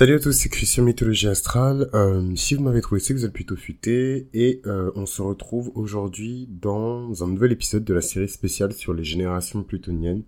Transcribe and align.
Salut 0.00 0.14
à 0.14 0.18
tous, 0.18 0.32
c'est 0.32 0.48
Christian 0.48 0.84
Mythologie 0.84 1.28
Astrale. 1.28 1.90
Euh, 1.92 2.34
si 2.34 2.54
vous 2.54 2.62
m'avez 2.62 2.80
trouvé, 2.80 3.02
c'est 3.02 3.12
que 3.12 3.18
vous 3.18 3.26
êtes 3.26 3.34
plutôt 3.34 3.54
futé. 3.54 4.28
Et 4.32 4.62
euh, 4.64 4.90
on 4.94 5.04
se 5.04 5.20
retrouve 5.20 5.70
aujourd'hui 5.74 6.48
dans 6.48 7.22
un 7.22 7.26
nouvel 7.26 7.52
épisode 7.52 7.84
de 7.84 7.92
la 7.92 8.00
série 8.00 8.30
spéciale 8.30 8.72
sur 8.72 8.94
les 8.94 9.04
générations 9.04 9.62
plutoniennes, 9.62 10.22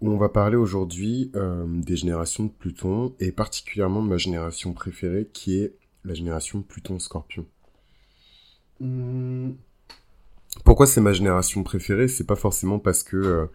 où 0.00 0.12
on 0.12 0.16
va 0.16 0.28
parler 0.28 0.54
aujourd'hui 0.54 1.32
euh, 1.34 1.66
des 1.66 1.96
générations 1.96 2.44
de 2.44 2.52
Pluton, 2.52 3.12
et 3.18 3.32
particulièrement 3.32 4.00
de 4.00 4.08
ma 4.08 4.16
génération 4.16 4.72
préférée, 4.74 5.28
qui 5.32 5.58
est 5.58 5.74
la 6.04 6.14
génération 6.14 6.62
Pluton-Scorpion. 6.62 7.46
Hmm. 8.78 9.54
Pourquoi 10.64 10.86
c'est 10.86 11.00
ma 11.00 11.12
génération 11.12 11.64
préférée? 11.64 12.06
C'est 12.06 12.28
pas 12.28 12.36
forcément 12.36 12.78
parce 12.78 13.02
que 13.02 13.48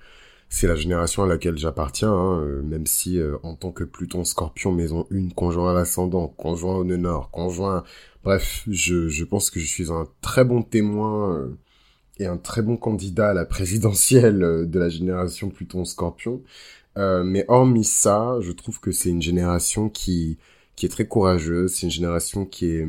c'est 0.49 0.67
la 0.67 0.75
génération 0.75 1.23
à 1.23 1.27
laquelle 1.27 1.57
j'appartiens, 1.57 2.11
hein, 2.13 2.39
euh, 2.41 2.61
même 2.63 2.85
si 2.85 3.19
euh, 3.19 3.37
en 3.43 3.55
tant 3.55 3.71
que 3.71 3.83
Pluton 3.83 4.23
Scorpion 4.23 4.71
maison 4.71 5.07
1, 5.11 5.29
conjoint 5.29 5.71
à 5.71 5.73
l'ascendant, 5.73 6.27
conjoint 6.27 6.75
au 6.75 6.83
nord, 6.83 7.29
conjoint... 7.31 7.83
Bref, 8.23 8.63
je, 8.67 9.07
je 9.07 9.23
pense 9.23 9.51
que 9.51 9.59
je 9.59 9.67
suis 9.67 9.91
un 9.91 10.07
très 10.21 10.43
bon 10.43 10.63
témoin 10.63 11.35
euh, 11.35 11.57
et 12.17 12.25
un 12.25 12.37
très 12.37 12.63
bon 12.63 12.75
candidat 12.77 13.29
à 13.29 13.33
la 13.33 13.45
présidentielle 13.45 14.39
de 14.67 14.79
la 14.79 14.89
génération 14.89 15.49
Pluton 15.49 15.85
Scorpion. 15.85 16.41
mais 16.95 17.45
hormis 17.47 17.83
ça, 17.83 18.37
je 18.41 18.51
trouve 18.51 18.79
que 18.79 18.91
c'est 18.91 19.09
une 19.09 19.21
génération 19.21 19.89
qui, 19.89 20.37
qui 20.75 20.85
est 20.85 20.89
très 20.89 21.07
courageuse, 21.07 21.73
c'est 21.73 21.85
une 21.87 21.91
génération 21.91 22.45
qui 22.45 22.67
est 22.67 22.87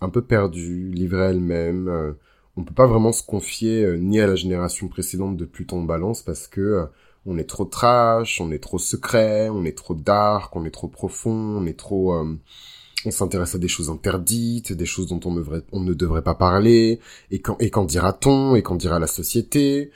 un 0.00 0.08
peu 0.08 0.22
perdue, 0.22 0.90
livrée 0.92 1.30
elle-même 1.30 2.14
on 2.56 2.64
peut 2.64 2.74
pas 2.74 2.86
vraiment 2.86 3.12
se 3.12 3.22
confier 3.22 3.84
euh, 3.84 3.96
ni 3.96 4.20
à 4.20 4.26
la 4.26 4.34
génération 4.34 4.88
précédente 4.88 5.36
de 5.36 5.44
Pluton 5.44 5.82
Balance 5.82 6.22
parce 6.22 6.46
que 6.46 6.60
euh, 6.60 6.86
on 7.26 7.38
est 7.38 7.44
trop 7.44 7.64
trash, 7.64 8.40
on 8.40 8.50
est 8.50 8.58
trop 8.58 8.78
secret, 8.78 9.48
on 9.50 9.64
est 9.64 9.76
trop 9.76 9.94
dark, 9.94 10.54
on 10.56 10.64
est 10.64 10.70
trop 10.70 10.88
profond, 10.88 11.30
on 11.30 11.66
est 11.66 11.78
trop 11.78 12.14
euh, 12.14 12.38
on 13.06 13.10
s'intéresse 13.10 13.54
à 13.54 13.58
des 13.58 13.68
choses 13.68 13.88
interdites, 13.88 14.72
des 14.72 14.86
choses 14.86 15.06
dont 15.06 15.20
on, 15.24 15.34
devrait, 15.34 15.62
on 15.72 15.80
ne 15.80 15.94
devrait 15.94 16.22
pas 16.22 16.34
parler, 16.34 17.00
et 17.30 17.40
quand 17.40 17.56
et 17.58 17.70
qu'en 17.70 17.84
dira-t-on, 17.84 18.56
et 18.56 18.62
qu'en 18.62 18.76
dira 18.76 18.98
la 18.98 19.06
société? 19.06 19.90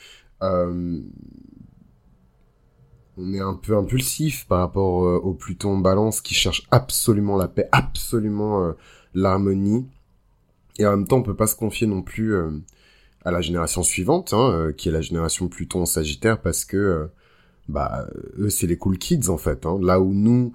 on 3.16 3.32
est 3.32 3.40
un 3.40 3.54
peu 3.54 3.74
impulsif 3.74 4.46
par 4.46 4.58
rapport 4.58 5.24
au 5.24 5.32
Pluton 5.32 5.78
Balance 5.78 6.20
qui 6.20 6.34
cherche 6.34 6.66
absolument 6.70 7.38
la 7.38 7.48
paix, 7.48 7.66
absolument 7.72 8.74
l'harmonie. 9.14 9.86
Et 10.78 10.86
en 10.86 10.96
même 10.96 11.06
temps, 11.06 11.18
on 11.18 11.22
peut 11.22 11.36
pas 11.36 11.46
se 11.46 11.56
confier 11.56 11.86
non 11.86 12.02
plus 12.02 12.34
euh, 12.34 12.50
à 13.24 13.30
la 13.30 13.40
génération 13.40 13.82
suivante, 13.82 14.32
hein, 14.32 14.50
euh, 14.50 14.72
qui 14.72 14.88
est 14.88 14.92
la 14.92 15.00
génération 15.00 15.48
Pluton 15.48 15.86
Sagittaire, 15.86 16.40
parce 16.40 16.64
que 16.64 16.76
euh, 16.76 17.06
bah 17.68 18.06
eux 18.38 18.50
c'est 18.50 18.66
les 18.66 18.76
cool 18.76 18.98
kids 18.98 19.28
en 19.30 19.38
fait. 19.38 19.64
Hein. 19.66 19.78
Là 19.82 20.00
où 20.00 20.12
nous 20.12 20.52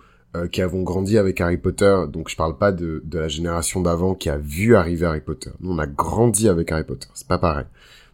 qui 0.51 0.61
avons 0.61 0.83
grandi 0.83 1.17
avec 1.17 1.41
Harry 1.41 1.57
Potter, 1.57 2.03
donc 2.07 2.29
je 2.29 2.35
parle 2.35 2.55
pas 2.55 2.71
de, 2.71 3.01
de 3.03 3.17
la 3.17 3.27
génération 3.27 3.81
d'avant 3.81 4.13
qui 4.13 4.29
a 4.29 4.37
vu 4.37 4.75
arriver 4.75 5.07
Harry 5.07 5.21
Potter. 5.21 5.49
Nous 5.59 5.71
on 5.71 5.79
a 5.79 5.87
grandi 5.87 6.47
avec 6.47 6.71
Harry 6.71 6.83
Potter, 6.83 7.07
c'est 7.15 7.27
pas 7.27 7.39
pareil. 7.39 7.65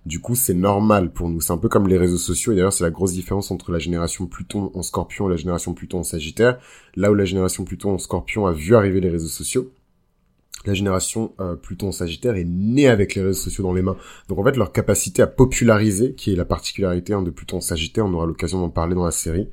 Du 0.06 0.20
coup, 0.20 0.36
c'est 0.36 0.54
normal 0.54 1.12
pour 1.12 1.30
nous. 1.30 1.42
C'est 1.42 1.52
un 1.52 1.58
peu 1.58 1.68
comme 1.68 1.88
les 1.88 1.98
réseaux 1.98 2.18
sociaux. 2.20 2.52
Et 2.52 2.56
d'ailleurs, 2.56 2.74
c'est 2.74 2.84
la 2.84 2.92
grosse 2.92 3.14
différence 3.14 3.50
entre 3.50 3.72
la 3.72 3.80
génération 3.80 4.28
Pluton 4.28 4.72
en 4.76 4.84
Scorpion 4.84 5.28
et 5.28 5.32
la 5.32 5.36
génération 5.36 5.74
Pluton 5.74 6.00
en 6.00 6.04
Sagittaire. 6.04 6.60
Là 6.96 7.12
où 7.12 7.16
la 7.16 7.26
génération 7.26 7.66
Pluton 7.66 7.96
en 7.96 7.98
Scorpion 7.98 8.46
a 8.46 8.52
vu 8.52 8.76
arriver 8.76 9.02
les 9.02 9.10
réseaux 9.10 9.28
sociaux, 9.28 9.72
la 10.68 10.74
génération 10.74 11.34
euh, 11.40 11.56
Pluton 11.56 11.92
Sagittaire 11.92 12.36
est 12.36 12.46
née 12.48 12.88
avec 12.88 13.16
les 13.16 13.22
réseaux 13.22 13.42
sociaux 13.42 13.64
dans 13.64 13.74
les 13.74 13.82
mains. 13.82 13.98
Donc 14.30 14.40
en 14.40 14.44
fait, 14.44 14.58
leur 14.58 14.72
capacité 14.72 15.22
à 15.22 15.28
populariser, 15.28 16.14
qui 16.14 16.34
est 16.34 16.36
la 16.36 16.46
particularité 16.46 17.14
hein, 17.14 17.22
de 17.22 17.32
Pluton 17.32 17.62
Sagittaire, 17.62 18.06
on 18.06 18.14
aura 18.14 18.26
l'occasion 18.26 18.60
d'en 18.60 18.70
parler 18.70 18.96
dans 18.96 19.06
la 19.06 19.12
série, 19.12 19.50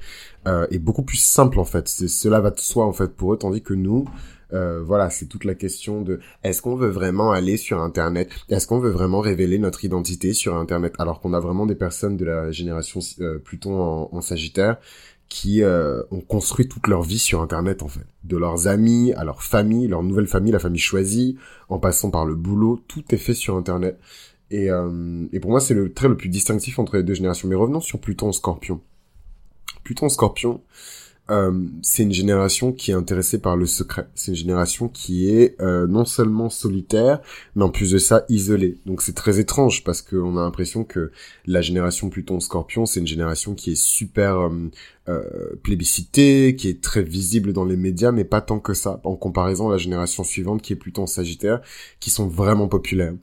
euh, 0.46 0.66
est 0.70 0.78
beaucoup 0.78 1.02
plus 1.02 1.18
simple 1.18 1.58
en 1.58 1.64
fait. 1.64 1.88
Cela 1.88 2.40
va 2.40 2.50
de 2.50 2.60
soi 2.60 2.86
en 2.86 2.92
fait 2.92 3.14
pour 3.14 3.32
eux, 3.32 3.38
tandis 3.38 3.62
que 3.62 3.74
nous, 3.74 4.06
euh, 4.52 4.82
voilà, 4.82 5.08
c'est 5.10 5.26
toute 5.26 5.44
la 5.44 5.54
question 5.54 6.02
de 6.02 6.20
est-ce 6.42 6.60
qu'on 6.60 6.76
veut 6.76 6.90
vraiment 6.90 7.32
aller 7.32 7.56
sur 7.56 7.80
Internet? 7.80 8.30
Est-ce 8.48 8.66
qu'on 8.66 8.78
veut 8.78 8.90
vraiment 8.90 9.20
révéler 9.20 9.58
notre 9.58 9.84
identité 9.84 10.34
sur 10.34 10.56
Internet? 10.56 10.94
Alors 10.98 11.20
qu'on 11.20 11.32
a 11.32 11.40
vraiment 11.40 11.66
des 11.66 11.74
personnes 11.74 12.16
de 12.16 12.24
la 12.24 12.50
génération 12.50 13.00
euh, 13.20 13.38
Pluton 13.38 14.08
en 14.12 14.20
Sagittaire 14.20 14.76
qui 15.32 15.62
euh, 15.62 16.02
ont 16.10 16.20
construit 16.20 16.68
toute 16.68 16.88
leur 16.88 17.00
vie 17.00 17.18
sur 17.18 17.40
Internet 17.40 17.82
en 17.82 17.88
fait. 17.88 18.04
De 18.22 18.36
leurs 18.36 18.68
amis 18.68 19.14
à 19.14 19.24
leur 19.24 19.42
famille, 19.42 19.88
leur 19.88 20.02
nouvelle 20.02 20.26
famille, 20.26 20.52
la 20.52 20.58
famille 20.58 20.78
choisie, 20.78 21.38
en 21.70 21.78
passant 21.78 22.10
par 22.10 22.26
le 22.26 22.34
boulot, 22.34 22.84
tout 22.86 23.02
est 23.14 23.16
fait 23.16 23.32
sur 23.32 23.56
Internet. 23.56 23.98
Et, 24.50 24.70
euh, 24.70 25.26
et 25.32 25.40
pour 25.40 25.50
moi, 25.50 25.60
c'est 25.60 25.72
le 25.72 25.90
trait 25.90 26.08
le 26.08 26.18
plus 26.18 26.28
distinctif 26.28 26.78
entre 26.78 26.98
les 26.98 27.02
deux 27.02 27.14
générations. 27.14 27.48
Mais 27.48 27.54
revenons 27.54 27.80
sur 27.80 27.98
Pluton 27.98 28.30
Scorpion. 28.30 28.82
Pluton 29.84 30.10
Scorpion, 30.10 30.60
euh, 31.30 31.66
c'est 31.82 32.02
une 32.02 32.12
génération 32.12 32.72
qui 32.72 32.90
est 32.90 32.94
intéressée 32.94 33.38
par 33.38 33.56
le 33.56 33.66
secret. 33.66 34.08
C'est 34.14 34.32
une 34.32 34.36
génération 34.36 34.88
qui 34.88 35.30
est 35.30 35.60
euh, 35.60 35.86
non 35.86 36.04
seulement 36.04 36.50
solitaire, 36.50 37.20
mais 37.54 37.62
en 37.64 37.70
plus 37.70 37.92
de 37.92 37.98
ça 37.98 38.24
isolée. 38.28 38.78
Donc 38.86 39.02
c'est 39.02 39.14
très 39.14 39.38
étrange 39.38 39.84
parce 39.84 40.02
qu'on 40.02 40.36
a 40.36 40.42
l'impression 40.42 40.84
que 40.84 41.12
la 41.46 41.60
génération 41.60 42.10
Pluton-Scorpion, 42.10 42.86
c'est 42.86 43.00
une 43.00 43.06
génération 43.06 43.54
qui 43.54 43.72
est 43.72 43.80
super 43.80 44.40
euh, 44.40 44.50
euh, 45.08 45.56
plébiscitée, 45.62 46.56
qui 46.56 46.68
est 46.68 46.82
très 46.82 47.02
visible 47.02 47.52
dans 47.52 47.64
les 47.64 47.76
médias, 47.76 48.10
mais 48.10 48.24
pas 48.24 48.40
tant 48.40 48.58
que 48.58 48.74
ça, 48.74 49.00
en 49.04 49.14
comparaison 49.14 49.68
à 49.68 49.72
la 49.72 49.78
génération 49.78 50.24
suivante 50.24 50.60
qui 50.60 50.72
est 50.72 50.76
Pluton-Sagittaire, 50.76 51.60
qui 52.00 52.10
sont 52.10 52.26
vraiment 52.26 52.68
populaires. 52.68 53.14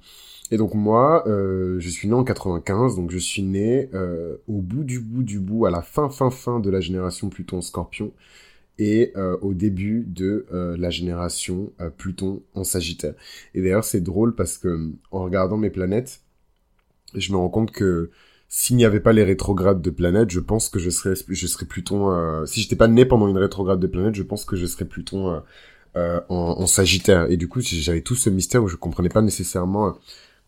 Et 0.51 0.57
donc 0.57 0.73
moi, 0.73 1.27
euh, 1.27 1.79
je 1.79 1.89
suis 1.89 2.07
né 2.07 2.13
en 2.13 2.23
95, 2.23 2.95
donc 2.95 3.11
je 3.11 3.17
suis 3.17 3.43
né 3.43 3.89
euh, 3.93 4.37
au 4.47 4.61
bout 4.61 4.83
du 4.83 4.99
bout 4.99 5.23
du 5.23 5.39
bout, 5.39 5.65
à 5.65 5.71
la 5.71 5.81
fin 5.81 6.09
fin 6.09 6.31
fin 6.31 6.59
de 6.59 6.69
la 6.69 6.79
génération 6.79 7.29
Pluton-Scorpion, 7.29 8.11
et 8.79 9.11
euh, 9.17 9.37
au 9.41 9.53
début 9.53 10.05
de 10.07 10.47
euh, 10.53 10.75
la 10.77 10.89
génération 10.89 11.71
euh, 11.81 11.89
Pluton 11.89 12.41
en 12.55 12.63
Sagittaire. 12.63 13.13
Et 13.53 13.61
d'ailleurs 13.61 13.83
c'est 13.83 14.01
drôle 14.01 14.33
parce 14.33 14.57
que 14.57 14.91
en 15.11 15.23
regardant 15.23 15.57
mes 15.57 15.69
planètes, 15.69 16.21
je 17.13 17.31
me 17.33 17.37
rends 17.37 17.49
compte 17.49 17.71
que 17.71 18.09
s'il 18.47 18.77
n'y 18.77 18.85
avait 18.85 19.01
pas 19.01 19.13
les 19.13 19.23
rétrogrades 19.23 19.81
de 19.81 19.89
planètes, 19.89 20.31
je 20.31 20.39
pense 20.39 20.69
que 20.69 20.79
je 20.79 20.89
serais 20.89 21.13
je 21.27 21.47
serais 21.47 21.65
Pluton. 21.65 22.45
si 22.47 22.61
j'étais 22.61 22.75
pas 22.77 22.87
né 22.87 23.05
pendant 23.05 23.27
une 23.27 23.37
rétrograde 23.37 23.79
de 23.79 23.87
planètes, 23.87 24.15
je 24.15 24.23
pense 24.23 24.45
que 24.45 24.55
je 24.55 24.65
serais 24.65 24.85
Pluton 24.85 25.43
en, 25.95 26.23
en, 26.29 26.65
Sagittaire. 26.65 27.29
Et 27.29 27.37
du 27.37 27.47
coup, 27.47 27.61
j'avais 27.61 28.01
tout 28.01 28.15
ce 28.15 28.29
mystère 28.31 28.63
où 28.63 28.67
je 28.67 28.75
comprenais 28.75 29.09
pas 29.09 29.21
nécessairement 29.21 29.97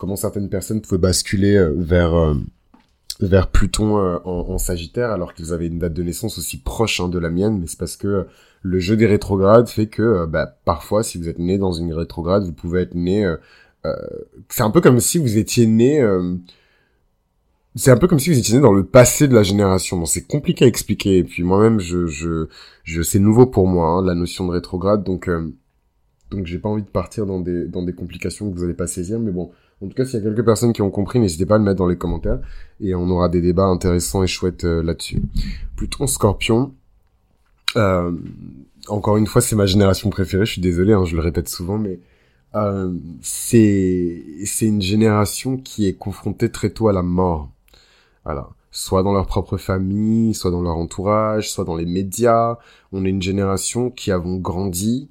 comment 0.02 0.16
certaines 0.16 0.50
personnes 0.50 0.82
pouvaient 0.82 0.98
basculer 0.98 1.56
euh, 1.56 1.76
vers 1.78 2.16
euh, 2.16 2.34
vers 3.20 3.52
Pluton 3.52 4.00
euh, 4.00 4.18
en, 4.26 4.58
Sagittaire 4.58 5.12
alors 5.12 5.36
qu'ils 5.36 5.54
avaient 5.54 5.68
une 5.68 5.78
date 5.78 5.94
de 5.94 6.02
naissance 6.02 6.40
aussi 6.40 6.60
proche 6.60 7.00
hein, 7.00 7.08
de 7.08 7.20
la 7.20 7.30
mienne, 7.30 7.60
mais 7.60 7.68
c'est 7.68 7.78
parce 7.78 7.98
que 7.98 8.26
le 8.64 8.80
jeu 8.80 8.98
des 8.98 9.06
rétrogrades 9.06 9.70
fait 9.70 9.86
que 9.86 10.26
bah, 10.26 10.58
parfois 10.66 11.04
si 11.04 11.20
vous 11.20 11.30
êtes 11.30 11.38
né 11.38 11.60
dans 11.60 11.72
une 11.72 11.94
rétrograde, 11.94 12.44
vous 12.44 12.52
pouvez 12.52 12.82
être 12.82 12.96
né... 12.96 13.32
C'est 14.50 14.62
un 14.62 14.70
peu 14.72 14.82
comme 14.82 15.00
si 15.00 15.20
vous 15.20 15.38
étiez 15.38 15.68
né... 15.68 16.04
c'est 17.76 17.92
un 17.92 17.98
peu 17.98 18.08
comme 18.08 18.20
si 18.20 18.32
vous 18.32 18.40
étiez 18.40 18.56
né 18.56 18.62
dans 18.62 18.74
le 18.74 18.86
passé 18.86 19.28
de 19.28 19.36
la 19.36 19.44
génération. 19.44 20.04
C'est 20.06 20.26
compliqué 20.26 20.66
à 20.66 20.68
expliquer. 20.68 21.18
Et 21.20 21.24
puis 21.24 21.44
moi-même, 21.44 21.80
je, 21.80 22.08
je, 22.08 22.48
je 22.84 23.02
c'est 23.04 23.20
nouveau 23.20 23.46
pour 23.46 23.68
moi 23.68 23.88
hein, 23.88 24.06
la 24.06 24.16
notion 24.16 24.48
de 24.48 24.52
rétrograde, 24.52 25.04
donc 25.04 25.30
donc 26.32 26.46
j'ai 26.46 26.60
pas 26.60 26.70
envie 26.70 26.84
de 26.84 26.90
partir 26.90 27.26
dans 27.26 27.40
des 27.40 27.68
dans 27.68 27.84
des 27.84 27.94
complications 27.94 28.50
que 28.50 28.58
vous 28.58 28.64
allez 28.64 28.74
pas 28.74 28.88
saisir. 28.88 29.20
Mais 29.20 29.32
bon, 29.32 29.52
en 29.84 29.88
tout 29.88 29.96
cas, 29.96 30.06
s'il 30.06 30.20
y 30.20 30.22
a 30.22 30.26
quelques 30.26 30.46
personnes 30.46 30.74
qui 30.74 30.82
ont 30.84 30.92
compris, 30.92 31.20
n'hésitez 31.20 31.46
pas 31.46 31.56
à 31.56 31.58
le 31.58 31.64
mettre 31.64 31.78
dans 31.78 31.88
les 31.88 31.98
commentaires 31.98 32.40
et 32.80 32.94
on 32.94 33.10
aura 33.10 33.30
des 33.30 33.42
débats 33.42 33.66
intéressants 33.66 34.24
et 34.24 34.28
chouettes 34.28 34.64
euh, 34.64 34.84
là-dessus. 34.84 35.22
Pluton 35.76 36.06
Scorpion. 36.06 36.74
Euh, 37.78 38.12
encore 38.88 39.18
une 39.18 39.26
fois, 39.26 39.42
c'est 39.42 39.56
ma 39.56 39.66
génération 39.66 40.10
préférée. 40.10 40.46
Je 40.46 40.54
suis 40.54 40.62
désolé, 40.62 40.94
hein, 40.94 41.06
je 41.06 41.16
le 41.16 41.22
répète 41.22 41.50
souvent, 41.50 41.80
mais 41.80 42.00
euh, 42.54 42.94
c'est 43.22 44.24
c'est 44.46 44.68
une 44.68 44.82
génération 44.82 45.58
qui 45.58 45.88
est 45.88 45.94
confrontée 45.94 46.52
très 46.52 46.70
tôt 46.70 46.88
à 46.88 46.94
la 46.94 47.02
mort. 47.02 47.50
Voilà, 48.24 48.50
soit 48.70 49.02
dans 49.02 49.14
leur 49.14 49.26
propre 49.26 49.58
famille, 49.58 50.36
soit 50.36 50.52
dans 50.52 50.62
leur 50.62 50.76
entourage, 50.76 51.52
soit 51.52 51.64
dans 51.64 51.76
les 51.76 51.86
médias. 51.86 52.58
On 52.92 53.06
est 53.06 53.10
une 53.10 53.22
génération 53.22 53.90
qui 53.90 54.12
avons 54.12 54.38
grandi 54.38 55.10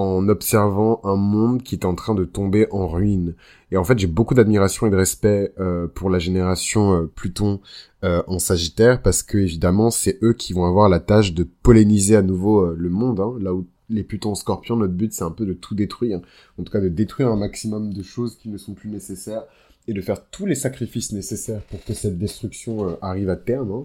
en 0.00 0.28
observant 0.28 1.00
un 1.04 1.16
monde 1.16 1.62
qui 1.62 1.74
est 1.74 1.84
en 1.84 1.94
train 1.94 2.14
de 2.14 2.24
tomber 2.24 2.66
en 2.70 2.88
ruine. 2.88 3.34
Et 3.70 3.76
en 3.76 3.84
fait, 3.84 3.98
j'ai 3.98 4.06
beaucoup 4.06 4.34
d'admiration 4.34 4.86
et 4.86 4.90
de 4.90 4.96
respect 4.96 5.52
euh, 5.60 5.86
pour 5.86 6.10
la 6.10 6.18
génération 6.18 6.94
euh, 6.94 7.12
Pluton 7.14 7.60
euh, 8.02 8.22
en 8.26 8.38
Sagittaire 8.38 9.02
parce 9.02 9.22
que 9.22 9.38
évidemment, 9.38 9.90
c'est 9.90 10.18
eux 10.22 10.32
qui 10.32 10.52
vont 10.52 10.64
avoir 10.64 10.88
la 10.88 11.00
tâche 11.00 11.34
de 11.34 11.44
polliniser 11.44 12.16
à 12.16 12.22
nouveau 12.22 12.72
le 12.72 12.88
monde. 12.88 13.20
Hein, 13.20 13.34
là 13.40 13.54
où 13.54 13.66
les 13.88 14.02
Plutons 14.02 14.32
en 14.32 14.34
Scorpion, 14.34 14.76
notre 14.76 14.94
but 14.94 15.12
c'est 15.12 15.24
un 15.24 15.30
peu 15.30 15.44
de 15.44 15.52
tout 15.52 15.74
détruire, 15.74 16.20
en 16.58 16.62
tout 16.62 16.72
cas 16.72 16.80
de 16.80 16.88
détruire 16.88 17.28
un 17.28 17.36
maximum 17.36 17.92
de 17.92 18.02
choses 18.02 18.36
qui 18.36 18.48
ne 18.48 18.56
sont 18.56 18.72
plus 18.72 18.88
nécessaires 18.88 19.42
et 19.88 19.92
de 19.92 20.00
faire 20.00 20.24
tous 20.30 20.46
les 20.46 20.54
sacrifices 20.54 21.12
nécessaires 21.12 21.60
pour 21.62 21.84
que 21.84 21.92
cette 21.92 22.16
destruction 22.16 22.96
arrive 23.02 23.30
à 23.30 23.36
terme. 23.36 23.72
Hein. 23.72 23.82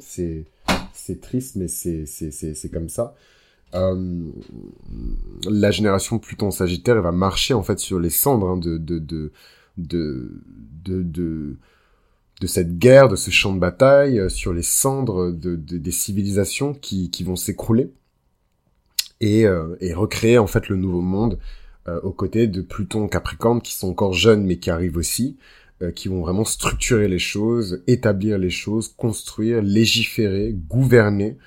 C'est 0.93 1.21
triste, 1.21 1.55
mais 1.55 1.67
c'est 1.67 2.69
comme 2.71 2.89
ça. 2.89 3.15
Euh, 3.73 4.31
la 5.49 5.71
génération 5.71 6.19
Pluton 6.19 6.51
Sagittaire 6.51 6.95
elle 6.95 7.01
va 7.03 7.11
marcher 7.11 7.53
en 7.53 7.63
fait 7.63 7.79
sur 7.79 7.99
les 7.99 8.09
cendres 8.09 8.47
hein, 8.47 8.57
de, 8.57 8.77
de, 8.77 8.99
de, 8.99 9.31
de, 9.77 10.31
de, 10.85 11.57
de, 12.39 12.47
cette 12.47 12.77
guerre, 12.77 13.09
de 13.09 13.15
ce 13.15 13.31
champ 13.31 13.53
de 13.53 13.59
bataille, 13.59 14.19
euh, 14.19 14.29
sur 14.29 14.53
les 14.53 14.61
cendres 14.61 15.31
de, 15.31 15.55
des 15.55 15.91
civilisations 15.91 16.73
qui, 16.73 17.09
qui 17.09 17.23
vont 17.23 17.35
s'écrouler. 17.35 17.91
et, 19.19 19.45
et 19.81 19.93
recréer 19.93 20.37
en 20.37 20.47
fait 20.47 20.69
le 20.69 20.75
nouveau 20.75 21.01
monde 21.01 21.39
aux 22.03 22.11
côtés 22.11 22.47
de 22.47 22.61
Pluton, 22.61 23.07
Capricorne 23.07 23.61
qui 23.61 23.73
sont 23.73 23.89
encore 23.89 24.13
jeunes 24.13 24.43
mais 24.43 24.57
qui 24.57 24.71
arrivent 24.71 24.97
aussi, 24.97 25.37
qui 25.95 26.07
vont 26.07 26.21
vraiment 26.21 26.45
structurer 26.45 27.07
les 27.07 27.19
choses, 27.19 27.83
établir 27.87 28.37
les 28.37 28.49
choses, 28.49 28.87
construire, 28.87 29.61
légiférer, 29.61 30.53
gouverner. 30.53 31.37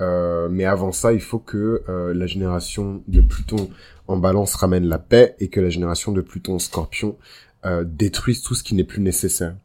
Mais 0.00 0.64
avant 0.64 0.92
ça, 0.92 1.12
il 1.12 1.20
faut 1.20 1.38
que 1.38 1.82
la 2.14 2.26
génération 2.26 3.02
de 3.08 3.20
Pluton 3.20 3.68
en 4.06 4.16
balance 4.16 4.54
ramène 4.54 4.86
la 4.86 4.98
paix 4.98 5.36
et 5.40 5.48
que 5.48 5.60
la 5.60 5.70
génération 5.70 6.12
de 6.12 6.20
Pluton 6.20 6.54
en 6.54 6.58
scorpion 6.58 7.16
euh, 7.64 7.84
détruise 7.86 8.42
tout 8.42 8.54
ce 8.54 8.62
qui 8.62 8.74
n'est 8.74 8.84
plus 8.84 9.00
nécessaire. 9.00 9.56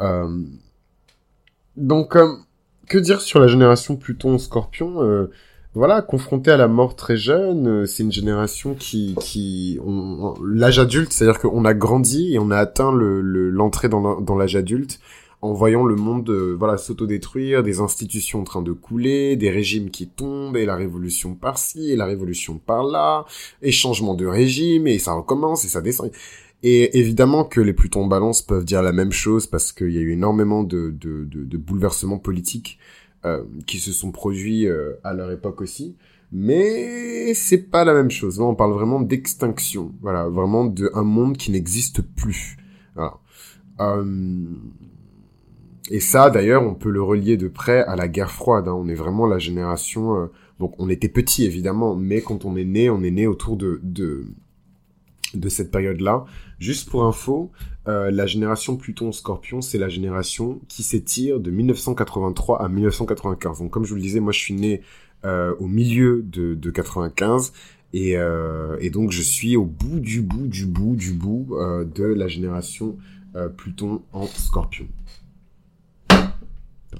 Euh, 0.00 0.42
donc, 1.76 2.16
euh, 2.16 2.36
que 2.88 2.98
dire 2.98 3.20
sur 3.20 3.38
la 3.38 3.48
génération 3.48 3.96
Pluton 3.96 4.34
en 4.34 4.38
scorpion 4.38 5.02
euh, 5.02 5.30
Voilà, 5.74 6.00
confrontée 6.00 6.50
à 6.50 6.56
la 6.56 6.68
mort 6.68 6.96
très 6.96 7.18
jeune, 7.18 7.86
c'est 7.86 8.02
une 8.02 8.12
génération 8.12 8.74
qui, 8.74 9.14
qui 9.20 9.78
l'âge 10.42 10.78
adulte, 10.78 11.12
c'est-à-dire 11.12 11.38
qu'on 11.38 11.66
a 11.66 11.74
grandi 11.74 12.32
et 12.32 12.38
on 12.38 12.50
a 12.50 12.56
atteint 12.56 12.92
le 12.92 13.20
l'entrée 13.50 13.90
dans 13.90 14.36
l'âge 14.36 14.56
adulte 14.56 14.98
en 15.40 15.52
voyant 15.52 15.84
le 15.84 15.94
monde 15.94 16.28
euh, 16.30 16.56
voilà 16.58 16.78
s'autodétruire, 16.78 17.62
des 17.62 17.80
institutions 17.80 18.40
en 18.40 18.44
train 18.44 18.62
de 18.62 18.72
couler, 18.72 19.36
des 19.36 19.50
régimes 19.50 19.90
qui 19.90 20.08
tombent, 20.08 20.56
et 20.56 20.66
la 20.66 20.76
révolution 20.76 21.34
par-ci, 21.34 21.92
et 21.92 21.96
la 21.96 22.06
révolution 22.06 22.58
par-là, 22.58 23.24
et 23.62 23.70
changement 23.70 24.14
de 24.14 24.26
régime, 24.26 24.86
et 24.86 24.98
ça 24.98 25.12
recommence, 25.12 25.64
et 25.64 25.68
ça 25.68 25.80
descend. 25.80 26.10
Et 26.62 26.98
évidemment 26.98 27.44
que 27.44 27.60
les 27.60 27.72
Plutons 27.72 28.06
balance 28.06 28.42
peuvent 28.42 28.64
dire 28.64 28.82
la 28.82 28.92
même 28.92 29.12
chose, 29.12 29.46
parce 29.46 29.72
qu'il 29.72 29.90
y 29.90 29.98
a 29.98 30.00
eu 30.00 30.12
énormément 30.12 30.64
de, 30.64 30.90
de, 30.90 31.24
de, 31.24 31.56
bouleversements 31.56 32.18
politiques 32.18 32.78
euh, 33.24 33.44
qui 33.66 33.78
se 33.78 33.92
sont 33.92 34.10
produits 34.10 34.66
euh, 34.66 34.94
à 35.04 35.14
leur 35.14 35.30
époque 35.30 35.60
aussi. 35.60 35.96
Mais 36.32 37.32
c'est 37.34 37.70
pas 37.70 37.84
la 37.84 37.94
même 37.94 38.10
chose. 38.10 38.38
Là, 38.38 38.44
on 38.44 38.54
parle 38.54 38.72
vraiment 38.72 39.00
d'extinction. 39.00 39.94
Voilà, 40.02 40.28
vraiment 40.28 40.64
d'un 40.64 41.04
monde 41.04 41.36
qui 41.36 41.52
n'existe 41.52 42.02
plus. 42.02 42.56
Voilà. 42.96 43.18
Et 45.90 46.00
ça, 46.00 46.30
d'ailleurs, 46.30 46.62
on 46.62 46.74
peut 46.74 46.90
le 46.90 47.02
relier 47.02 47.36
de 47.36 47.48
près 47.48 47.82
à 47.84 47.96
la 47.96 48.08
guerre 48.08 48.30
froide. 48.30 48.68
Hein. 48.68 48.74
On 48.74 48.88
est 48.88 48.94
vraiment 48.94 49.26
la 49.26 49.38
génération... 49.38 50.16
Euh, 50.16 50.26
donc, 50.58 50.74
on 50.78 50.88
était 50.88 51.08
petit, 51.08 51.44
évidemment, 51.44 51.94
mais 51.94 52.20
quand 52.20 52.44
on 52.44 52.56
est 52.56 52.64
né, 52.64 52.90
on 52.90 53.02
est 53.02 53.12
né 53.12 53.26
autour 53.28 53.56
de, 53.56 53.80
de, 53.84 54.26
de 55.34 55.48
cette 55.48 55.70
période-là. 55.70 56.24
Juste 56.58 56.90
pour 56.90 57.04
info, 57.04 57.52
euh, 57.86 58.10
la 58.10 58.26
génération 58.26 58.76
Pluton-Scorpion, 58.76 59.60
c'est 59.60 59.78
la 59.78 59.88
génération 59.88 60.60
qui 60.66 60.82
s'étire 60.82 61.38
de 61.38 61.50
1983 61.52 62.60
à 62.60 62.68
1995. 62.68 63.60
Donc, 63.60 63.70
comme 63.70 63.84
je 63.84 63.90
vous 63.90 63.96
le 63.96 64.02
disais, 64.02 64.18
moi, 64.18 64.32
je 64.32 64.40
suis 64.40 64.54
né 64.54 64.82
euh, 65.24 65.54
au 65.60 65.68
milieu 65.68 66.22
de, 66.22 66.54
de 66.54 66.70
95. 66.70 67.52
Et, 67.94 68.16
et, 68.80 68.90
donc, 68.90 69.12
je 69.12 69.22
suis 69.22 69.56
au 69.56 69.64
bout 69.64 70.00
du 70.00 70.20
bout 70.20 70.46
du 70.46 70.66
bout 70.66 70.94
du 70.94 71.12
bout 71.12 71.56
de 71.94 72.04
la 72.04 72.28
génération 72.28 72.98
Pluton 73.56 74.02
en 74.12 74.26
Scorpion. 74.26 74.88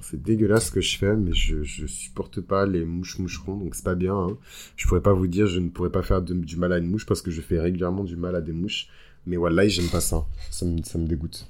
C'est 0.01 0.21
dégueulasse 0.21 0.67
ce 0.67 0.71
que 0.71 0.81
je 0.81 0.97
fais, 0.97 1.15
mais 1.15 1.33
je, 1.33 1.63
je 1.63 1.85
supporte 1.85 2.41
pas 2.41 2.65
les 2.65 2.85
mouches 2.85 3.19
moucherons, 3.19 3.57
donc 3.57 3.75
c'est 3.75 3.83
pas 3.83 3.95
bien. 3.95 4.15
Hein. 4.15 4.37
Je 4.75 4.87
pourrais 4.87 5.01
pas 5.01 5.13
vous 5.13 5.27
dire, 5.27 5.47
je 5.47 5.59
ne 5.59 5.69
pourrais 5.69 5.91
pas 5.91 6.01
faire 6.01 6.21
du 6.21 6.57
mal 6.57 6.73
à 6.73 6.77
une 6.77 6.87
mouche 6.87 7.05
parce 7.05 7.21
que 7.21 7.31
je 7.31 7.41
fais 7.41 7.59
régulièrement 7.59 8.03
du 8.03 8.15
mal 8.15 8.35
à 8.35 8.41
des 8.41 8.53
mouches. 8.53 8.87
Mais 9.25 9.37
voilà, 9.37 9.67
j'aime 9.67 9.89
pas 9.89 10.01
ça. 10.01 10.25
Ça 10.49 10.65
me, 10.65 10.81
ça 10.83 10.97
me 10.97 11.05
dégoûte. 11.05 11.47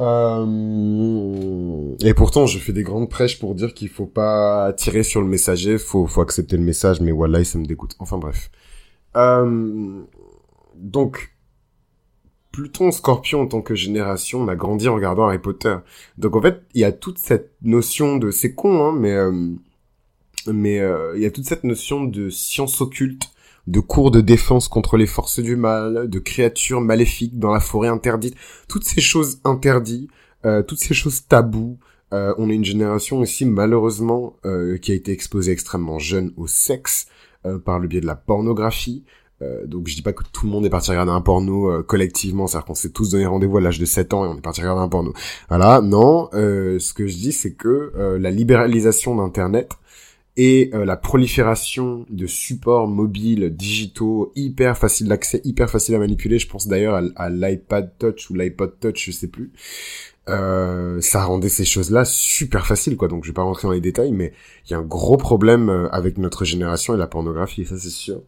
Euh... 0.00 1.94
Et 2.00 2.14
pourtant, 2.14 2.46
je 2.46 2.58
fais 2.58 2.72
des 2.72 2.82
grandes 2.82 3.08
prêches 3.08 3.38
pour 3.38 3.54
dire 3.54 3.74
qu'il 3.74 3.88
faut 3.88 4.06
pas 4.06 4.72
tirer 4.72 5.02
sur 5.02 5.20
le 5.20 5.28
messager, 5.28 5.78
faut, 5.78 6.06
faut 6.06 6.20
accepter 6.20 6.56
le 6.56 6.64
message, 6.64 7.00
mais 7.00 7.12
voilà, 7.12 7.44
ça 7.44 7.58
me 7.58 7.66
dégoûte. 7.66 7.94
Enfin 7.98 8.18
bref. 8.18 8.50
Euh... 9.16 10.02
Donc, 10.76 11.33
Pluton 12.54 12.92
Scorpion 12.92 13.40
en 13.40 13.46
tant 13.48 13.62
que 13.62 13.74
génération, 13.74 14.42
on 14.42 14.46
a 14.46 14.54
grandi 14.54 14.86
en 14.86 14.94
regardant 14.94 15.26
Harry 15.26 15.40
Potter. 15.40 15.74
Donc 16.18 16.36
en 16.36 16.40
fait, 16.40 16.62
il 16.74 16.82
y 16.82 16.84
a 16.84 16.92
toute 16.92 17.18
cette 17.18 17.50
notion 17.62 18.16
de 18.16 18.30
c'est 18.30 18.54
con 18.54 18.86
hein, 18.86 18.96
mais 18.96 19.10
euh, 19.10 19.50
mais 20.46 20.78
euh, 20.78 21.14
il 21.16 21.22
y 21.22 21.26
a 21.26 21.32
toute 21.32 21.46
cette 21.46 21.64
notion 21.64 22.04
de 22.04 22.30
science 22.30 22.80
occulte, 22.80 23.24
de 23.66 23.80
cours 23.80 24.12
de 24.12 24.20
défense 24.20 24.68
contre 24.68 24.96
les 24.96 25.08
forces 25.08 25.40
du 25.40 25.56
mal, 25.56 26.08
de 26.08 26.18
créatures 26.20 26.80
maléfiques 26.80 27.40
dans 27.40 27.52
la 27.52 27.58
forêt 27.58 27.88
interdite, 27.88 28.36
toutes 28.68 28.84
ces 28.84 29.00
choses 29.00 29.40
interdites, 29.42 30.08
euh, 30.44 30.62
toutes 30.62 30.78
ces 30.78 30.94
choses 30.94 31.26
tabous. 31.26 31.78
on 32.12 32.48
est 32.48 32.54
une 32.54 32.64
génération 32.64 33.18
aussi 33.18 33.44
malheureusement 33.46 34.36
qui 34.80 34.92
a 34.92 34.94
été 34.94 35.10
exposée 35.10 35.50
extrêmement 35.50 35.98
jeune 35.98 36.32
au 36.36 36.46
sexe 36.46 37.08
par 37.64 37.80
le 37.80 37.88
biais 37.88 38.00
de 38.00 38.06
la 38.06 38.14
pornographie, 38.14 39.02
euh, 39.44 39.66
donc 39.66 39.88
je 39.88 39.94
dis 39.94 40.02
pas 40.02 40.12
que 40.12 40.22
tout 40.32 40.46
le 40.46 40.52
monde 40.52 40.64
est 40.66 40.70
parti 40.70 40.90
regarder 40.90 41.12
un 41.12 41.20
porno 41.20 41.70
euh, 41.70 41.82
collectivement, 41.82 42.46
c'est-à-dire 42.46 42.66
qu'on 42.66 42.74
s'est 42.74 42.90
tous 42.90 43.10
donné 43.10 43.26
rendez-vous 43.26 43.58
à 43.58 43.60
l'âge 43.60 43.78
de 43.78 43.84
7 43.84 44.14
ans 44.14 44.24
et 44.24 44.28
on 44.28 44.36
est 44.36 44.40
parti 44.40 44.60
regarder 44.60 44.82
un 44.82 44.88
porno. 44.88 45.12
Voilà, 45.48 45.80
non, 45.80 46.28
euh, 46.34 46.78
ce 46.78 46.94
que 46.94 47.06
je 47.06 47.16
dis 47.16 47.32
c'est 47.32 47.52
que 47.52 47.92
la 48.18 48.30
libéralisation 48.30 49.16
d'Internet 49.16 49.72
et 50.36 50.70
la 50.72 50.96
prolifération 50.96 52.06
de 52.10 52.26
supports 52.26 52.88
mobiles, 52.88 53.54
digitaux, 53.54 54.32
hyper 54.34 54.76
faciles 54.76 55.08
d'accès, 55.08 55.40
hyper 55.44 55.70
faciles 55.70 55.94
à 55.94 55.98
manipuler, 55.98 56.38
je 56.40 56.48
pense 56.48 56.66
d'ailleurs 56.66 57.00
à, 57.14 57.30
l'iPad 57.30 57.92
Touch 57.98 58.30
ou 58.30 58.34
l'iPod 58.34 58.80
Touch, 58.80 59.06
je 59.06 59.12
sais 59.12 59.28
plus, 59.28 59.52
ça 60.26 61.24
rendait 61.24 61.48
ces 61.48 61.64
choses-là 61.64 62.04
super 62.04 62.66
faciles, 62.66 62.96
quoi. 62.96 63.06
Donc 63.06 63.24
je 63.24 63.30
vais 63.30 63.34
pas 63.34 63.42
rentrer 63.42 63.68
dans 63.68 63.72
les 63.72 63.80
détails, 63.80 64.12
mais 64.12 64.32
il 64.66 64.72
y 64.72 64.74
a 64.74 64.78
un 64.78 64.82
gros 64.82 65.16
problème 65.16 65.88
avec 65.92 66.18
notre 66.18 66.44
génération 66.44 66.94
et 66.94 66.98
la 66.98 67.06
pornographie, 67.06 67.64
ça 67.64 67.78
c'est 67.78 67.90
sûr. 67.90 68.22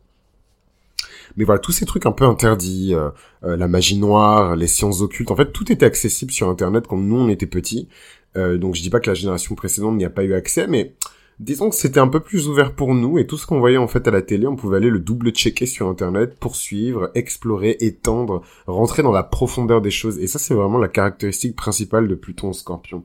Mais 1.37 1.45
voilà, 1.45 1.59
tous 1.59 1.73
ces 1.73 1.87
trucs 1.87 2.07
un 2.07 2.13
peu 2.13 2.25
interdits, 2.25 2.95
euh, 2.95 3.11
euh, 3.45 3.57
la 3.57 3.69
magie 3.69 3.99
noire, 3.99 4.57
les 4.57 4.67
sciences 4.67 5.01
occultes, 5.01 5.31
en 5.31 5.37
fait, 5.37 5.53
tout 5.53 5.71
était 5.73 5.87
accessible 5.87 6.33
sur 6.33 6.49
Internet 6.49 6.87
quand 6.87 6.97
nous 6.97 7.17
on 7.17 7.29
était 7.29 7.47
petits. 7.47 7.89
Euh, 8.37 8.59
donc 8.59 8.75
je 8.75 8.83
dis 8.83 8.91
pas 8.91 9.01
que 9.01 9.09
la 9.09 9.15
génération 9.15 9.55
précédente 9.55 9.97
n'y 9.97 10.05
a 10.05 10.11
pas 10.11 10.25
eu 10.25 10.35
accès, 10.35 10.67
mais 10.67 10.95
disons 11.39 11.71
que 11.71 11.77
c'était 11.77 12.01
un 12.01 12.09
peu 12.09 12.21
plus 12.21 12.49
ouvert 12.49 12.75
pour 12.75 12.95
nous 12.95 13.19
et 13.19 13.27
tout 13.27 13.37
ce 13.39 13.47
qu'on 13.47 13.59
voyait 13.59 13.77
en 13.77 13.89
fait 13.89 14.07
à 14.09 14.11
la 14.11 14.23
télé, 14.23 14.47
on 14.47 14.57
pouvait 14.57 14.77
aller 14.77 14.91
le 14.91 15.01
double 15.01 15.31
checker 15.31 15.67
sur 15.67 15.89
internet, 15.89 16.39
poursuivre, 16.39 17.11
explorer, 17.15 17.77
étendre, 17.81 18.43
rentrer 18.67 19.03
dans 19.03 19.13
la 19.13 19.23
profondeur 19.23 19.81
des 19.81 19.91
choses 19.91 20.19
et 20.19 20.27
ça 20.27 20.39
c'est 20.39 20.55
vraiment 20.55 20.79
la 20.79 20.89
caractéristique 20.89 21.57
principale 21.57 22.09
de 22.09 22.15
Pluton 22.15 22.53
Scorpion. 22.53 23.05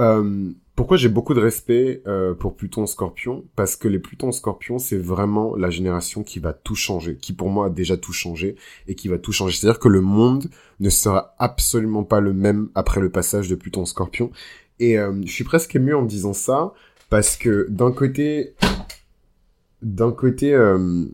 Euh, 0.00 0.52
pourquoi 0.78 0.96
j'ai 0.96 1.08
beaucoup 1.08 1.34
de 1.34 1.40
respect 1.40 2.04
euh, 2.06 2.34
pour 2.34 2.54
Pluton 2.54 2.86
Scorpion? 2.86 3.44
Parce 3.56 3.74
que 3.74 3.88
les 3.88 3.98
Plutons 3.98 4.30
Scorpion, 4.30 4.78
c'est 4.78 4.96
vraiment 4.96 5.56
la 5.56 5.70
génération 5.70 6.22
qui 6.22 6.38
va 6.38 6.52
tout 6.52 6.76
changer, 6.76 7.16
qui 7.16 7.32
pour 7.32 7.50
moi 7.50 7.66
a 7.66 7.68
déjà 7.68 7.96
tout 7.96 8.12
changé 8.12 8.54
et 8.86 8.94
qui 8.94 9.08
va 9.08 9.18
tout 9.18 9.32
changer. 9.32 9.56
C'est-à-dire 9.56 9.80
que 9.80 9.88
le 9.88 10.02
monde 10.02 10.48
ne 10.78 10.88
sera 10.88 11.34
absolument 11.40 12.04
pas 12.04 12.20
le 12.20 12.32
même 12.32 12.68
après 12.76 13.00
le 13.00 13.10
passage 13.10 13.48
de 13.48 13.56
Pluton 13.56 13.86
Scorpion. 13.86 14.30
Et 14.78 15.00
euh, 15.00 15.20
je 15.24 15.32
suis 15.32 15.42
presque 15.42 15.74
ému 15.74 15.94
en 15.94 16.04
disant 16.04 16.32
ça 16.32 16.72
parce 17.10 17.36
que 17.36 17.66
d'un 17.68 17.90
côté, 17.90 18.54
d'un 19.82 20.12
côté, 20.12 20.54
euh, 20.54 21.06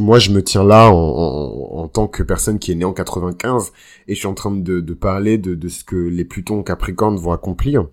moi 0.00 0.18
je 0.18 0.32
me 0.32 0.42
tiens 0.42 0.64
là 0.64 0.90
en, 0.90 1.86
tant 1.86 2.08
que 2.08 2.24
personne 2.24 2.58
qui 2.58 2.72
est 2.72 2.74
née 2.74 2.84
en 2.84 2.92
95 2.92 3.72
et 4.08 4.14
je 4.14 4.18
suis 4.18 4.26
en 4.26 4.34
train 4.34 4.50
de, 4.50 4.80
de 4.80 4.94
parler 4.94 5.38
de, 5.38 5.54
de 5.54 5.68
ce 5.68 5.84
que 5.84 5.94
les 5.94 6.24
Plutons 6.24 6.64
Capricorne 6.64 7.14
vont 7.14 7.30
accomplir. 7.30 7.86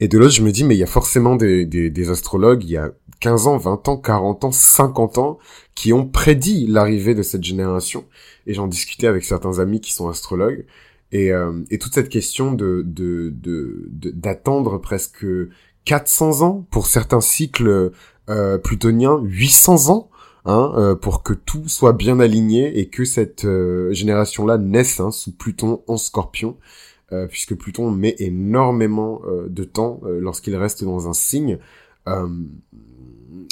Et 0.00 0.08
de 0.08 0.18
l'autre, 0.18 0.34
je 0.34 0.42
me 0.42 0.52
dis, 0.52 0.64
mais 0.64 0.76
il 0.76 0.78
y 0.78 0.84
a 0.84 0.86
forcément 0.86 1.36
des, 1.36 2.10
astrologues, 2.10 2.64
il 2.64 2.70
y 2.70 2.76
a 2.76 2.92
15 3.20 3.46
ans, 3.48 3.56
20 3.56 3.88
ans, 3.88 3.96
40 3.96 4.44
ans, 4.44 4.52
50 4.52 5.18
ans, 5.18 5.38
qui 5.74 5.92
ont 5.92 6.06
prédit 6.06 6.66
l'arrivée 6.66 7.14
de 7.14 7.22
cette 7.22 7.42
génération. 7.42 8.04
Et 8.46 8.54
j'en 8.54 8.68
discutais 8.68 9.06
avec 9.06 9.24
certains 9.24 9.58
amis 9.58 9.80
qui 9.80 9.92
sont 9.92 10.08
astrologues. 10.08 10.66
Et, 11.10 11.32
euh, 11.32 11.64
toute 11.80 11.94
cette 11.94 12.10
question 12.10 12.52
de 12.52 12.84
d'attendre 14.12 14.72
de, 14.74 14.78
presque 14.78 15.24
400 15.84 16.42
ans 16.42 16.66
pour 16.70 16.86
certains 16.86 17.20
cycles 17.20 17.92
euh, 18.28 18.58
plutoniens, 18.58 19.18
800 19.22 19.88
ans, 19.88 20.10
hein, 20.44 20.72
euh, 20.76 20.94
pour 20.94 21.22
que 21.22 21.32
tout 21.32 21.66
soit 21.66 21.94
bien 21.94 22.20
aligné 22.20 22.78
et 22.78 22.88
que 22.88 23.04
cette 23.04 23.46
euh, 23.46 23.90
génération-là 23.92 24.58
naisse 24.58 25.00
hein, 25.00 25.10
sous 25.10 25.32
Pluton 25.32 25.82
en 25.86 25.96
Scorpion. 25.96 26.56
Euh, 27.10 27.26
puisque 27.26 27.54
Pluton 27.54 27.90
met 27.90 28.16
énormément 28.18 29.22
euh, 29.26 29.46
de 29.48 29.64
temps 29.64 29.98
euh, 30.04 30.20
lorsqu'il 30.20 30.54
reste 30.56 30.84
dans 30.84 31.08
un 31.08 31.14
signe, 31.14 31.58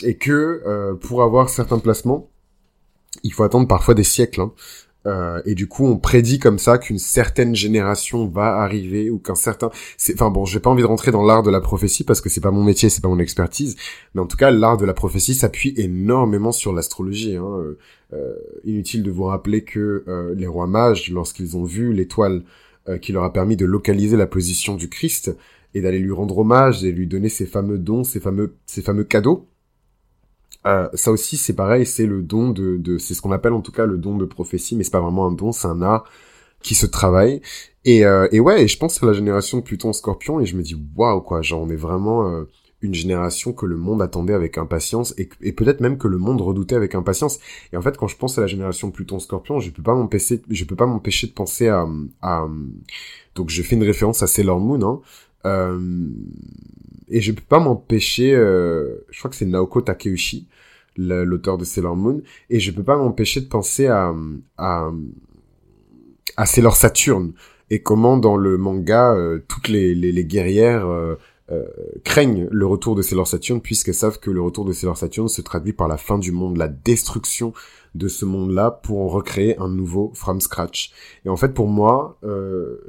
et 0.02 0.16
que 0.16 0.94
pour 1.02 1.22
avoir 1.22 1.50
certains 1.50 1.78
placements, 1.78 2.30
il 3.22 3.34
faut 3.34 3.42
attendre 3.42 3.68
parfois 3.68 3.92
des 3.92 4.02
siècles. 4.02 4.40
Hein. 4.40 5.42
et 5.44 5.54
du 5.54 5.68
coup, 5.68 5.86
on 5.86 5.98
prédit 5.98 6.38
comme 6.38 6.58
ça 6.58 6.78
qu'une 6.78 6.98
certaine 6.98 7.54
génération 7.54 8.26
va 8.26 8.56
arriver 8.56 9.10
ou 9.10 9.18
qu'un 9.18 9.34
certain. 9.34 9.68
Enfin 10.14 10.30
bon, 10.30 10.46
j'ai 10.46 10.58
pas 10.58 10.70
envie 10.70 10.80
de 10.80 10.86
rentrer 10.86 11.10
dans 11.10 11.22
l'art 11.22 11.42
de 11.42 11.50
la 11.50 11.60
prophétie 11.60 12.04
parce 12.04 12.22
que 12.22 12.30
c'est 12.30 12.40
pas 12.40 12.50
mon 12.50 12.64
métier, 12.64 12.88
c'est 12.88 13.02
pas 13.02 13.10
mon 13.10 13.18
expertise. 13.18 13.76
Mais 14.14 14.22
en 14.22 14.26
tout 14.26 14.38
cas, 14.38 14.50
l'art 14.50 14.78
de 14.78 14.86
la 14.86 14.94
prophétie 14.94 15.34
s'appuie 15.34 15.74
énormément 15.76 16.52
sur 16.52 16.72
l'astrologie. 16.72 17.36
Hein. 17.36 17.74
inutile 18.64 19.02
de 19.02 19.10
vous 19.10 19.24
rappeler 19.24 19.62
que 19.64 20.32
les 20.34 20.46
rois 20.46 20.66
mages, 20.66 21.10
lorsqu'ils 21.10 21.58
ont 21.58 21.64
vu 21.64 21.92
l'étoile 21.92 22.42
euh, 22.88 22.98
qui 22.98 23.12
leur 23.12 23.24
a 23.24 23.32
permis 23.32 23.56
de 23.56 23.66
localiser 23.66 24.16
la 24.16 24.26
position 24.26 24.74
du 24.76 24.88
Christ 24.88 25.36
et 25.74 25.80
d'aller 25.80 25.98
lui 25.98 26.12
rendre 26.12 26.38
hommage 26.38 26.84
et 26.84 26.92
lui 26.92 27.06
donner 27.06 27.28
ses 27.28 27.46
fameux 27.46 27.78
dons, 27.78 28.04
ses 28.04 28.20
fameux, 28.20 28.56
ses 28.66 28.82
fameux 28.82 29.04
cadeaux. 29.04 29.48
euh, 30.66 30.88
ça 30.94 31.12
aussi 31.12 31.36
c'est 31.36 31.52
pareil, 31.54 31.86
c'est 31.86 32.06
le 32.06 32.22
don 32.22 32.50
de, 32.50 32.76
de 32.76 32.98
c'est 32.98 33.14
ce 33.14 33.22
qu'on 33.22 33.32
appelle 33.32 33.52
en 33.52 33.60
tout 33.60 33.72
cas 33.72 33.86
le 33.86 33.98
don 33.98 34.16
de 34.16 34.24
prophétie, 34.24 34.76
mais 34.76 34.84
c'est 34.84 34.90
pas 34.90 35.00
vraiment 35.00 35.26
un 35.26 35.32
don, 35.32 35.52
c'est 35.52 35.68
un 35.68 35.82
art 35.82 36.04
qui 36.62 36.74
se 36.74 36.86
travaille. 36.86 37.42
Et, 37.84 38.04
euh, 38.06 38.28
et 38.32 38.40
ouais, 38.40 38.64
et 38.64 38.68
je 38.68 38.78
pense 38.78 39.02
à 39.02 39.06
la 39.06 39.12
génération 39.12 39.58
de 39.58 39.62
Pluton 39.62 39.92
Scorpion 39.92 40.40
et 40.40 40.46
je 40.46 40.56
me 40.56 40.62
dis 40.62 40.76
waouh 40.96 41.20
quoi, 41.20 41.42
genre 41.42 41.62
on 41.62 41.70
est 41.70 41.76
vraiment 41.76 42.28
euh, 42.30 42.44
une 42.82 42.94
génération 42.94 43.52
que 43.52 43.66
le 43.66 43.76
monde 43.76 44.02
attendait 44.02 44.34
avec 44.34 44.58
impatience 44.58 45.14
et, 45.18 45.52
peut-être 45.52 45.80
même 45.80 45.96
que 45.98 46.08
le 46.08 46.18
monde 46.18 46.40
redoutait 46.40 46.76
avec 46.76 46.94
impatience. 46.94 47.38
Et 47.72 47.76
en 47.76 47.82
fait, 47.82 47.96
quand 47.96 48.06
je 48.06 48.16
pense 48.16 48.36
à 48.38 48.42
la 48.42 48.46
génération 48.46 48.90
Pluton 48.90 49.18
Scorpion, 49.18 49.60
je 49.60 49.70
peux 49.70 49.82
pas 49.82 49.94
m'empêcher, 49.94 50.42
je 50.50 50.64
peux 50.64 50.76
pas 50.76 50.86
m'empêcher 50.86 51.26
de 51.26 51.32
penser 51.32 51.68
à, 51.68 51.86
à, 52.20 52.46
donc 53.34 53.50
je 53.50 53.62
fais 53.62 53.76
une 53.76 53.82
référence 53.82 54.22
à 54.22 54.26
Sailor 54.26 54.60
Moon, 54.60 54.82
hein, 54.82 55.00
euh, 55.46 56.08
et 57.08 57.20
je 57.20 57.32
peux 57.32 57.42
pas 57.42 57.60
m'empêcher, 57.60 58.34
euh, 58.34 59.04
je 59.10 59.18
crois 59.18 59.30
que 59.30 59.36
c'est 59.36 59.46
Naoko 59.46 59.80
Takeuchi, 59.80 60.48
l'auteur 60.96 61.56
de 61.56 61.64
Sailor 61.64 61.96
Moon, 61.96 62.22
et 62.50 62.60
je 62.60 62.70
peux 62.72 62.82
pas 62.82 62.96
m'empêcher 62.96 63.40
de 63.40 63.46
penser 63.46 63.86
à, 63.86 64.14
à, 64.58 64.90
à 66.36 66.46
Sailor 66.46 66.76
Saturn, 66.76 67.32
et 67.70 67.80
comment 67.80 68.16
dans 68.18 68.36
le 68.36 68.58
manga, 68.58 69.14
euh, 69.14 69.40
toutes 69.48 69.68
les, 69.68 69.94
les, 69.94 70.12
les 70.12 70.24
guerrières 70.24 70.86
euh, 71.50 71.64
euh, 71.78 71.84
craignent 72.04 72.48
le 72.50 72.66
retour 72.66 72.94
de 72.94 73.02
Sailor 73.02 73.26
Saturn, 73.26 73.60
puisqu'elles 73.60 73.94
savent 73.94 74.18
que 74.18 74.30
le 74.30 74.40
retour 74.40 74.64
de 74.64 74.72
Sailor 74.72 74.96
Saturn 74.96 75.28
se 75.28 75.42
traduit 75.42 75.72
par 75.72 75.88
la 75.88 75.96
fin 75.96 76.18
du 76.18 76.32
monde, 76.32 76.56
la 76.56 76.68
destruction 76.68 77.52
de 77.94 78.08
ce 78.08 78.24
monde-là 78.24 78.70
pour 78.70 79.00
en 79.00 79.08
recréer 79.08 79.58
un 79.58 79.68
nouveau 79.68 80.12
from 80.14 80.40
scratch. 80.40 80.92
Et 81.24 81.28
en 81.28 81.36
fait, 81.36 81.54
pour 81.54 81.68
moi, 81.68 82.18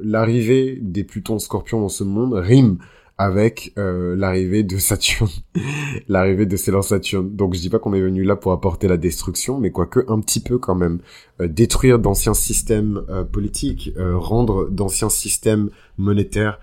l'arrivée 0.01 0.77
des 0.81 1.05
Plutons 1.05 1.39
Scorpions 1.39 1.79
dans 1.79 1.87
ce 1.87 2.03
monde 2.03 2.33
rime 2.33 2.77
avec 3.17 3.73
euh, 3.77 4.15
l'arrivée 4.15 4.63
de 4.63 4.77
Saturne, 4.77 5.29
l'arrivée 6.07 6.45
de 6.45 6.55
Sailor 6.55 6.83
Saturne. 6.83 7.35
Donc 7.35 7.55
je 7.55 7.59
dis 7.59 7.69
pas 7.69 7.79
qu'on 7.79 7.93
est 7.93 8.01
venu 8.01 8.23
là 8.23 8.35
pour 8.35 8.51
apporter 8.51 8.87
la 8.87 8.97
destruction, 8.97 9.59
mais 9.59 9.71
quoique 9.71 10.05
un 10.07 10.19
petit 10.19 10.39
peu 10.39 10.59
quand 10.59 10.75
même. 10.75 10.99
Euh, 11.41 11.47
détruire 11.47 11.99
d'anciens 11.99 12.35
systèmes 12.35 13.01
euh, 13.09 13.23
politiques, 13.23 13.93
rendre 13.97 14.69
d'anciens 14.69 15.09
systèmes 15.09 15.69
monétaires 15.97 16.59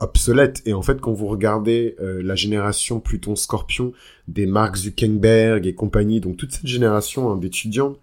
obsolètes. 0.00 0.62
Et 0.66 0.72
en 0.72 0.82
fait, 0.82 1.00
quand 1.00 1.12
vous 1.12 1.26
regardez 1.26 1.96
la 2.00 2.34
génération 2.34 3.00
Pluton-Scorpion 3.00 3.92
des 4.28 4.46
Mark 4.46 4.76
Zuckerberg 4.76 5.66
et 5.66 5.74
compagnie, 5.74 6.20
donc 6.20 6.36
toute 6.36 6.52
cette 6.52 6.66
génération 6.66 7.30
hein, 7.30 7.36
d'étudiants 7.36 7.96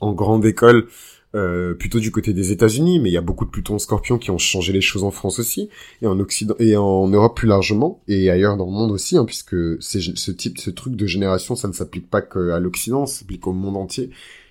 en 0.00 0.12
grande 0.12 0.44
école, 0.46 0.86
euh, 1.34 1.74
plutôt 1.74 2.00
du 2.00 2.10
côté 2.10 2.32
des 2.32 2.52
États-Unis, 2.52 3.00
mais 3.00 3.10
il 3.10 3.12
y 3.12 3.18
a 3.18 3.22
beaucoup 3.22 3.44
de 3.44 3.50
Pluton 3.50 3.78
Scorpion 3.78 4.16
qui 4.16 4.30
ont 4.30 4.38
changé 4.38 4.72
les 4.72 4.80
choses 4.80 5.04
en 5.04 5.10
France 5.10 5.38
aussi, 5.38 5.68
et 6.00 6.06
en 6.06 6.18
Occident 6.20 6.54
et 6.58 6.74
en 6.76 7.06
Europe 7.06 7.36
plus 7.36 7.48
largement, 7.48 8.00
et 8.08 8.30
ailleurs 8.30 8.56
dans 8.56 8.64
le 8.64 8.72
monde 8.72 8.90
aussi, 8.90 9.18
hein, 9.18 9.26
puisque 9.26 9.54
ce 9.82 10.30
type, 10.30 10.58
ce 10.58 10.70
truc 10.70 10.96
de 10.96 11.06
génération, 11.06 11.54
ça 11.54 11.68
ne 11.68 11.74
s'applique 11.74 12.08
pas 12.08 12.22
qu'à 12.22 12.58
l'Occident, 12.58 13.04
ça 13.04 13.20
s'applique 13.20 13.46
au 13.46 13.52
monde 13.52 13.76
entier. 13.76 14.08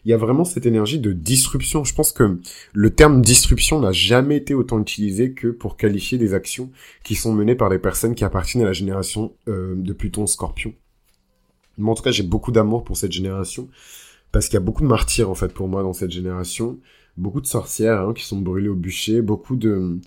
Il 0.08 0.12
y 0.12 0.14
a 0.14 0.18
vraiment 0.18 0.46
cette 0.46 0.66
énergie 0.66 1.00
de 1.00 1.12
disruption. 1.12 1.84
Je 1.84 1.94
pense 1.94 2.14
que 2.14 2.40
le 2.72 2.90
terme 2.96 3.22
disruption 3.22 3.82
n'a 3.82 3.92
jamais 3.92 4.38
été 4.38 4.54
autant 4.54 4.80
utilisé 4.80 5.34
que 5.34 5.50
pour 5.50 5.76
qualifier 5.76 6.18
des 6.18 6.34
actions 6.34 6.72
qui 7.04 7.14
sont 7.14 7.34
menées 7.34 7.56
par 7.56 7.70
des 7.70 7.78
personnes 7.78 8.16
qui 8.16 8.24
appartiennent 8.24 8.64
à 8.64 8.68
la 8.68 8.72
génération 8.72 9.36
euh, 9.50 9.76
de 9.76 9.92
Pluton 9.92 10.26
Scorpion. 10.26 10.74
Moi, 11.78 11.92
en 11.92 11.96
tout 11.96 12.04
cas, 12.04 12.12
j'ai 12.12 12.24
beaucoup 12.24 12.54
d'amour 12.54 12.86
pour 12.86 12.96
cette 12.96 13.12
génération 13.12 13.68
parce 14.32 14.46
qu'il 14.46 14.54
y 14.54 14.58
a 14.58 14.62
beaucoup 14.62 14.82
de 14.82 14.88
martyrs 14.88 15.30
en 15.30 15.36
fait 15.36 15.54
pour 15.54 15.68
moi 15.68 15.84
dans 15.84 15.92
cette 15.92 16.12
génération, 16.12 16.80
beaucoup 17.18 17.42
de 17.42 17.46
sorcières 17.46 18.08
hein, 18.08 18.14
qui 18.14 18.24
sont 18.24 18.40
brûlées 18.40 18.70
au 18.70 18.76
bûcher, 18.76 19.22
beaucoup 19.22 19.58
de 19.58 20.00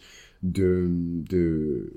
de 0.43 0.89
de, 1.29 1.93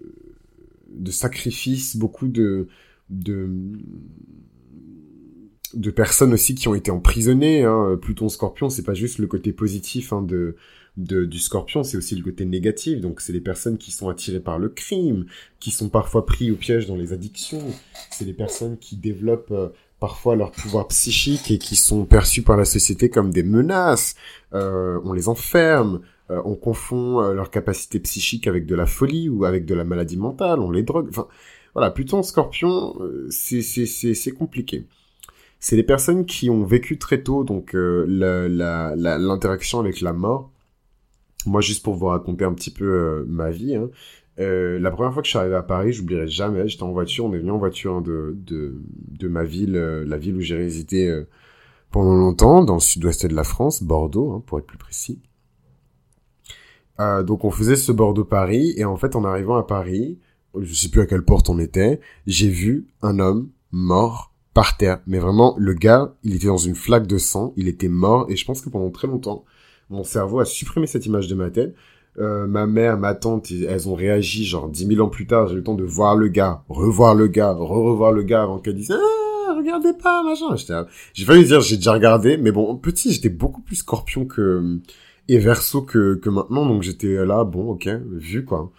de 0.90 1.12
sacrifices, 1.12 1.96
beaucoup 1.96 2.28
de 2.28 2.68
de 3.10 3.50
de 5.74 5.92
personnes 5.92 6.34
aussi 6.34 6.56
qui 6.56 6.68
ont 6.68 6.76
été 6.76 6.92
emprisonnées. 6.92 7.64
Hein. 7.64 7.98
Pluton 8.02 8.30
Scorpion, 8.30 8.70
c'est 8.70 8.84
pas 8.84 8.94
juste 8.94 9.18
le 9.20 9.28
côté 9.28 9.54
positif 9.54 10.14
hein, 10.14 10.22
de, 10.22 10.56
de, 10.98 11.26
du 11.26 11.40
Scorpion, 11.40 11.84
c'est 11.84 11.98
aussi 11.98 12.16
le 12.16 12.24
côté 12.24 12.46
négatif. 12.46 13.02
Donc 13.02 13.22
c'est 13.22 13.34
les 13.34 13.42
personnes 13.42 13.78
qui 13.78 13.92
sont 13.92 14.10
attirées 14.10 14.40
par 14.40 14.60
le 14.60 14.70
crime, 14.70 15.26
qui 15.60 15.72
sont 15.72 15.90
parfois 15.90 16.26
pris 16.26 16.52
au 16.52 16.56
piège 16.56 16.88
dans 16.88 16.96
les 16.96 17.14
addictions. 17.14 17.64
C'est 18.12 18.26
les 18.26 18.34
personnes 18.34 18.78
qui 18.78 18.96
développent 18.98 19.52
euh, 19.52 19.70
parfois 20.04 20.36
leur 20.36 20.52
pouvoir 20.52 20.90
psychique 20.90 21.50
et 21.50 21.58
qui 21.58 21.78
sont 21.78 22.04
perçus 22.04 22.42
par 22.42 22.58
la 22.58 22.66
société 22.66 23.10
comme 23.10 23.32
des 23.32 23.42
menaces. 23.42 24.16
Euh, 24.54 25.00
on 25.06 25.14
les 25.14 25.30
enferme, 25.30 26.02
euh, 26.30 26.42
on 26.44 26.56
confond 26.56 27.22
euh, 27.22 27.34
leur 27.34 27.50
capacité 27.50 28.02
psychique 28.02 28.46
avec 28.46 28.66
de 28.66 28.76
la 28.76 28.86
folie 28.86 29.30
ou 29.30 29.46
avec 29.46 29.66
de 29.66 29.74
la 29.74 29.86
maladie 29.86 30.18
mentale, 30.18 30.60
on 30.60 30.72
les 30.72 30.84
drogue. 30.84 31.08
Enfin, 31.08 31.28
voilà, 31.74 31.90
Pluton 31.90 32.22
Scorpion, 32.22 33.00
c'est 33.30 33.62
c'est 33.62 34.32
compliqué. 34.32 34.88
C'est 35.64 35.78
des 35.78 35.84
personnes 35.84 36.26
qui 36.26 36.50
ont 36.50 36.66
vécu 36.66 36.98
très 36.98 37.24
tôt 37.24 37.46
donc 37.46 37.72
l'interaction 37.74 39.80
avec 39.80 40.02
la 40.02 40.12
mort. 40.12 40.52
Moi, 41.46 41.62
juste 41.62 41.84
pour 41.84 41.96
vous 41.96 42.08
raconter 42.08 42.44
un 42.44 42.54
petit 42.54 42.72
peu 42.72 43.24
ma 43.28 43.50
vie, 43.50 43.76
hein, 43.76 43.90
euh, 44.40 44.80
la 44.80 44.90
première 44.90 45.14
fois 45.14 45.22
que 45.22 45.28
je 45.28 45.32
suis 45.32 45.40
arrivé 45.40 45.56
à 45.56 45.64
Paris, 45.64 45.94
j'oublierai 45.94 46.28
jamais, 46.28 46.68
j'étais 46.68 46.84
en 46.84 46.92
voiture, 46.92 47.26
on 47.26 47.34
est 47.34 47.40
venu 47.40 47.52
en 47.52 47.60
voiture 47.60 47.96
hein, 47.96 48.02
de, 48.02 48.36
de, 48.36 48.82
de 49.08 49.28
ma 49.28 49.44
ville, 49.44 49.76
euh, 49.76 50.04
la 50.06 50.18
ville 50.18 50.36
où 50.36 50.42
j'ai 50.42 50.58
résidé 50.58 51.08
euh, 51.08 51.28
pendant 51.92 52.16
longtemps, 52.16 52.64
dans 52.64 52.76
le 52.76 52.80
sud-ouest 52.80 53.28
de 53.28 53.36
la 53.36 53.44
France, 53.44 53.84
Bordeaux, 53.84 54.32
hein, 54.32 54.44
pour 54.46 54.60
être 54.60 54.66
plus 54.66 54.78
précis. 54.78 55.22
donc 57.00 57.46
on 57.46 57.52
faisait 57.52 57.76
ce 57.76 57.92
Bordeaux-Paris, 57.92 58.74
et 58.78 58.86
en 58.86 58.98
fait 58.98 59.16
en 59.16 59.24
arrivant 59.24 59.56
à 59.56 59.64
Paris, 59.64 60.20
je 60.60 60.74
sais 60.74 60.90
plus 60.90 61.02
à 61.02 61.06
quelle 61.06 61.24
porte 61.24 61.50
on 61.50 61.60
était, 61.60 62.00
j'ai 62.26 62.50
vu 62.50 62.88
un 63.02 63.20
homme 63.20 63.50
mort 63.72 64.33
par 64.54 64.78
terre. 64.78 65.00
Mais 65.08 65.20
vraiment, 65.20 65.56
le 65.58 65.74
gars, 65.74 66.14
il 66.24 66.36
était 66.36 66.48
dans 66.48 66.58
une 66.58 66.76
flaque 66.76 67.08
de 67.08 67.18
sang, 67.18 67.54
il 67.58 67.68
était 67.68 67.88
mort, 67.88 68.28
et 68.30 68.36
je 68.36 68.46
pense 68.46 68.62
que 68.62 68.70
pendant 68.70 68.92
très 68.92 69.08
longtemps, 69.08 69.46
mon 69.90 70.04
cerveau 70.04 70.40
a 70.40 70.46
supprimé 70.46 70.88
cette 70.88 71.06
image 71.06 71.28
de 71.28 71.36
ma 71.36 71.50
tête. 71.50 71.76
Euh, 72.20 72.46
ma 72.46 72.68
mère, 72.68 72.98
ma 72.98 73.16
tante, 73.16 73.52
elles 73.52 73.90
ont 73.90 73.96
réagi 73.96 74.46
genre 74.46 74.70
dix 74.70 74.86
mille 74.86 75.02
ans 75.02 75.10
plus 75.10 75.26
tard. 75.26 75.48
J'ai 75.48 75.54
eu 75.54 75.58
le 75.58 75.64
temps 75.64 75.74
de 75.74 75.84
voir 75.84 76.16
le 76.16 76.28
gars, 76.28 76.64
revoir 76.70 77.16
le 77.16 77.28
gars, 77.28 77.54
re-revoir 77.54 78.12
le 78.12 78.22
gars 78.22 78.44
avant 78.44 78.60
qu'elle 78.60 78.76
dise 78.76 78.92
ah 78.92 79.56
regardez 79.58 79.94
pas 79.94 80.22
machin. 80.24 80.56
J'ai 81.14 81.26
failli 81.26 81.44
dire 81.46 81.62
j'ai 81.62 81.78
déjà 81.78 81.94
regardé, 81.94 82.38
mais 82.38 82.52
bon 82.52 82.76
petit 82.76 83.12
j'étais 83.12 83.30
beaucoup 83.30 83.62
plus 83.62 83.78
Scorpion 83.78 84.26
que 84.26 84.80
et 85.28 85.40
Verso 85.40 85.82
que 85.82 86.16
que 86.16 86.30
maintenant 86.30 86.68
donc 86.68 86.84
j'étais 86.84 87.26
là 87.26 87.44
bon 87.44 87.72
ok 87.72 87.90
vu 88.12 88.46
quoi. 88.46 88.72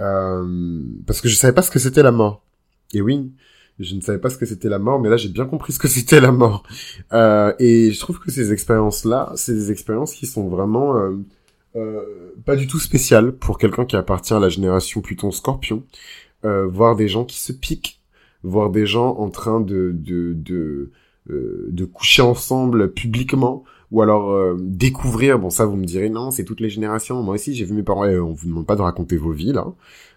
Euh, 0.00 0.82
parce 1.06 1.20
que 1.20 1.28
je 1.28 1.36
savais 1.36 1.52
pas 1.52 1.62
ce 1.62 1.70
que 1.70 1.78
c'était 1.78 2.02
la 2.02 2.12
mort. 2.12 2.42
Et 2.92 3.00
oui, 3.00 3.32
je 3.78 3.94
ne 3.94 4.00
savais 4.00 4.18
pas 4.18 4.30
ce 4.30 4.38
que 4.38 4.46
c'était 4.46 4.68
la 4.68 4.78
mort, 4.78 5.00
mais 5.00 5.08
là 5.08 5.16
j'ai 5.16 5.28
bien 5.28 5.46
compris 5.46 5.72
ce 5.72 5.78
que 5.78 5.88
c'était 5.88 6.20
la 6.20 6.32
mort. 6.32 6.62
Euh, 7.12 7.52
et 7.58 7.90
je 7.92 8.00
trouve 8.00 8.20
que 8.20 8.30
ces 8.30 8.52
expériences-là, 8.52 9.32
c'est 9.36 9.54
des 9.54 9.70
expériences 9.72 10.14
qui 10.14 10.26
sont 10.26 10.48
vraiment 10.48 10.96
euh, 10.96 11.16
euh, 11.76 12.32
pas 12.44 12.56
du 12.56 12.66
tout 12.66 12.78
spécial 12.78 13.32
pour 13.32 13.58
quelqu'un 13.58 13.84
qui 13.84 13.96
appartient 13.96 14.34
à 14.34 14.40
la 14.40 14.48
génération 14.48 15.00
Pluton 15.00 15.30
Scorpion. 15.30 15.82
Euh, 16.44 16.66
voir 16.66 16.94
des 16.94 17.08
gens 17.08 17.24
qui 17.24 17.40
se 17.40 17.52
piquent, 17.52 18.00
voir 18.42 18.70
des 18.70 18.86
gens 18.86 19.16
en 19.16 19.30
train 19.30 19.60
de 19.60 19.92
de 19.94 20.34
de, 20.34 20.90
euh, 21.30 21.68
de 21.70 21.84
coucher 21.86 22.20
ensemble 22.22 22.92
publiquement, 22.92 23.64
ou 23.90 24.02
alors 24.02 24.30
euh, 24.30 24.56
découvrir. 24.60 25.38
Bon, 25.38 25.48
ça 25.50 25.64
vous 25.64 25.76
me 25.76 25.86
direz 25.86 26.10
non, 26.10 26.30
c'est 26.30 26.44
toutes 26.44 26.60
les 26.60 26.68
générations. 26.68 27.22
Moi 27.22 27.36
aussi, 27.36 27.54
j'ai 27.54 27.64
vu 27.64 27.72
mes 27.74 27.82
parents. 27.82 28.06
on 28.06 28.32
vous 28.34 28.46
demande 28.46 28.66
pas 28.66 28.76
de 28.76 28.82
raconter 28.82 29.16
vos 29.16 29.32
vies 29.32 29.52
là. 29.52 29.66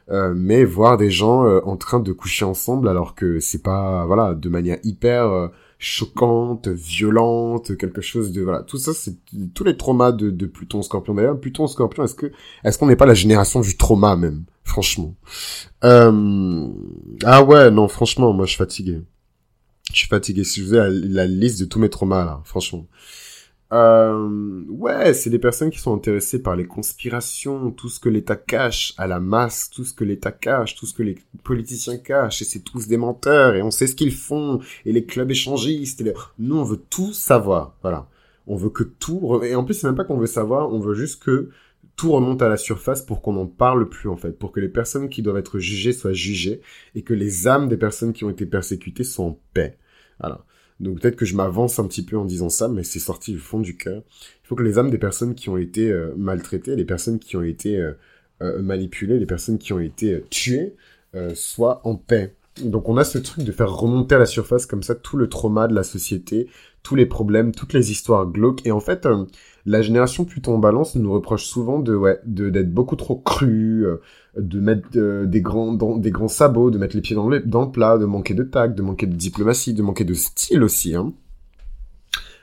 Mais 0.09 0.63
voir 0.63 0.97
des 0.97 1.11
gens 1.11 1.45
en 1.61 1.77
train 1.77 1.99
de 1.99 2.11
coucher 2.11 2.45
ensemble 2.45 2.87
alors 2.87 3.15
que 3.15 3.39
c'est 3.39 3.61
pas 3.61 4.05
voilà 4.05 4.33
de 4.33 4.49
manière 4.49 4.77
hyper 4.83 5.49
choquante, 5.79 6.67
violente, 6.67 7.77
quelque 7.77 8.01
chose 8.01 8.31
de 8.31 8.41
voilà, 8.41 8.63
tout 8.63 8.77
ça 8.77 8.93
c'est 8.93 9.15
tous 9.53 9.63
les 9.63 9.77
traumas 9.77 10.11
de, 10.11 10.31
de 10.31 10.45
Pluton 10.45 10.81
Scorpion 10.81 11.13
d'ailleurs. 11.13 11.39
Pluton 11.39 11.67
Scorpion, 11.67 12.03
est-ce 12.03 12.15
que 12.15 12.31
est-ce 12.63 12.77
qu'on 12.77 12.87
n'est 12.87 12.95
pas 12.95 13.05
la 13.05 13.13
génération 13.13 13.61
du 13.61 13.77
trauma 13.77 14.15
même, 14.15 14.45
franchement? 14.63 15.13
Euh... 15.83 16.67
Ah 17.23 17.43
ouais, 17.43 17.69
non, 17.69 17.87
franchement, 17.87 18.33
moi 18.33 18.45
je 18.45 18.51
suis 18.51 18.57
fatigué. 18.57 19.01
Je 19.91 19.97
suis 19.97 20.07
fatigué. 20.07 20.43
Si 20.43 20.61
je 20.61 20.65
vous 20.65 20.75
ai 20.75 20.89
la 20.89 21.27
liste 21.27 21.59
de 21.59 21.65
tous 21.65 21.79
mes 21.79 21.89
traumas 21.89 22.25
là, 22.25 22.41
franchement. 22.43 22.87
Euh, 23.73 24.63
ouais, 24.69 25.13
c'est 25.13 25.29
des 25.29 25.39
personnes 25.39 25.69
qui 25.69 25.79
sont 25.79 25.93
intéressées 25.93 26.41
par 26.41 26.55
les 26.55 26.65
conspirations, 26.65 27.71
tout 27.71 27.89
ce 27.89 27.99
que 27.99 28.07
l'État 28.07 28.37
cache 28.37 28.93
à 28.97 29.07
la 29.07 29.19
masse, 29.19 29.69
tout 29.69 29.83
ce 29.83 29.93
que 29.93 30.05
l'État 30.05 30.31
cache, 30.31 30.75
tout 30.75 30.85
ce 30.85 30.93
que 30.93 31.03
les 31.03 31.17
politiciens 31.43 31.97
cachent, 31.97 32.41
et 32.41 32.45
c'est 32.45 32.61
tous 32.61 32.87
des 32.87 32.95
menteurs, 32.95 33.55
et 33.55 33.61
on 33.61 33.71
sait 33.71 33.87
ce 33.87 33.95
qu'ils 33.95 34.13
font, 34.13 34.61
et 34.85 34.93
les 34.93 35.05
clubs 35.05 35.29
échangistes, 35.29 35.99
et 36.01 36.13
nous 36.39 36.57
on 36.57 36.63
veut 36.63 36.81
tout 36.89 37.11
savoir, 37.11 37.75
voilà. 37.81 38.07
On 38.49 38.55
veut 38.55 38.69
que 38.69 38.83
tout, 38.83 39.41
et 39.43 39.55
en 39.55 39.65
plus 39.65 39.73
c'est 39.73 39.87
même 39.87 39.97
pas 39.97 40.05
qu'on 40.05 40.17
veut 40.17 40.27
savoir, 40.27 40.71
on 40.71 40.79
veut 40.79 40.95
juste 40.95 41.21
que 41.21 41.49
tout 41.97 42.13
remonte 42.13 42.41
à 42.41 42.47
la 42.47 42.57
surface 42.57 43.01
pour 43.01 43.21
qu'on 43.21 43.33
n'en 43.33 43.47
parle 43.47 43.89
plus 43.89 44.07
en 44.07 44.15
fait, 44.15 44.39
pour 44.39 44.53
que 44.53 44.61
les 44.61 44.69
personnes 44.69 45.09
qui 45.09 45.21
doivent 45.21 45.37
être 45.37 45.59
jugées 45.59 45.91
soient 45.91 46.13
jugées, 46.13 46.61
et 46.95 47.01
que 47.01 47.13
les 47.13 47.47
âmes 47.49 47.67
des 47.67 47.75
personnes 47.77 48.13
qui 48.13 48.23
ont 48.23 48.29
été 48.29 48.45
persécutées 48.45 49.03
soient 49.03 49.25
en 49.25 49.39
paix. 49.53 49.77
Voilà. 50.21 50.45
Donc 50.79 50.99
peut-être 50.99 51.15
que 51.15 51.25
je 51.25 51.35
m'avance 51.35 51.79
un 51.79 51.87
petit 51.87 52.03
peu 52.03 52.17
en 52.17 52.25
disant 52.25 52.49
ça, 52.49 52.67
mais 52.67 52.83
c'est 52.83 52.99
sorti 52.99 53.33
du 53.33 53.39
fond 53.39 53.59
du 53.59 53.77
cœur. 53.77 54.03
Il 54.43 54.47
faut 54.47 54.55
que 54.55 54.63
les 54.63 54.77
âmes 54.77 54.91
des 54.91 54.97
personnes 54.97 55.35
qui 55.35 55.49
ont 55.49 55.57
été 55.57 55.91
euh, 55.91 56.13
maltraitées, 56.17 56.75
les 56.75 56.85
personnes 56.85 57.19
qui 57.19 57.35
ont 57.35 57.43
été 57.43 57.77
euh, 57.77 57.93
euh, 58.41 58.61
manipulées, 58.61 59.19
les 59.19 59.25
personnes 59.25 59.57
qui 59.57 59.73
ont 59.73 59.79
été 59.79 60.23
tuées, 60.29 60.75
soient 61.33 61.81
en 61.83 61.95
paix. 61.95 62.35
Donc 62.63 62.89
on 62.89 62.97
a 62.97 63.03
ce 63.03 63.17
truc 63.17 63.43
de 63.43 63.51
faire 63.51 63.73
remonter 63.73 64.13
à 64.13 64.19
la 64.19 64.27
surface 64.27 64.67
comme 64.67 64.83
ça 64.83 64.93
tout 64.93 65.17
le 65.17 65.27
trauma 65.29 65.67
de 65.67 65.73
la 65.73 65.81
société, 65.81 66.47
tous 66.87 66.95
les 66.95 67.05
problèmes, 67.05 67.51
toutes 67.51 67.73
les 67.73 67.91
histoires 67.91 68.25
glauques. 68.25 68.65
Et 68.65 68.71
en 68.71 68.79
fait, 68.79 69.05
euh, 69.05 69.25
la 69.65 69.81
génération 69.81 70.23
plutôt 70.23 70.53
en 70.53 70.57
balance 70.57 70.95
nous 70.95 71.11
reproche 71.11 71.43
souvent 71.43 71.79
de 71.79 71.93
ouais, 71.93 72.21
d'être 72.25 72.73
beaucoup 72.73 72.95
trop 72.95 73.17
cru, 73.17 73.85
euh, 73.85 73.97
de 74.37 74.61
mettre 74.61 74.87
euh, 74.95 75.25
des 75.25 75.41
grands 75.41 75.73
des 75.73 76.11
grands 76.11 76.29
sabots, 76.29 76.71
de 76.71 76.77
mettre 76.77 76.95
les 76.95 77.01
pieds 77.01 77.17
dans 77.17 77.27
le 77.27 77.41
dans 77.41 77.65
le 77.65 77.71
plat, 77.71 77.97
de 77.97 78.05
manquer 78.05 78.35
de 78.35 78.43
tact, 78.43 78.73
de 78.77 78.81
manquer 78.81 79.05
de 79.05 79.15
diplomatie, 79.15 79.73
de 79.73 79.81
manquer 79.81 80.05
de 80.05 80.13
style 80.13 80.63
aussi. 80.63 80.95
Hein. 80.95 81.11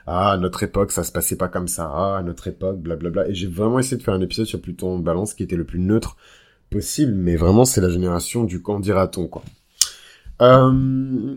Ah, 0.05 0.33
à 0.33 0.37
notre 0.37 0.61
époque, 0.61 0.91
ça 0.91 1.03
se 1.03 1.11
passait 1.11 1.37
pas 1.37 1.47
comme 1.47 1.67
ça. 1.67 1.91
Ah, 1.91 2.17
à 2.17 2.21
notre 2.21 2.47
époque, 2.47 2.79
blablabla. 2.79 3.27
Et 3.27 3.33
j'ai 3.33 3.47
vraiment 3.47 3.79
essayé 3.79 3.97
de 3.97 4.03
faire 4.03 4.13
un 4.13 4.21
épisode 4.21 4.45
sur 4.45 4.61
Pluton 4.61 4.97
en 4.97 4.99
balance 4.99 5.33
qui 5.33 5.41
était 5.41 5.55
le 5.55 5.65
plus 5.65 5.79
neutre 5.79 6.17
possible, 6.69 7.13
mais 7.15 7.35
vraiment 7.35 7.65
c'est 7.65 7.81
la 7.81 7.89
génération 7.89 8.43
du 8.43 8.61
quand 8.61 8.79
dira-t-on 8.79 9.27
quoi. 9.27 9.41
Euh, 10.41 11.35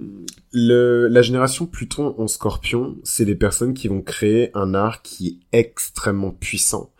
le, 0.52 1.06
la 1.08 1.22
génération 1.22 1.66
Pluton 1.66 2.14
en 2.18 2.26
Scorpion, 2.26 2.96
c'est 3.04 3.24
des 3.24 3.36
personnes 3.36 3.74
qui 3.74 3.88
vont 3.88 4.02
créer 4.02 4.50
un 4.54 4.74
art 4.74 5.02
qui 5.02 5.40
est 5.52 5.58
extrêmement 5.58 6.30
puissant, 6.30 6.90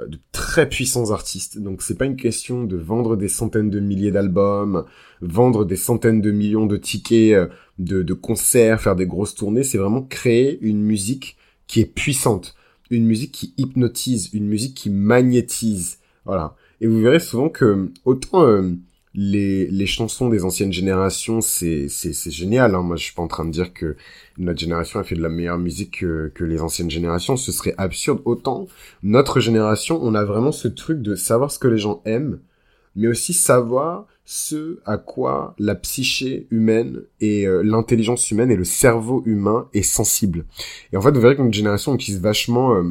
euh, 0.00 0.06
de 0.06 0.18
très 0.32 0.68
puissants 0.68 1.10
artistes. 1.10 1.58
Donc 1.58 1.82
c'est 1.82 1.96
pas 1.96 2.06
une 2.06 2.16
question 2.16 2.64
de 2.64 2.76
vendre 2.76 3.16
des 3.16 3.28
centaines 3.28 3.70
de 3.70 3.80
milliers 3.80 4.10
d'albums, 4.10 4.84
vendre 5.20 5.64
des 5.64 5.76
centaines 5.76 6.20
de 6.20 6.30
millions 6.30 6.66
de 6.66 6.76
tickets 6.76 7.34
euh, 7.34 7.48
de, 7.78 8.02
de 8.02 8.14
concerts, 8.14 8.80
faire 8.80 8.96
des 8.96 9.06
grosses 9.06 9.34
tournées. 9.34 9.64
C'est 9.64 9.78
vraiment 9.78 10.02
créer 10.02 10.58
une 10.60 10.82
musique 10.82 11.36
qui 11.66 11.80
est 11.80 11.86
puissante, 11.86 12.54
une 12.90 13.06
musique 13.06 13.32
qui 13.32 13.54
hypnotise, 13.56 14.30
une 14.32 14.46
musique 14.46 14.74
qui 14.74 14.90
magnétise. 14.90 15.98
Voilà. 16.24 16.56
Et 16.80 16.86
vous 16.86 17.00
verrez 17.00 17.20
souvent 17.20 17.48
que 17.48 17.90
autant 18.04 18.44
euh, 18.46 18.72
les, 19.14 19.66
les 19.68 19.86
chansons 19.86 20.28
des 20.28 20.44
anciennes 20.44 20.72
générations, 20.72 21.40
c'est 21.40 21.88
c'est 21.88 22.30
génial. 22.30 22.74
Hein. 22.74 22.82
Moi, 22.82 22.96
je 22.96 23.04
suis 23.04 23.14
pas 23.14 23.22
en 23.22 23.28
train 23.28 23.44
de 23.44 23.50
dire 23.50 23.72
que 23.72 23.96
notre 24.38 24.58
génération 24.58 24.98
a 24.98 25.04
fait 25.04 25.14
de 25.14 25.22
la 25.22 25.28
meilleure 25.28 25.58
musique 25.58 26.00
que, 26.00 26.32
que 26.34 26.44
les 26.44 26.60
anciennes 26.60 26.90
générations. 26.90 27.36
Ce 27.36 27.52
serait 27.52 27.74
absurde. 27.78 28.20
Autant 28.24 28.66
notre 29.02 29.38
génération, 29.40 30.00
on 30.02 30.14
a 30.14 30.24
vraiment 30.24 30.52
ce 30.52 30.68
truc 30.68 31.00
de 31.00 31.14
savoir 31.14 31.50
ce 31.52 31.60
que 31.60 31.68
les 31.68 31.78
gens 31.78 32.02
aiment, 32.04 32.40
mais 32.96 33.06
aussi 33.06 33.32
savoir 33.32 34.06
ce 34.24 34.80
à 34.84 34.96
quoi 34.96 35.54
la 35.58 35.74
psyché 35.74 36.46
humaine 36.50 37.02
et 37.20 37.46
euh, 37.46 37.62
l'intelligence 37.62 38.30
humaine 38.30 38.50
et 38.50 38.56
le 38.56 38.64
cerveau 38.64 39.22
humain 39.26 39.68
est 39.74 39.82
sensible. 39.82 40.46
Et 40.92 40.96
en 40.96 41.02
fait, 41.02 41.12
vous 41.12 41.20
verrez 41.20 41.36
que 41.36 41.42
notre 41.42 41.54
génération 41.54 41.94
utilise 41.94 42.20
vachement 42.20 42.74
euh, 42.74 42.82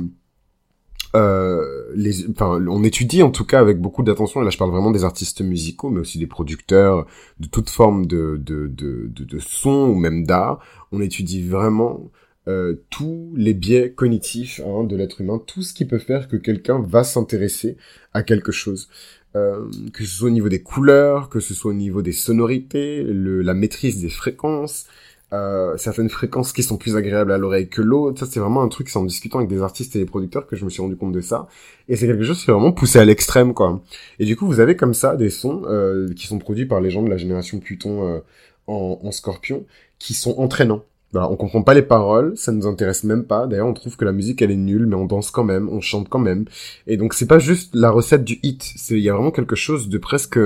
euh, 1.16 1.92
les, 1.96 2.28
enfin, 2.30 2.64
on 2.68 2.84
étudie 2.84 3.22
en 3.22 3.30
tout 3.30 3.46
cas 3.46 3.60
avec 3.60 3.80
beaucoup 3.80 4.02
d'attention, 4.02 4.42
et 4.42 4.46
là 4.46 4.50
je 4.50 4.58
parle 4.58 4.72
vraiment 4.72 4.92
des 4.92 5.04
artistes 5.04 5.42
musicaux, 5.42 5.90
mais 5.90 6.00
aussi 6.00 6.18
des 6.18 6.28
producteurs 6.28 7.06
de 7.40 7.48
toute 7.48 7.70
forme 7.70 8.08
de, 8.08 8.40
de, 8.44 8.68
de, 8.68 9.08
de, 9.08 9.40
son 9.40 9.90
ou 9.90 9.96
même 9.96 10.26
d'art. 10.26 10.60
On 10.92 11.02
étudie 11.02 11.48
vraiment 11.48 12.10
euh, 12.48 12.76
tous 12.90 13.32
les 13.36 13.54
biais 13.54 13.92
cognitifs 13.92 14.60
hein, 14.66 14.84
de 14.84 14.96
l'être 14.96 15.22
humain, 15.22 15.40
tout 15.46 15.62
ce 15.62 15.74
qui 15.74 15.86
peut 15.86 16.00
faire 16.00 16.28
que 16.28 16.36
quelqu'un 16.36 16.82
va 16.82 17.04
s'intéresser 17.04 17.78
à 18.14 18.24
quelque 18.24 18.52
chose. 18.52 18.90
Euh, 19.36 19.66
que 19.94 20.04
ce 20.04 20.18
soit 20.18 20.28
au 20.28 20.32
niveau 20.32 20.50
des 20.50 20.62
couleurs, 20.62 21.30
que 21.30 21.40
ce 21.40 21.54
soit 21.56 21.72
au 21.72 21.76
niveau 21.76 22.02
des 22.04 22.12
sonorités, 22.12 23.04
le, 23.04 23.42
la 23.42 23.56
maîtrise 23.56 24.00
des 24.00 24.10
fréquences, 24.10 24.86
euh, 25.34 25.76
certaines 25.78 26.10
fréquences 26.10 26.54
qui 26.54 26.62
sont 26.62 26.78
plus 26.78 26.96
agréables 26.96 27.32
à 27.32 27.40
l'oreille 27.40 27.68
que 27.68 27.82
l'autre. 27.82 28.20
Ça, 28.20 28.28
c'est 28.30 28.40
vraiment 28.40 28.62
un 28.62 28.68
truc, 28.68 28.88
c'est 28.90 29.00
en 29.00 29.04
discutant 29.04 29.40
avec 29.40 29.50
des 29.50 29.64
artistes 29.64 29.96
et 29.96 30.00
des 30.00 30.06
producteurs 30.06 30.46
que 30.46 30.56
je 30.56 30.64
me 30.64 30.70
suis 30.70 30.82
rendu 30.82 30.96
compte 30.96 31.12
de 31.12 31.22
ça. 31.22 31.48
Et 31.90 31.96
c'est 31.96 32.06
quelque 32.06 32.24
chose 32.24 32.44
qui 32.44 32.52
est 32.52 32.54
vraiment 32.54 32.72
poussé 32.72 33.00
à 33.00 33.06
l'extrême, 33.06 33.56
quoi. 33.56 33.82
Et 34.20 34.26
du 34.26 34.36
coup, 34.36 34.46
vous 34.46 34.60
avez 34.60 34.76
comme 34.76 34.94
ça 34.94 35.16
des 35.16 35.32
sons 35.32 35.64
euh, 35.66 36.14
qui 36.14 36.28
sont 36.28 36.38
produits 36.38 36.68
par 36.68 36.82
les 36.82 36.92
gens 36.92 37.02
de 37.02 37.10
la 37.10 37.18
génération 37.18 37.60
Pluton 37.60 38.08
euh, 38.08 38.20
en, 38.68 39.00
en, 39.04 39.12
Scorpion, 39.12 39.66
qui 39.98 40.14
sont 40.14 40.36
entraînants. 40.38 40.84
Voilà, 41.14 41.30
on 41.30 41.36
comprend 41.36 41.64
pas 41.64 41.74
les 41.74 41.84
paroles, 41.84 42.38
ça 42.38 42.52
nous 42.52 42.68
intéresse 42.68 43.04
même 43.04 43.24
pas. 43.24 43.48
D'ailleurs, 43.48 43.68
on 43.68 43.74
trouve 43.74 43.98
que 43.98 44.06
la 44.06 44.12
musique 44.12 44.42
elle 44.42 44.52
est 44.52 44.56
nulle, 44.56 44.86
mais 44.86 44.96
on 44.96 45.06
danse 45.06 45.32
quand 45.32 45.44
même, 45.44 45.68
on 45.70 45.82
chante 45.82 46.10
quand 46.10 46.20
même. 46.20 46.46
Et 46.88 46.98
donc 46.98 47.14
c'est 47.14 47.28
pas 47.28 47.38
juste 47.38 47.76
la 47.76 47.92
recette 47.92 48.24
du 48.24 48.40
hit, 48.42 48.64
c'est 48.76 48.96
il 48.96 49.04
y 49.04 49.10
a 49.10 49.14
vraiment 49.14 49.30
quelque 49.30 49.56
chose 49.56 49.90
de 49.90 49.98
presque 50.00 50.40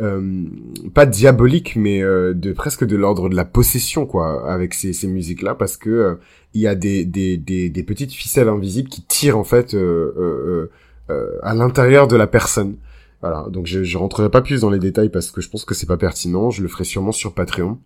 euh, 0.00 0.44
pas 0.94 1.04
diabolique, 1.06 1.76
mais 1.76 2.02
euh, 2.02 2.32
de 2.32 2.52
presque 2.52 2.84
de 2.84 2.96
l'ordre 2.96 3.28
de 3.28 3.36
la 3.36 3.44
possession, 3.44 4.06
quoi, 4.06 4.50
avec 4.50 4.72
ces, 4.74 4.92
ces 4.92 5.06
musiques-là, 5.06 5.54
parce 5.54 5.76
que 5.76 5.90
euh, 5.90 6.14
il 6.54 6.62
y 6.62 6.66
a 6.66 6.74
des, 6.74 7.04
des, 7.04 7.36
des, 7.36 7.68
des, 7.68 7.82
petites 7.82 8.12
ficelles 8.12 8.48
invisibles 8.48 8.88
qui 8.88 9.02
tirent 9.02 9.38
en 9.38 9.44
fait 9.44 9.76
à 11.42 11.54
l'intérieur 11.54 12.08
de 12.08 12.16
la 12.16 12.26
personne. 12.26 12.76
Voilà, 13.20 13.46
donc 13.50 13.66
je, 13.66 13.84
je 13.84 13.98
rentrerai 13.98 14.30
pas 14.30 14.40
plus 14.40 14.62
dans 14.62 14.70
les 14.70 14.78
détails 14.78 15.10
parce 15.10 15.30
que 15.30 15.40
je 15.40 15.50
pense 15.50 15.64
que 15.64 15.74
c'est 15.74 15.86
pas 15.86 15.98
pertinent. 15.98 16.50
Je 16.50 16.62
le 16.62 16.68
ferai 16.68 16.84
sûrement 16.84 17.12
sur 17.12 17.34
Patreon. 17.34 17.78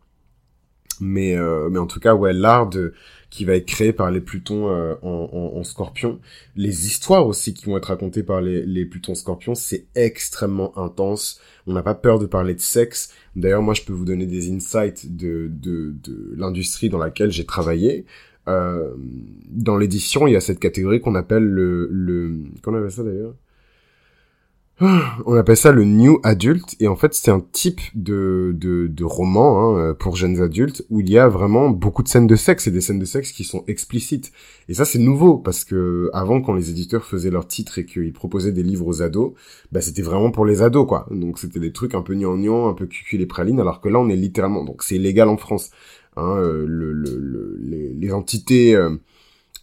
Mais, 1.00 1.37
mais 1.70 1.79
en 1.79 1.87
tout 1.87 1.98
cas, 2.00 2.14
ouais, 2.14 2.33
l'art 2.33 2.68
de 2.68 2.94
qui 3.35 3.44
va 3.44 3.57
être 3.57 3.66
créé 3.66 3.92
par 3.92 4.12
les 4.12 4.20
Plutons 4.20 4.68
euh, 4.68 4.94
en, 5.03 5.51
en, 5.57 5.64
Scorpion. 5.64 6.20
Les 6.55 6.87
histoires 6.87 7.27
aussi 7.27 7.53
qui 7.53 7.64
vont 7.64 7.77
être 7.77 7.87
racontées 7.87 8.23
par 8.23 8.40
les, 8.40 8.64
les 8.64 8.85
Plutons 8.85 9.16
Scorpions, 9.16 9.57
c'est 9.57 9.87
extrêmement 9.97 10.79
intense. 10.79 11.40
On 11.66 11.73
n'a 11.73 11.83
pas 11.83 11.97
peur 11.97 12.20
de 12.20 12.27
parler 12.27 12.55
de 12.55 12.61
sexe. 12.61 13.12
D'ailleurs, 13.35 13.62
moi, 13.62 13.75
je 13.75 13.83
peux 13.83 13.92
vous 13.92 14.05
donner 14.05 14.27
des 14.27 14.53
insights 14.53 15.16
de, 15.16 15.51
de, 15.53 15.97
de 16.05 16.33
l'industrie 16.37 16.90
dans 16.90 16.99
laquelle 16.99 17.33
j'ai 17.33 17.44
travaillé. 17.44 18.07
Euh, 18.47 18.94
dans 19.51 19.79
l'édition, 19.79 20.29
il 20.29 20.35
y 20.35 20.37
a 20.37 20.40
cette 20.40 20.61
catégorie 20.61 21.01
qu'on 21.01 21.16
appelle 21.16 21.44
le... 21.44 21.88
le... 21.90 22.38
Qu'on 22.62 22.77
appelle 22.77 22.92
ça 22.92 23.03
d'ailleurs? 23.03 23.35
on 24.81 25.35
appelle 25.35 25.57
ça 25.57 25.71
le 25.71 25.85
new 25.85 26.19
adult 26.25 26.75
et 26.81 26.89
en 26.89 26.97
fait 26.97 27.15
c'est 27.15 27.31
un 27.31 27.39
type 27.53 27.81
de, 27.95 28.53
de, 28.59 28.89
de 28.89 29.05
roman 29.05 29.77
hein, 29.77 29.95
pour 29.95 30.17
jeunes 30.17 30.43
adultes 30.43 30.85
où 30.91 30.99
il 30.99 31.09
y 31.09 31.17
a 31.17 31.29
vraiment 31.29 31.71
beaucoup 31.71 32.03
de 32.03 32.09
scènes 32.09 32.27
de 32.27 32.35
sexe 32.35 32.67
et 32.67 32.73
des 32.73 32.81
scènes 32.81 32.99
de 32.99 33.05
sexe 33.05 33.31
qui 33.31 33.45
sont 33.45 33.63
explicites. 33.69 34.33
Et 34.69 34.75
ça 34.75 34.85
c'est 34.85 34.99
nouveau 34.99 35.39
parce 35.39 35.65
que 35.65 36.11
avant 36.13 36.41
quand 36.41 36.55
les 36.55 36.71
éditeurs 36.71 37.05
faisaient 37.05 37.31
leurs 37.31 37.47
titres 37.47 37.79
et 37.79 37.87
qu'ils 37.87 38.13
proposaient 38.13 38.51
des 38.51 38.65
livres 38.65 38.89
aux 38.89 39.01
ados 39.01 39.35
bah 39.71 39.81
c'était 39.81 40.03
vraiment 40.03 40.33
pour 40.33 40.45
les 40.45 40.61
ados 40.61 40.89
quoi. 40.89 41.07
Donc 41.13 41.39
c'était 41.39 41.61
des 41.61 41.73
trucs 41.73 41.95
un 41.95 42.03
peu 42.03 42.15
gnangnan 42.15 42.69
un 42.69 42.75
peu 42.75 42.87
cucu 42.87 43.17
les 43.17 43.27
pralines 43.27 43.61
alors 43.61 43.81
que 43.81 43.89
là 43.89 44.01
on 44.01 44.09
est 44.09 44.17
littéralement 44.17 44.65
donc 44.65 44.83
c'est 44.83 44.97
illégal 44.97 45.29
en 45.29 45.37
France 45.37 45.71
hein, 46.17 46.35
euh, 46.39 46.65
le, 46.67 46.93
le, 46.93 47.59
les, 47.63 47.95
les, 47.95 48.13
entités 48.13 48.75
euh, 48.75 48.91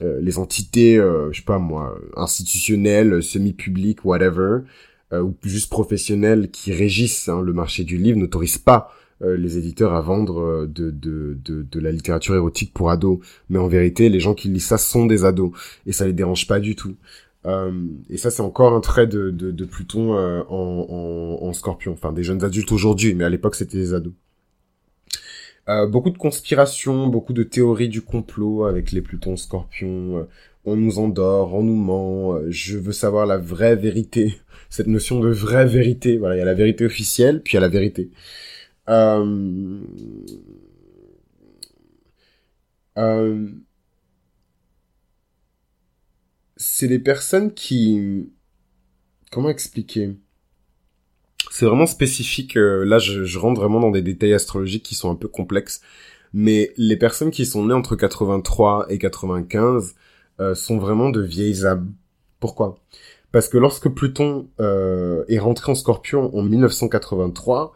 euh, 0.02 0.22
les 0.22 0.40
entités 0.40 0.96
je 0.96 1.38
sais 1.38 1.46
pas 1.46 1.60
moi 1.60 2.00
institutionnelles 2.16 3.22
semi-publiques 3.22 4.06
whatever 4.06 4.42
euh, 4.44 4.64
ou 5.14 5.36
juste 5.44 5.70
professionnels 5.70 6.52
qui 6.52 6.72
régissent 6.72 7.28
hein, 7.28 7.42
le 7.42 7.54
marché 7.54 7.84
du 7.84 7.98
livre 7.98 8.18
n'autorisent 8.18 8.58
pas 8.58 8.92
euh, 9.24 9.38
les 9.38 9.58
éditeurs 9.58 9.94
à 9.94 10.02
vendre 10.02 10.42
euh, 10.42 10.68
de, 10.68 10.90
de, 10.90 11.38
de, 11.44 11.80
la 11.80 11.92
littérature 11.92 12.34
érotique 12.34 12.74
pour 12.74 12.90
ados. 12.90 13.20
Mais 13.50 13.60
en 13.60 13.68
vérité, 13.68 14.10
les 14.10 14.20
gens 14.20 14.34
qui 14.34 14.48
lisent 14.48 14.66
ça 14.66 14.80
sont 14.80 15.06
des 15.06 15.26
ados 15.26 15.52
et 15.86 15.92
ça 15.92 16.08
les 16.08 16.14
dérange 16.14 16.48
pas 16.48 16.60
du 16.60 16.76
tout. 16.76 16.96
et 18.10 18.18
ça, 18.18 18.30
c'est 18.30 18.42
encore 18.42 18.74
un 18.74 18.82
trait 18.82 19.08
de, 19.08 19.30
de, 19.32 19.66
Pluton 19.66 20.14
en, 20.14 20.46
en, 20.50 21.48
en, 21.48 21.54
Scorpion. 21.54 21.94
Enfin, 21.94 22.14
des 22.14 22.24
jeunes 22.24 22.44
adultes 22.44 22.72
aujourd'hui, 22.72 23.14
mais 23.16 23.24
à 23.24 23.30
l'époque, 23.30 23.56
c'était 23.56 23.78
des 23.78 23.94
ados. 23.94 24.14
beaucoup 25.90 26.12
de 26.12 26.18
conspirations, 26.18 27.08
beaucoup 27.08 27.34
de 27.34 27.44
théories 27.44 27.90
du 27.90 28.02
complot 28.02 28.66
avec 28.66 28.92
les 28.92 29.02
Plutons 29.02 29.38
Scorpions. 29.38 30.28
on 30.66 30.76
nous 30.76 31.00
endort, 31.00 31.56
on 31.56 31.64
nous 31.64 31.76
ment. 31.76 32.40
je 32.50 32.78
veux 32.78 32.94
savoir 32.94 33.26
la 33.26 33.38
vraie 33.38 33.76
vérité 33.76 34.40
cette 34.72 34.88
notion 34.88 35.20
de 35.20 35.30
vraie 35.30 35.68
vérité. 35.68 36.18
Voilà, 36.18 36.36
il 36.36 36.40
y 36.40 36.42
a 36.42 36.46
la 36.46 36.56
vérité 36.56 36.86
officielle, 36.86 37.44
puis 37.44 37.52
il 37.52 37.56
y 37.56 37.58
a 37.58 37.62
la 37.62 37.68
vérité. 37.68 38.10
Euh... 38.90 39.82
Euh... 42.98 43.48
C'est 46.56 46.88
des 46.88 47.00
personnes 47.00 47.54
qui... 47.54 48.32
Comment 49.32 49.50
expliquer? 49.50 50.16
C'est 51.50 51.66
vraiment 51.66 51.88
spécifique. 51.88 52.56
Euh, 52.56 52.86
là, 52.86 52.98
je, 52.98 53.38
rentre 53.38 53.60
vraiment 53.60 53.80
dans 53.80 53.92
des 53.92 54.02
détails 54.02 54.34
astrologiques 54.34 54.84
qui 54.84 54.96
sont 54.96 55.12
un 55.12 55.16
peu 55.16 55.28
complexes. 55.28 55.82
Mais 56.34 56.72
les 56.78 56.98
personnes 56.98 57.32
qui 57.32 57.46
sont 57.46 57.66
nées 57.66 57.74
entre 57.74 57.96
83 57.96 58.86
et 58.90 58.98
95 59.00 59.96
euh, 60.40 60.56
sont 60.56 60.78
vraiment 60.78 61.10
de 61.10 61.22
vieilles 61.22 61.66
âmes. 61.66 61.94
Pourquoi? 62.40 62.80
Parce 63.32 63.48
que 63.48 63.58
lorsque 63.58 63.90
Pluton 63.90 64.48
euh, 64.60 65.24
est 65.28 65.40
rentré 65.40 65.72
en 65.72 65.76
Scorpion 65.76 66.36
en 66.36 66.44
1983, 66.44 67.74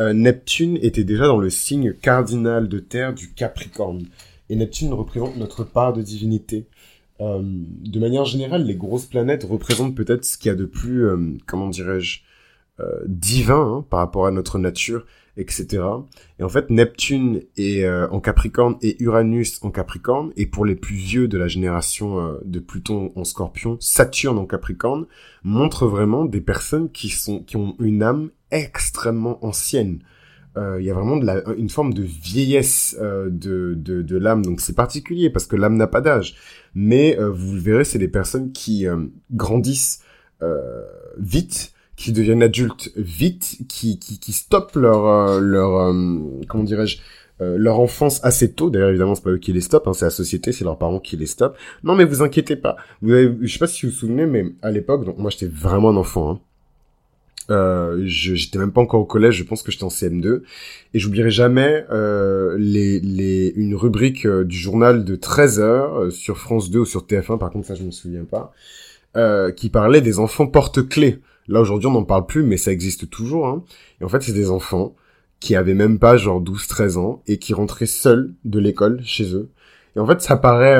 euh, 0.00 0.12
Neptune 0.12 0.78
était 0.80 1.04
déjà 1.04 1.26
dans 1.26 1.38
le 1.38 1.50
signe 1.50 1.92
cardinal 1.92 2.68
de 2.68 2.78
Terre 2.78 3.14
du 3.14 3.32
Capricorne. 3.32 4.06
Et 4.48 4.56
Neptune 4.56 4.92
représente 4.92 5.36
notre 5.36 5.64
part 5.64 5.92
de 5.92 6.02
divinité. 6.02 6.66
Euh, 7.20 7.40
de 7.42 8.00
manière 8.00 8.24
générale, 8.24 8.64
les 8.64 8.74
grosses 8.74 9.06
planètes 9.06 9.44
représentent 9.44 9.94
peut-être 9.94 10.24
ce 10.24 10.38
qu'il 10.38 10.48
y 10.48 10.52
a 10.52 10.56
de 10.56 10.64
plus, 10.64 11.06
comment 11.46 11.68
dirais-je, 11.68 12.20
divin 13.06 13.78
hein, 13.78 13.86
par 13.88 14.00
rapport 14.00 14.26
à 14.26 14.32
notre 14.32 14.58
nature 14.58 15.06
etc. 15.36 15.82
Et 16.38 16.42
en 16.44 16.48
fait, 16.48 16.70
Neptune 16.70 17.42
est 17.56 17.84
euh, 17.84 18.08
en 18.10 18.20
Capricorne 18.20 18.76
et 18.82 19.02
Uranus 19.02 19.58
en 19.62 19.70
Capricorne. 19.70 20.32
Et 20.36 20.46
pour 20.46 20.64
les 20.64 20.76
plus 20.76 20.94
vieux 20.94 21.28
de 21.28 21.38
la 21.38 21.48
génération 21.48 22.18
euh, 22.20 22.38
de 22.44 22.60
Pluton 22.60 23.12
en 23.16 23.24
Scorpion, 23.24 23.76
Saturne 23.80 24.38
en 24.38 24.46
Capricorne 24.46 25.06
montre 25.42 25.86
vraiment 25.86 26.24
des 26.24 26.40
personnes 26.40 26.90
qui 26.90 27.08
sont 27.08 27.40
qui 27.42 27.56
ont 27.56 27.74
une 27.80 28.02
âme 28.02 28.30
extrêmement 28.50 29.44
ancienne. 29.44 29.98
euh, 30.56 30.80
il 30.80 30.86
y 30.86 30.90
a 30.90 30.94
vraiment 30.94 31.16
de 31.16 31.26
la, 31.26 31.42
une 31.56 31.68
forme 31.68 31.94
de 31.94 32.02
vieillesse 32.02 32.96
euh, 33.00 33.28
de, 33.30 33.74
de, 33.76 34.02
de 34.02 34.16
l'âme. 34.16 34.44
Donc 34.44 34.60
c'est 34.60 34.74
particulier 34.76 35.30
parce 35.30 35.46
que 35.46 35.56
l'âme 35.56 35.76
n'a 35.76 35.88
pas 35.88 36.00
d'âge. 36.00 36.36
Mais 36.74 37.18
euh, 37.18 37.30
vous 37.30 37.54
le 37.54 37.60
verrez, 37.60 37.84
c'est 37.84 37.98
des 37.98 38.08
personnes 38.08 38.52
qui 38.52 38.86
grandissent 39.32 40.00
vite, 41.18 41.72
qui 41.96 42.12
deviennent 42.12 42.42
adultes 42.42 42.90
vite, 42.96 43.58
qui, 43.68 43.98
qui, 43.98 44.18
qui 44.18 44.32
stoppent 44.32 44.76
leur, 44.76 45.40
leur 45.40 45.94
comment 46.48 46.64
dirais-je, 46.64 46.98
leur 47.40 47.78
enfance 47.78 48.20
assez 48.24 48.52
tôt. 48.52 48.70
D'ailleurs, 48.70 48.90
évidemment, 48.90 49.14
c'est 49.14 49.22
pas 49.22 49.30
eux 49.30 49.38
qui 49.38 49.52
les 49.52 49.60
stoppent, 49.60 49.86
hein, 49.86 49.92
c'est 49.92 50.04
la 50.04 50.10
société, 50.10 50.52
c'est 50.52 50.64
leurs 50.64 50.78
parents 50.78 51.00
qui 51.00 51.16
les 51.16 51.26
stoppent. 51.26 51.56
Non, 51.82 51.94
mais 51.94 52.04
vous 52.04 52.22
inquiétez 52.22 52.56
pas. 52.56 52.76
Vous 53.00 53.12
avez, 53.12 53.32
je 53.42 53.52
sais 53.52 53.58
pas 53.58 53.66
si 53.66 53.86
vous 53.86 53.92
vous 53.92 53.98
souvenez, 53.98 54.26
mais 54.26 54.46
à 54.62 54.70
l'époque, 54.70 55.04
donc 55.04 55.18
moi 55.18 55.30
j'étais 55.30 55.46
vraiment 55.46 55.90
un 55.90 55.96
enfant. 55.96 56.30
Hein. 56.30 56.40
Euh, 57.50 58.02
j'étais 58.06 58.58
même 58.58 58.72
pas 58.72 58.80
encore 58.80 59.00
au 59.00 59.04
collège, 59.04 59.34
je 59.36 59.44
pense 59.44 59.62
que 59.62 59.70
j'étais 59.70 59.84
en 59.84 59.88
CM2 59.88 60.40
et 60.94 60.98
j'oublierai 60.98 61.30
jamais 61.30 61.84
euh, 61.90 62.56
les, 62.58 63.00
les 63.00 63.52
une 63.56 63.74
rubrique 63.74 64.24
euh, 64.24 64.44
du 64.44 64.56
journal 64.56 65.04
de 65.04 65.14
13 65.14 65.60
heures 65.60 66.00
euh, 66.00 66.10
sur 66.10 66.38
France 66.38 66.70
2 66.70 66.78
ou 66.80 66.84
sur 66.86 67.02
TF1 67.02 67.38
par 67.38 67.50
contre 67.50 67.66
ça 67.66 67.74
je 67.74 67.82
me 67.82 67.90
souviens 67.90 68.24
pas 68.24 68.54
euh, 69.16 69.52
qui 69.52 69.68
parlait 69.68 70.00
des 70.00 70.18
enfants 70.18 70.46
porte-clés. 70.46 71.20
Là 71.48 71.60
aujourd'hui 71.60 71.88
on 71.88 71.92
n'en 71.92 72.04
parle 72.04 72.26
plus 72.26 72.42
mais 72.42 72.56
ça 72.56 72.72
existe 72.72 73.10
toujours 73.10 73.46
hein. 73.46 73.64
Et 74.00 74.04
en 74.04 74.08
fait 74.08 74.22
c'est 74.22 74.32
des 74.32 74.50
enfants 74.50 74.94
qui 75.40 75.56
avaient 75.56 75.74
même 75.74 75.98
pas 75.98 76.16
genre 76.16 76.40
12 76.40 76.66
13 76.66 76.96
ans 76.96 77.22
et 77.26 77.38
qui 77.38 77.54
rentraient 77.54 77.86
seuls 77.86 78.34
de 78.44 78.58
l'école 78.58 79.00
chez 79.04 79.34
eux. 79.34 79.50
Et 79.96 80.00
en 80.00 80.06
fait 80.06 80.22
ça 80.22 80.36
paraît 80.36 80.78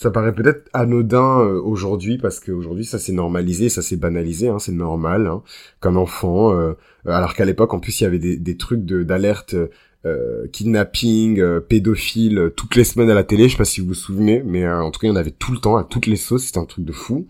ça 0.00 0.10
paraît 0.10 0.34
peut-être 0.34 0.66
anodin 0.72 1.40
euh, 1.40 1.60
aujourd'hui 1.60 2.16
parce 2.16 2.40
qu'aujourd'hui 2.40 2.86
ça 2.86 2.98
s'est 2.98 3.12
normalisé, 3.12 3.68
ça 3.68 3.82
s'est 3.82 3.98
banalisé, 3.98 4.48
hein, 4.48 4.58
c'est 4.58 4.72
normal 4.72 5.26
hein, 5.26 5.42
qu'un 5.82 5.94
enfant, 5.94 6.58
euh, 6.58 6.72
alors 7.04 7.34
qu'à 7.34 7.44
l'époque 7.44 7.74
en 7.74 7.80
plus 7.80 8.00
il 8.00 8.04
y 8.04 8.06
avait 8.06 8.18
des, 8.18 8.56
trucs 8.56 8.86
d'alerte 8.86 9.54
euh, 10.06 10.46
kidnapping, 10.54 11.38
euh, 11.38 11.60
pédophile 11.60 12.50
toutes 12.56 12.76
les 12.76 12.84
semaines 12.84 13.10
à 13.10 13.14
la 13.14 13.24
télé, 13.24 13.46
je 13.48 13.52
sais 13.52 13.58
pas 13.58 13.66
si 13.66 13.82
vous 13.82 13.88
vous 13.88 13.94
souvenez, 13.94 14.42
mais 14.42 14.66
en 14.66 14.90
tout 14.90 15.00
cas 15.00 15.06
il 15.06 15.10
y 15.10 15.12
en 15.12 15.16
avait 15.16 15.32
tout 15.32 15.52
le 15.52 15.58
temps 15.58 15.76
à 15.76 15.84
toutes 15.84 16.06
les 16.06 16.16
sauces, 16.16 16.44
c'était 16.44 16.60
un 16.60 16.64
truc 16.64 16.86
de 16.86 16.92
fou. 16.92 17.26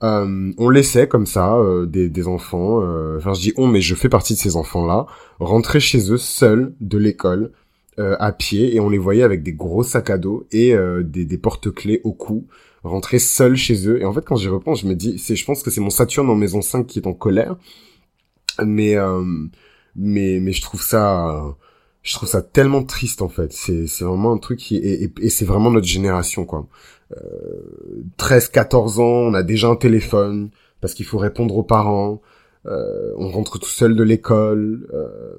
On 0.00 0.68
laissait 0.68 1.08
comme 1.08 1.24
ça 1.24 1.58
des, 1.86 2.10
des 2.10 2.28
enfants, 2.28 2.78
enfin 3.16 3.32
je 3.32 3.40
dis 3.40 3.52
on 3.56 3.66
mais 3.68 3.80
je 3.80 3.94
fais 3.94 4.10
partie 4.10 4.34
de 4.34 4.38
ces 4.38 4.56
enfants 4.56 4.84
là, 4.86 5.06
rentrer 5.40 5.80
chez 5.80 6.12
eux 6.12 6.18
seuls 6.18 6.74
de 6.80 6.98
l'école 6.98 7.52
euh, 8.00 8.16
à 8.18 8.32
pied 8.32 8.74
et 8.74 8.80
on 8.80 8.88
les 8.88 8.98
voyait 8.98 9.22
avec 9.22 9.44
des 9.44 9.52
gros 9.52 9.84
sacs 9.84 10.10
à 10.10 10.18
dos 10.18 10.48
et 10.50 10.74
euh, 10.74 11.04
des, 11.04 11.24
des 11.24 11.38
porte-clés 11.38 12.00
au 12.02 12.12
cou 12.12 12.48
rentrer 12.82 13.20
seuls 13.20 13.56
chez 13.56 13.88
eux. 13.88 14.00
Et 14.00 14.04
en 14.04 14.12
fait 14.12 14.24
quand 14.24 14.34
j'y 14.34 14.48
repense 14.48 14.80
je 14.80 14.88
me 14.88 14.96
dis 14.96 15.16
c'est 15.16 15.36
je 15.36 15.44
pense 15.44 15.62
que 15.62 15.70
c'est 15.70 15.80
mon 15.80 15.90
Saturne 15.90 16.28
en 16.28 16.34
maison 16.34 16.60
5 16.60 16.88
qui 16.88 16.98
est 16.98 17.06
en 17.06 17.12
colère. 17.12 17.54
Mais 18.64 18.96
euh, 18.96 19.22
mais 19.94 20.40
mais 20.40 20.50
je 20.50 20.60
trouve 20.60 20.82
ça 20.82 21.54
je 22.02 22.14
trouve 22.14 22.28
ça 22.28 22.42
tellement 22.42 22.82
triste 22.82 23.22
en 23.22 23.28
fait. 23.28 23.52
C'est 23.52 23.86
c'est 23.86 24.04
vraiment 24.04 24.32
un 24.32 24.38
truc 24.38 24.58
qui 24.58 24.74
et, 24.76 25.12
et, 25.20 25.30
c'est 25.30 25.44
vraiment 25.44 25.70
notre 25.70 25.86
génération 25.86 26.44
quoi 26.44 26.66
euh, 27.16 28.02
13 28.16 28.48
14 28.48 29.00
ans 29.00 29.04
on 29.04 29.34
a 29.34 29.42
déjà 29.42 29.68
un 29.68 29.76
téléphone 29.76 30.50
parce 30.80 30.94
qu'il 30.94 31.06
faut 31.06 31.18
répondre 31.18 31.56
aux 31.56 31.62
parents 31.62 32.20
euh, 32.66 33.12
on 33.16 33.28
rentre 33.28 33.58
tout 33.58 33.68
seul 33.68 33.94
de 33.94 34.02
l'école 34.02 34.88
euh, 34.92 35.36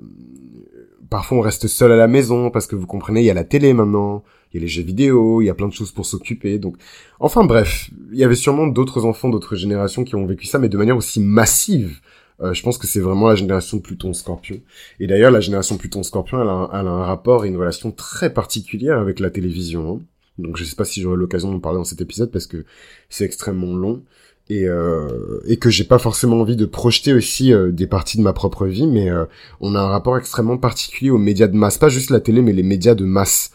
parfois 1.10 1.38
on 1.38 1.42
reste 1.42 1.68
seul 1.68 1.92
à 1.92 1.96
la 1.96 2.08
maison 2.08 2.50
parce 2.50 2.68
que 2.68 2.76
vous 2.76 2.88
comprenez, 2.88 3.22
il 3.22 3.26
y 3.26 3.30
a 3.30 3.34
la 3.34 3.44
télé 3.44 3.74
maintenant, 3.74 4.24
il 4.52 4.58
y 4.58 4.60
a 4.60 4.62
les 4.62 4.68
jeux 4.68 4.84
vidéo, 4.84 5.42
il 5.42 5.46
y 5.46 5.50
a 5.50 5.54
plein 5.54 5.68
de 5.68 5.74
choses 5.74 5.92
pour 5.92 6.06
s'occuper. 6.06 6.60
Donc, 6.60 6.76
enfin 7.20 7.46
bref, 7.46 7.90
il 8.12 8.18
y 8.18 8.24
avait 8.24 8.36
sûrement 8.36 8.68
d'autres 8.68 9.06
enfants 9.06 9.30
d'autres 9.30 9.56
générations 9.56 10.04
qui 10.04 10.16
ont 10.16 10.26
vécu 10.26 10.46
ça, 10.46 10.60
mais 10.60 10.70
de 10.70 10.78
manière 10.78 10.98
aussi 10.98 11.20
massive. 11.20 12.00
Euh, 12.42 12.54
je 12.54 12.62
pense 12.64 12.78
que 12.78 12.86
c'est 12.86 13.00
vraiment 13.00 13.30
la 13.30 13.36
génération 13.36 13.80
Pluton-Scorpion. 13.80 14.60
Et 15.00 15.08
d'ailleurs, 15.08 15.32
la 15.32 15.40
génération 15.40 15.78
Pluton-Scorpion, 15.78 16.42
elle, 16.42 16.80
elle, 16.80 16.88
a 16.88 16.92
un 16.92 17.06
rapport 17.06 17.46
et 17.46 17.48
une 17.48 17.56
relation 17.56 17.92
très 17.92 18.34
particulière 18.34 19.00
avec 19.00 19.22
la 19.22 19.30
télévision. 19.30 19.90
Hein. 19.90 20.06
Donc, 20.38 20.58
je 20.58 20.63
sais 20.63 20.76
pas 20.76 20.86
si 20.86 21.02
j'aurai 21.02 21.17
l'occasion 21.17 21.54
de 21.54 21.60
parler 21.60 21.78
dans 21.78 21.86
cet 21.86 22.02
épisode 22.02 22.32
parce 22.32 22.48
que 22.48 22.65
c'est 23.10 23.26
extrêmement 23.26 23.76
long 23.76 24.04
et, 24.50 24.67
euh, 24.67 25.39
et 25.48 25.58
que 25.58 25.69
j'ai 25.69 25.86
pas 25.86 25.98
forcément 25.98 26.39
envie 26.39 26.56
de 26.56 26.65
projeter 26.65 27.13
aussi 27.13 27.54
euh, 27.54 27.71
des 27.71 27.88
parties 27.88 28.17
de 28.17 28.21
ma 28.21 28.34
propre 28.34 28.67
vie, 28.67 28.88
mais 28.88 29.10
euh, 29.10 29.26
on 29.60 29.76
a 29.76 29.80
un 29.80 29.88
rapport 29.88 30.17
extrêmement 30.17 30.58
particulier 30.58 31.10
aux 31.10 31.17
médias 31.17 31.48
de 31.48 31.56
masse, 31.56 31.78
pas 31.78 31.89
juste 31.89 32.10
la 32.10 32.19
télé, 32.19 32.41
mais 32.41 32.54
les 32.54 32.63
médias 32.63 32.95
de 32.95 33.06
masse. 33.06 33.52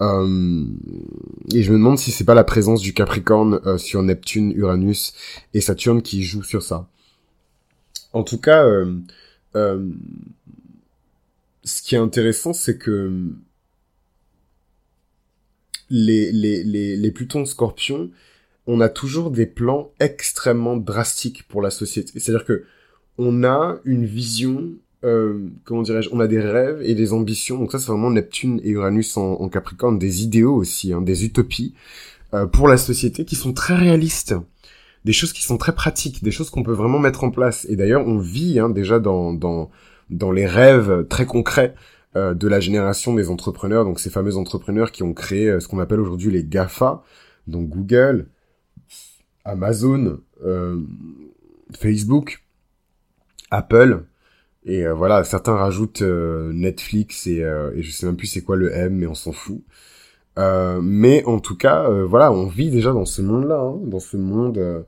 Euh, 0.00 0.64
et 1.54 1.62
je 1.62 1.70
me 1.70 1.78
demande 1.78 1.98
si 1.98 2.10
c'est 2.10 2.24
pas 2.24 2.34
la 2.34 2.44
présence 2.44 2.80
du 2.80 2.92
Capricorne 2.92 3.78
sur 3.78 4.02
Neptune, 4.02 4.52
Uranus 4.56 5.14
et 5.54 5.60
Saturne 5.60 6.02
qui 6.02 6.24
joue 6.24 6.42
sur 6.42 6.62
ça. 6.62 6.88
En 8.12 8.24
tout 8.24 8.38
cas, 8.38 8.66
ce 9.54 9.78
qui 11.82 11.94
est 11.94 11.98
intéressant, 11.98 12.52
c'est 12.52 12.78
que 12.78 13.30
les, 15.92 16.32
les, 16.32 16.64
les, 16.64 16.96
les 16.96 17.10
Plutons 17.10 17.44
Scorpions, 17.44 18.10
on 18.66 18.80
a 18.80 18.88
toujours 18.88 19.30
des 19.30 19.46
plans 19.46 19.92
extrêmement 20.00 20.76
drastiques 20.76 21.46
pour 21.48 21.60
la 21.60 21.70
société. 21.70 22.18
C'est-à-dire 22.18 22.46
que 22.46 22.64
on 23.18 23.44
a 23.44 23.78
une 23.84 24.06
vision, 24.06 24.70
euh, 25.04 25.48
comment 25.64 25.82
dirais-je, 25.82 26.08
on 26.12 26.20
a 26.20 26.26
des 26.26 26.40
rêves 26.40 26.80
et 26.82 26.94
des 26.94 27.12
ambitions. 27.12 27.58
Donc 27.58 27.72
ça, 27.72 27.78
c'est 27.78 27.92
vraiment 27.92 28.10
Neptune 28.10 28.58
et 28.64 28.70
Uranus 28.70 29.18
en, 29.18 29.48
Capricorne, 29.50 29.98
des 29.98 30.22
idéaux 30.22 30.54
aussi, 30.54 30.94
hein, 30.94 31.02
des 31.02 31.26
utopies 31.26 31.74
euh, 32.32 32.46
pour 32.46 32.68
la 32.68 32.78
société 32.78 33.26
qui 33.26 33.36
sont 33.36 33.52
très 33.52 33.74
réalistes, 33.74 34.34
des 35.04 35.12
choses 35.12 35.34
qui 35.34 35.42
sont 35.42 35.58
très 35.58 35.74
pratiques, 35.74 36.24
des 36.24 36.30
choses 36.30 36.48
qu'on 36.48 36.62
peut 36.62 36.72
vraiment 36.72 37.00
mettre 37.00 37.22
en 37.22 37.30
place. 37.30 37.66
Et 37.68 37.76
d'ailleurs, 37.76 38.06
on 38.06 38.18
vit 38.18 38.58
hein, 38.58 38.70
déjà 38.70 38.98
dans, 38.98 39.34
dans 39.34 39.70
dans 40.10 40.30
les 40.30 40.46
rêves 40.46 41.06
très 41.08 41.26
concrets 41.26 41.74
euh, 42.16 42.34
de 42.34 42.48
la 42.48 42.60
génération 42.60 43.14
des 43.14 43.30
entrepreneurs, 43.30 43.84
donc 43.84 44.00
ces 44.00 44.10
fameux 44.10 44.36
entrepreneurs 44.36 44.92
qui 44.92 45.02
ont 45.02 45.14
créé 45.14 45.60
ce 45.60 45.68
qu'on 45.68 45.78
appelle 45.78 46.00
aujourd'hui 46.00 46.30
les 46.30 46.44
GAFA, 46.44 47.02
donc 47.46 47.68
Google, 47.68 48.28
Amazon, 49.44 50.20
euh, 50.44 50.80
Facebook, 51.76 52.44
Apple, 53.50 54.04
et 54.64 54.86
euh, 54.86 54.94
voilà, 54.94 55.24
certains 55.24 55.56
rajoutent 55.56 56.02
euh, 56.02 56.52
Netflix 56.52 57.26
et, 57.26 57.40
et 57.40 57.82
je 57.82 57.90
sais 57.90 58.06
même 58.06 58.16
plus 58.16 58.28
c'est 58.28 58.42
quoi 58.42 58.56
le 58.56 58.72
M, 58.72 58.94
mais 58.94 59.06
on 59.06 59.14
s'en 59.14 59.32
fout. 59.32 59.62
mais 60.36 61.24
en 61.24 61.40
tout 61.40 61.56
cas, 61.56 61.88
voilà, 62.04 62.32
on 62.32 62.46
vit 62.46 62.70
déjà 62.70 62.92
dans 62.92 63.04
ce 63.04 63.22
monde-là, 63.22 63.60
hein, 63.60 63.80
dans 63.84 64.00
ce 64.00 64.16
monde 64.16 64.86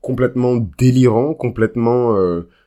complètement 0.00 0.56
délirant, 0.78 1.34
complètement, 1.34 2.16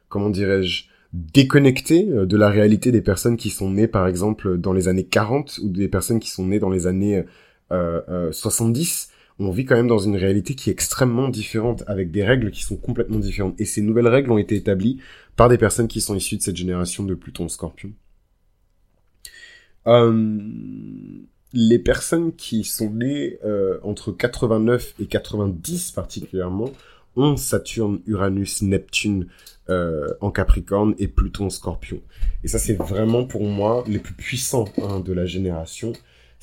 comment 0.09 0.29
dirais-je, 0.29 0.85
déconnecté 1.33 2.03
de 2.05 2.37
la 2.37 2.49
réalité 2.49 2.91
des 2.91 3.01
personnes 3.01 3.37
qui 3.37 3.49
sont 3.49 3.69
nées, 3.69 3.87
par 3.87 4.07
exemple, 4.07 4.57
dans 4.57 4.73
les 4.73 4.87
années 4.87 5.05
40 5.05 5.59
ou 5.63 5.69
des 5.69 5.87
personnes 5.87 6.19
qui 6.19 6.29
sont 6.29 6.45
nées 6.45 6.59
dans 6.59 6.69
les 6.69 6.87
années 6.87 7.23
70 7.69 9.09
on 9.39 9.51
vit 9.51 9.65
quand 9.65 9.75
même 9.75 9.87
dans 9.87 9.99
une 9.99 10.15
réalité 10.15 10.55
qui 10.55 10.69
est 10.69 10.73
extrêmement 10.73 11.27
différente, 11.27 11.83
avec 11.87 12.11
des 12.11 12.23
règles 12.23 12.51
qui 12.51 12.63
sont 12.63 12.77
complètement 12.77 13.19
différentes. 13.19 13.59
Et 13.59 13.65
ces 13.65 13.81
nouvelles 13.81 14.07
règles 14.07 14.31
ont 14.31 14.37
été 14.37 14.55
établies 14.55 14.99
par 15.35 15.49
des 15.49 15.57
personnes 15.57 15.87
qui 15.87 15.99
sont 15.99 16.15
issues 16.15 16.37
de 16.37 16.41
cette 16.41 16.55
génération 16.55 17.03
de 17.03 17.15
Pluton-Scorpion. 17.15 17.91
Euh, 19.87 20.39
les 21.53 21.79
personnes 21.79 22.33
qui 22.33 22.63
sont 22.63 22.91
nées 22.91 23.37
euh, 23.43 23.77
entre 23.83 24.11
89 24.11 24.95
et 24.99 25.05
90 25.05 25.91
particulièrement 25.91 26.71
ont 27.15 27.37
Saturne, 27.37 28.01
Uranus, 28.07 28.61
Neptune 28.61 29.27
euh, 29.69 30.13
en 30.21 30.31
Capricorne 30.31 30.95
et 30.99 31.07
Pluton 31.07 31.49
Scorpion. 31.49 31.99
Et 32.43 32.47
ça 32.47 32.59
c'est 32.59 32.75
vraiment 32.75 33.25
pour 33.25 33.43
moi 33.43 33.83
les 33.87 33.99
plus 33.99 34.13
puissants 34.13 34.65
de 35.03 35.13
la 35.13 35.25
génération 35.25 35.93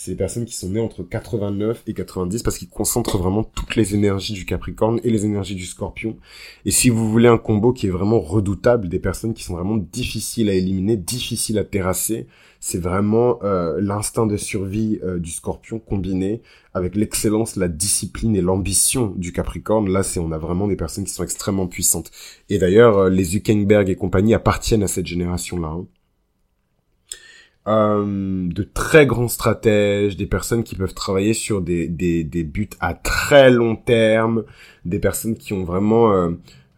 c'est 0.05 0.11
des 0.11 0.17
personnes 0.17 0.45
qui 0.45 0.57
sont 0.57 0.69
nées 0.69 0.81
entre 0.81 1.05
89 1.05 1.85
et 1.87 1.95
90 1.95 2.43
parce 2.43 2.59
qu'ils 2.59 2.69
concentrent 2.69 3.19
vraiment 3.19 3.45
toutes 3.45 3.77
les 3.77 3.95
énergies 3.95 4.33
du 4.33 4.45
Capricorne 4.45 4.99
et 5.05 5.11
les 5.11 5.25
énergies 5.25 5.55
du 5.55 5.65
Scorpion. 5.65 6.17
Et 6.65 6.73
si 6.73 6.91
vous 6.91 7.09
voulez 7.09 7.29
un 7.29 7.39
combo 7.39 7.73
qui 7.73 7.87
est 7.87 7.91
vraiment 7.91 8.19
redoutable, 8.19 8.89
des 8.89 8.99
personnes 8.99 9.33
qui 9.33 9.45
sont 9.45 9.55
vraiment 9.55 9.77
difficiles 9.77 10.51
à 10.51 10.55
éliminer, 10.55 10.97
difficiles 10.97 11.57
à 11.57 11.63
terrasser, 11.63 12.27
c'est 12.59 12.81
vraiment 12.81 13.39
euh, 13.45 13.81
l'instinct 13.81 14.27
de 14.27 14.37
survie 14.37 14.99
euh, 15.05 15.21
du 15.21 15.31
Scorpion 15.31 15.79
combiné 15.79 16.43
avec 16.75 16.97
l'excellence, 16.97 17.55
la 17.55 17.69
discipline 17.69 18.35
et 18.35 18.41
l'ambition 18.41 19.15
du 19.17 19.33
Capricorne. 19.33 19.89
Là, 19.89 20.03
c'est 20.03 20.19
on 20.19 20.33
a 20.33 20.39
vraiment 20.39 20.67
des 20.67 20.75
personnes 20.75 21.05
qui 21.05 21.13
sont 21.13 21.23
extrêmement 21.23 21.69
puissantes. 21.69 22.11
Et 22.49 22.59
d'ailleurs, 22.59 22.99
euh, 22.99 23.09
les 23.09 23.23
Zuckerberg 23.23 23.89
et 23.89 23.95
compagnie 23.95 24.35
appartiennent 24.35 24.83
à 24.83 24.89
cette 24.89 25.07
génération-là. 25.07 25.69
Hein. 25.69 25.87
Euh, 27.69 28.49
de 28.49 28.65
très 28.65 29.07
grands 29.07 29.29
stratèges, 29.29 30.17
des 30.17 30.27
personnes 30.27 30.65
qui 30.65 30.75
peuvent 30.75 30.95
travailler 30.95 31.33
sur 31.33 31.63
des, 31.63 31.87
des, 31.87 32.25
des 32.25 32.43
buts 32.43 32.69
à 32.81 32.93
très 32.93 33.53
long 33.53 33.77
terme, 33.77 34.43
des 34.85 34.99
personnes 34.99 35.37
qui 35.37 35.53
ont 35.53 35.63
vraiment 35.63 36.13
euh, 36.13 36.31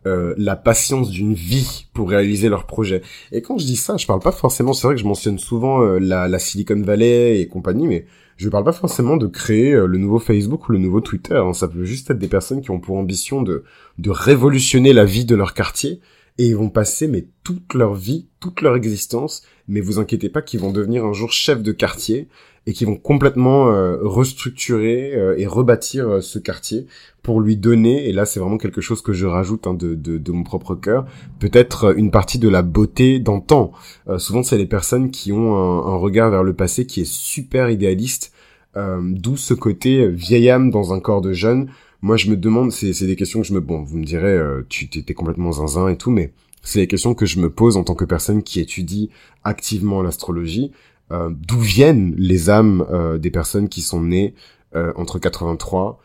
euh, 0.04 0.34
la 0.36 0.56
patience 0.56 1.08
d'une 1.08 1.32
vie 1.32 1.86
pour 1.94 2.10
réaliser 2.10 2.50
leurs 2.50 2.66
projets. 2.66 3.00
Et 3.32 3.40
quand 3.40 3.56
je 3.56 3.64
dis 3.64 3.76
ça, 3.76 3.96
je 3.96 4.06
parle 4.06 4.20
pas 4.20 4.30
forcément, 4.30 4.74
c'est 4.74 4.86
vrai 4.86 4.94
que 4.94 5.00
je 5.00 5.06
mentionne 5.06 5.38
souvent 5.38 5.80
la, 5.80 6.28
la, 6.28 6.38
Silicon 6.38 6.82
Valley 6.82 7.40
et 7.40 7.48
compagnie, 7.48 7.88
mais 7.88 8.04
je 8.36 8.50
parle 8.50 8.64
pas 8.64 8.72
forcément 8.72 9.16
de 9.16 9.26
créer 9.26 9.72
le 9.72 9.96
nouveau 9.96 10.18
Facebook 10.18 10.68
ou 10.68 10.72
le 10.72 10.78
nouveau 10.78 11.00
Twitter. 11.00 11.36
Hein. 11.36 11.54
Ça 11.54 11.66
peut 11.66 11.84
juste 11.84 12.10
être 12.10 12.18
des 12.18 12.28
personnes 12.28 12.60
qui 12.60 12.70
ont 12.70 12.80
pour 12.80 12.98
ambition 12.98 13.40
de, 13.40 13.64
de 13.96 14.10
révolutionner 14.10 14.92
la 14.92 15.06
vie 15.06 15.24
de 15.24 15.34
leur 15.34 15.54
quartier 15.54 16.00
et 16.38 16.46
ils 16.48 16.56
vont 16.56 16.70
passer 16.70 17.06
mais 17.06 17.26
toute 17.42 17.74
leur 17.74 17.94
vie, 17.94 18.28
toute 18.40 18.60
leur 18.60 18.76
existence, 18.76 19.42
mais 19.68 19.80
vous 19.80 19.98
inquiétez 19.98 20.28
pas 20.28 20.42
qu'ils 20.42 20.60
vont 20.60 20.72
devenir 20.72 21.04
un 21.04 21.12
jour 21.12 21.32
chef 21.32 21.62
de 21.62 21.72
quartier 21.72 22.28
et 22.66 22.72
qui 22.72 22.84
vont 22.84 22.96
complètement 22.96 23.68
euh, 23.68 23.98
restructurer 24.00 25.14
euh, 25.14 25.36
et 25.36 25.46
rebâtir 25.46 26.08
euh, 26.08 26.20
ce 26.20 26.38
quartier 26.38 26.86
pour 27.22 27.40
lui 27.40 27.56
donner, 27.56 28.08
et 28.08 28.12
là 28.12 28.24
c'est 28.24 28.40
vraiment 28.40 28.58
quelque 28.58 28.80
chose 28.80 29.02
que 29.02 29.12
je 29.12 29.26
rajoute 29.26 29.66
hein, 29.66 29.74
de, 29.74 29.94
de, 29.94 30.18
de, 30.18 30.32
mon 30.32 30.44
propre 30.44 30.74
cœur, 30.74 31.06
peut-être 31.40 31.96
une 31.96 32.10
partie 32.10 32.38
de 32.38 32.48
la 32.48 32.62
beauté 32.62 33.18
d'antan. 33.18 33.72
souvent 34.18 34.42
c'est 34.42 34.58
les 34.58 34.66
personnes 34.66 35.10
qui 35.10 35.32
ont 35.32 35.54
un, 35.54 35.92
un, 35.92 35.96
regard 35.96 36.30
vers 36.30 36.42
le 36.42 36.54
passé 36.54 36.86
qui 36.86 37.00
est 37.00 37.10
super 37.10 37.70
idéaliste, 37.70 38.32
d'où 38.76 39.36
ce 39.36 39.54
côté 39.54 40.08
vieille 40.08 40.50
âme 40.50 40.70
dans 40.70 40.92
un 40.92 40.98
corps 40.98 41.20
de 41.20 41.32
jeune. 41.32 41.68
Moi 42.04 42.18
je 42.18 42.28
me 42.28 42.36
demande, 42.36 42.70
c'est 42.70 43.06
des 43.06 43.16
questions 43.16 43.40
que 43.40 43.46
je 43.46 43.54
me... 43.54 43.60
Bon, 43.60 43.82
vous 43.82 43.96
me 43.96 44.04
direz, 44.04 44.38
tu 44.68 44.88
t'es 44.88 45.14
complètement 45.14 45.52
zinzin 45.52 45.88
et 45.88 45.96
tout, 45.96 46.10
mais 46.10 46.34
c'est 46.62 46.80
des 46.80 46.86
questions 46.86 47.14
que 47.14 47.24
je 47.24 47.38
me 47.38 47.48
pose 47.50 47.78
en 47.78 47.84
tant 47.84 47.94
que 47.94 48.04
personne 48.04 48.42
qui 48.42 48.60
étudie 48.60 49.10
activement 49.42 50.02
l'astrologie. 50.02 50.72
Euh, 51.12 51.30
d'où 51.30 51.60
viennent 51.60 52.14
les 52.16 52.48
âmes 52.48 52.86
euh, 52.90 53.18
des 53.18 53.30
personnes 53.30 53.68
qui 53.68 53.82
sont 53.82 54.00
nées 54.00 54.34
euh, 54.74 54.92
entre 54.96 55.18
83 55.18 56.00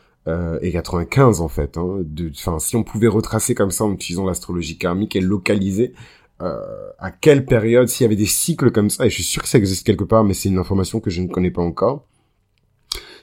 et 0.62 0.72
95 0.72 1.42
en 1.42 1.48
fait. 1.48 1.76
Hein. 1.76 2.04
Enfin, 2.30 2.60
si 2.60 2.76
on 2.76 2.84
pouvait 2.84 3.08
retracer 3.08 3.56
comme 3.56 3.72
ça 3.72 3.84
en 3.84 3.94
utilisant 3.94 4.28
l'astrologie 4.28 4.78
karmique 4.78 5.16
et 5.16 5.22
localiser 5.22 5.94
à 6.40 7.10
quelle 7.20 7.46
période, 7.46 7.88
s'il 7.88 8.04
y 8.04 8.06
avait 8.06 8.16
des 8.16 8.28
cycles 8.28 8.70
comme 8.70 8.92
ça, 8.92 9.08
et 9.08 9.10
je 9.10 9.16
suis 9.16 9.24
sûr 9.24 9.42
que 9.42 9.50
ça 9.50 9.58
existe 9.58 9.88
quelque 9.88 10.04
part, 10.04 10.24
mais 10.24 10.36
c'est 10.36 10.50
une 10.50 10.60
information 10.60 11.00
que 11.00 11.10
je 11.10 11.22
ne 11.22 11.28
connais 11.28 11.50
pas 11.50 11.64
encore. 11.64 12.06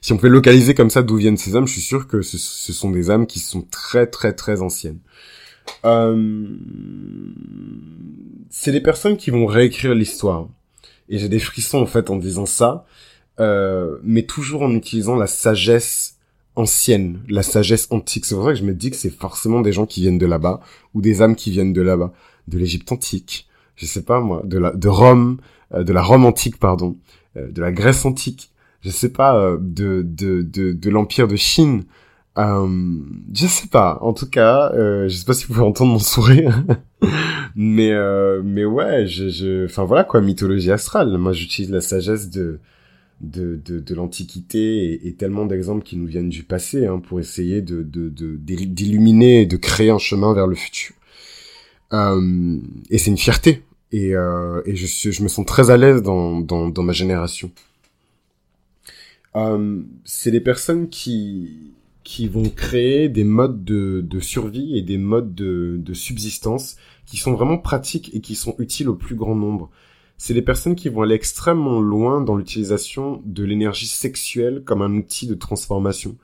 Si 0.01 0.13
on 0.13 0.17
pouvait 0.17 0.29
localiser 0.29 0.75
comme 0.75 0.91
ça 0.91 1.03
d'où 1.03 1.17
viennent 1.17 1.37
ces 1.37 1.57
âmes, 1.57 1.67
je 1.67 1.73
suis 1.73 1.83
sûr 1.83 2.07
que 2.07 2.23
ce, 2.23 2.39
sont 2.39 2.91
des 2.91 3.11
âmes 3.11 3.27
qui 3.27 3.41
sont 3.41 3.63
très 3.63 4.07
très 4.07 4.33
très 4.33 4.63
anciennes. 4.63 5.01
Euh... 5.85 6.47
C'est 8.51 8.73
des 8.73 8.81
personnes 8.81 9.17
qui 9.17 9.31
vont 9.31 9.47
réécrire 9.47 9.95
l'histoire 9.95 10.49
et 11.09 11.19
j'ai 11.19 11.29
des 11.29 11.39
frissons 11.39 11.79
en 11.79 11.87
fait 11.87 12.11
en 12.11 12.17
disant 12.17 12.47
ça, 12.47 12.85
euh, 13.41 13.99
mais 14.03 14.23
toujours 14.23 14.63
en 14.63 14.75
utilisant 14.75 15.17
la 15.17 15.27
sagesse 15.27 16.19
ancienne, 16.55 17.21
la 17.29 17.43
sagesse 17.43 17.89
antique. 17.91 18.25
C'est 18.25 18.35
pour 18.35 18.45
ça 18.45 18.53
que 18.53 18.59
je 18.59 18.65
me 18.65 18.75
dis 18.75 18.91
que 18.91 18.97
c'est 18.97 19.11
forcément 19.11 19.61
des 19.61 19.73
gens 19.73 19.87
qui 19.87 20.01
viennent 20.01 20.19
de 20.19 20.27
là-bas 20.27 20.61
ou 20.95 21.01
des 21.03 21.23
âmes 21.23 21.37
qui 21.37 21.51
viennent 21.51 21.73
de 21.73 21.83
là-bas, 21.83 22.13
de 22.49 22.59
l'Égypte 22.59 22.91
antique, 22.91 23.47
je 23.77 23.87
sais 23.87 24.03
pas 24.03 24.21
moi, 24.21 24.43
de 24.45 24.59
la 24.59 24.73
de 24.73 24.89
Rome, 24.89 25.39
euh, 25.75 25.85
de 25.85 25.93
la 25.93 26.03
Rome 26.03 26.25
antique 26.25 26.59
pardon, 26.59 26.97
euh, 27.37 27.51
de 27.51 27.61
la 27.61 27.73
Grèce 27.73 28.05
antique, 28.05 28.51
je 28.81 28.91
sais 28.91 29.11
pas 29.13 29.37
euh, 29.37 29.59
de 29.61 30.03
de 30.03 30.43
de, 30.43 30.73
de 30.73 30.91
l'empire 30.91 31.29
de 31.29 31.37
Chine. 31.37 31.85
Euh, 32.39 33.01
je 33.33 33.47
sais 33.47 33.69
pas. 33.69 33.99
En 34.03 34.13
tout 34.13 34.29
cas, 34.29 34.71
euh, 34.75 35.09
je 35.09 35.17
sais 35.17 35.25
pas 35.25 35.33
si 35.33 35.47
vous 35.47 35.55
pouvez 35.55 35.67
entendre 35.67 35.93
mon 35.93 35.99
sourire, 35.99 36.65
mais 37.57 37.93
euh, 37.93 38.43
mais 38.45 38.65
ouais, 38.65 39.07
je, 39.07 39.29
je, 39.31 39.65
enfin 39.65 39.85
voilà 39.85 40.05
quoi, 40.05 40.21
mythologie 40.21 40.71
astrale. 40.71 41.17
Moi, 41.19 41.33
j'utilise 41.33 41.71
la 41.71 41.81
sagesse 41.81 42.31
de 42.31 42.61
de 43.23 43.59
de, 43.65 43.81
de 43.81 43.95
l'antiquité 43.95 45.07
et, 45.07 45.15
tellement 45.15 45.47
d'exemples 45.47 45.83
qui 45.83 45.97
nous 45.97 46.07
viennent 46.07 46.29
du 46.29 46.43
passé 46.43 46.87
hein, 46.87 46.99
pour 46.99 47.21
essayer 47.21 47.63
de 47.63 47.83
de 47.83 48.11
d'illuminer 48.37 49.43
et 49.43 49.47
de 49.47 49.57
créer 49.57 49.91
un 49.91 49.99
chemin 49.99 50.35
vers 50.35 50.47
le 50.47 50.55
futur. 50.55 50.95
Euh, 51.93 52.59
et 52.91 52.99
c'est 52.99 53.11
une 53.11 53.19
fierté. 53.19 53.63
Et, 53.93 54.15
euh, 54.15 54.63
et 54.67 54.77
je, 54.77 55.11
je 55.11 55.23
me 55.23 55.29
sens 55.29 55.47
très 55.47 55.71
à 55.71 55.77
l'aise 55.77 56.03
dans, 56.03 56.41
dans, 56.41 56.69
dans 56.69 56.83
ma 56.83 56.93
génération. 56.93 57.51
Euh, 59.37 59.83
c'est 60.05 60.31
des 60.31 60.41
personnes 60.41 60.89
qui 60.89 61.73
qui 62.05 62.29
vont 62.29 62.49
créer 62.51 63.09
des 63.09 63.25
modes 63.25 63.65
de, 63.65 64.01
de 64.01 64.21
survie 64.21 64.79
et 64.79 64.83
des 64.83 64.97
modes 64.97 65.35
de, 65.35 65.77
de, 65.77 65.93
subsistance 65.93 66.77
qui 67.05 67.17
sont 67.17 67.33
vraiment 67.33 67.59
pratiques 67.59 68.15
et 68.15 68.21
qui 68.21 68.37
sont 68.37 68.55
utiles 68.61 68.89
au 68.89 68.95
plus 68.95 69.17
grand 69.17 69.35
nombre. 69.35 69.71
C'est 70.17 70.33
des 70.33 70.43
personnes 70.43 70.77
qui 70.77 70.89
vont 70.89 71.03
aller 71.03 71.17
extrêmement 71.17 71.81
loin 71.81 72.21
dans 72.21 72.37
l'utilisation 72.37 73.21
de 73.25 73.43
l'énergie 73.43 73.89
sexuelle 73.89 74.63
comme 74.65 74.83
un 74.83 74.95
outil 74.95 75.27
de 75.27 75.35
transformation. 75.35 76.17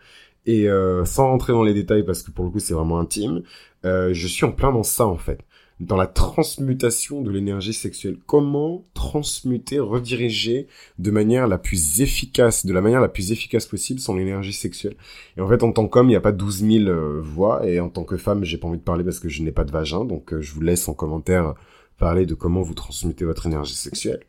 Et 0.47 0.69
euh, 0.69 1.05
sans 1.05 1.27
rentrer 1.27 1.53
dans 1.53 1.65
les 1.65 1.75
détails 1.75 2.05
parce 2.05 2.23
que 2.23 2.31
pour 2.31 2.45
le 2.45 2.53
coup 2.53 2.61
c'est 2.61 2.75
vraiment 2.75 3.01
intime, 3.01 3.43
euh, 3.85 4.15
je 4.15 4.29
suis 4.29 4.45
en 4.45 4.53
plein 4.53 4.73
dans 4.73 4.85
ça 4.85 5.07
en 5.07 5.19
fait 5.19 5.41
dans 5.83 5.97
la 5.97 6.07
transmutation 6.07 7.23
de 7.23 7.31
l'énergie 7.31 7.73
sexuelle. 7.73 8.17
Comment 8.27 8.85
transmuter, 8.95 9.81
rediriger 9.81 10.69
de 10.99 11.11
manière 11.11 11.49
la 11.49 11.59
plus 11.59 12.01
efficace, 12.01 12.65
de 12.65 12.73
la 12.73 12.81
manière 12.81 13.01
la 13.01 13.09
plus 13.09 13.33
efficace 13.33 13.67
possible 13.67 13.99
son 13.99 14.17
énergie 14.17 14.53
sexuelle. 14.53 14.95
Et 15.37 15.41
en 15.41 15.49
fait, 15.49 15.63
en 15.63 15.73
tant 15.73 15.89
qu'homme, 15.89 16.07
il 16.07 16.11
n'y 16.11 16.17
a 16.17 16.21
pas 16.21 16.33
12 16.33 16.65
000 16.65 16.85
euh, 16.87 17.21
voix, 17.21 17.67
et 17.67 17.81
en 17.81 17.89
tant 17.89 18.05
que 18.05 18.17
femme, 18.17 18.45
j'ai 18.45 18.59
pas 18.59 18.69
envie 18.69 18.79
de 18.79 18.83
parler 18.83 19.03
parce 19.03 19.19
que 19.19 19.29
je 19.29 19.43
n'ai 19.43 19.51
pas 19.51 19.65
de 19.65 19.73
vagin, 19.73 20.05
donc 20.05 20.33
euh, 20.33 20.41
je 20.41 20.53
vous 20.53 20.61
laisse 20.61 20.89
en 20.89 20.95
commentaire 20.95 21.55
parler 21.99 22.27
de 22.27 22.35
comment 22.35 22.63
vous 22.63 22.75
transmutez 22.75 23.25
votre 23.25 23.47
énergie 23.47 23.75
sexuelle. 23.75 24.21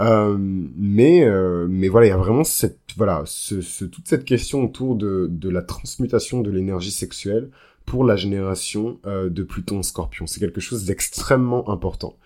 Euh, 0.00 0.36
mais 0.38 1.26
mais 1.68 1.88
voilà, 1.88 2.06
il 2.06 2.10
y 2.10 2.12
a 2.12 2.16
vraiment 2.16 2.44
cette 2.44 2.78
voilà 2.96 3.24
ce, 3.26 3.84
toute 3.84 4.06
cette 4.06 4.24
question 4.24 4.62
autour 4.62 4.94
de 4.94 5.26
de 5.28 5.48
la 5.48 5.60
transmutation 5.60 6.40
de 6.40 6.50
l'énergie 6.52 6.92
sexuelle 6.92 7.50
pour 7.88 8.04
la 8.04 8.16
génération 8.16 9.00
euh, 9.06 9.30
de 9.30 9.42
Pluton 9.42 9.82
Scorpion. 9.82 10.26
C'est 10.26 10.40
quelque 10.40 10.60
chose 10.60 10.84
d'extrêmement 10.84 11.70
important. 11.70 12.18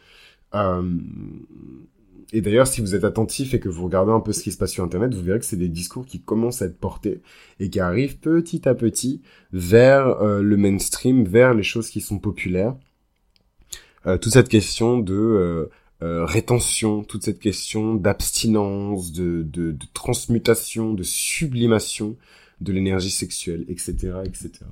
Euh, 0.54 0.82
et 2.32 2.40
d'ailleurs, 2.40 2.66
si 2.66 2.80
vous 2.80 2.96
êtes 2.96 3.04
attentif 3.04 3.54
et 3.54 3.60
que 3.60 3.68
vous 3.68 3.84
regardez 3.84 4.10
un 4.10 4.18
peu 4.18 4.32
ce 4.32 4.42
qui 4.42 4.50
se 4.50 4.58
passe 4.58 4.72
sur 4.72 4.82
Internet, 4.82 5.14
vous 5.14 5.22
verrez 5.22 5.38
que 5.38 5.44
c'est 5.44 5.56
des 5.56 5.68
discours 5.68 6.04
qui 6.04 6.20
commencent 6.20 6.62
à 6.62 6.66
être 6.66 6.78
portés 6.78 7.22
et 7.60 7.70
qui 7.70 7.78
arrivent 7.78 8.18
petit 8.18 8.68
à 8.68 8.74
petit 8.74 9.22
vers 9.52 10.08
euh, 10.08 10.42
le 10.42 10.56
mainstream, 10.56 11.24
vers 11.24 11.54
les 11.54 11.62
choses 11.62 11.90
qui 11.90 12.00
sont 12.00 12.18
populaires. 12.18 12.74
toute 14.04 14.32
cette 14.32 14.48
question 14.48 14.98
de 14.98 15.70
rétention, 16.00 17.04
toute 17.04 17.22
cette 17.22 17.38
question 17.38 17.94
d'abstinence, 17.94 19.12
de, 19.12 19.44
de, 19.44 19.70
de 19.70 19.86
transmutation, 19.94 20.94
de 20.94 21.04
sublimation 21.04 22.16
de 22.60 22.72
l'énergie 22.72 23.10
sexuelle, 23.10 23.64
etc., 23.68 24.14
etc. 24.24 24.64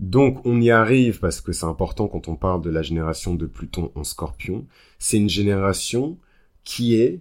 Donc 0.00 0.40
on 0.46 0.60
y 0.62 0.70
arrive 0.70 1.20
parce 1.20 1.42
que 1.42 1.52
c'est 1.52 1.66
important 1.66 2.08
quand 2.08 2.26
on 2.28 2.34
parle 2.34 2.62
de 2.62 2.70
la 2.70 2.80
génération 2.80 3.34
de 3.34 3.44
Pluton 3.44 3.92
en 3.94 4.02
scorpion. 4.02 4.66
C'est 4.98 5.18
une 5.18 5.28
génération 5.28 6.18
qui 6.64 6.94
est, 6.94 7.20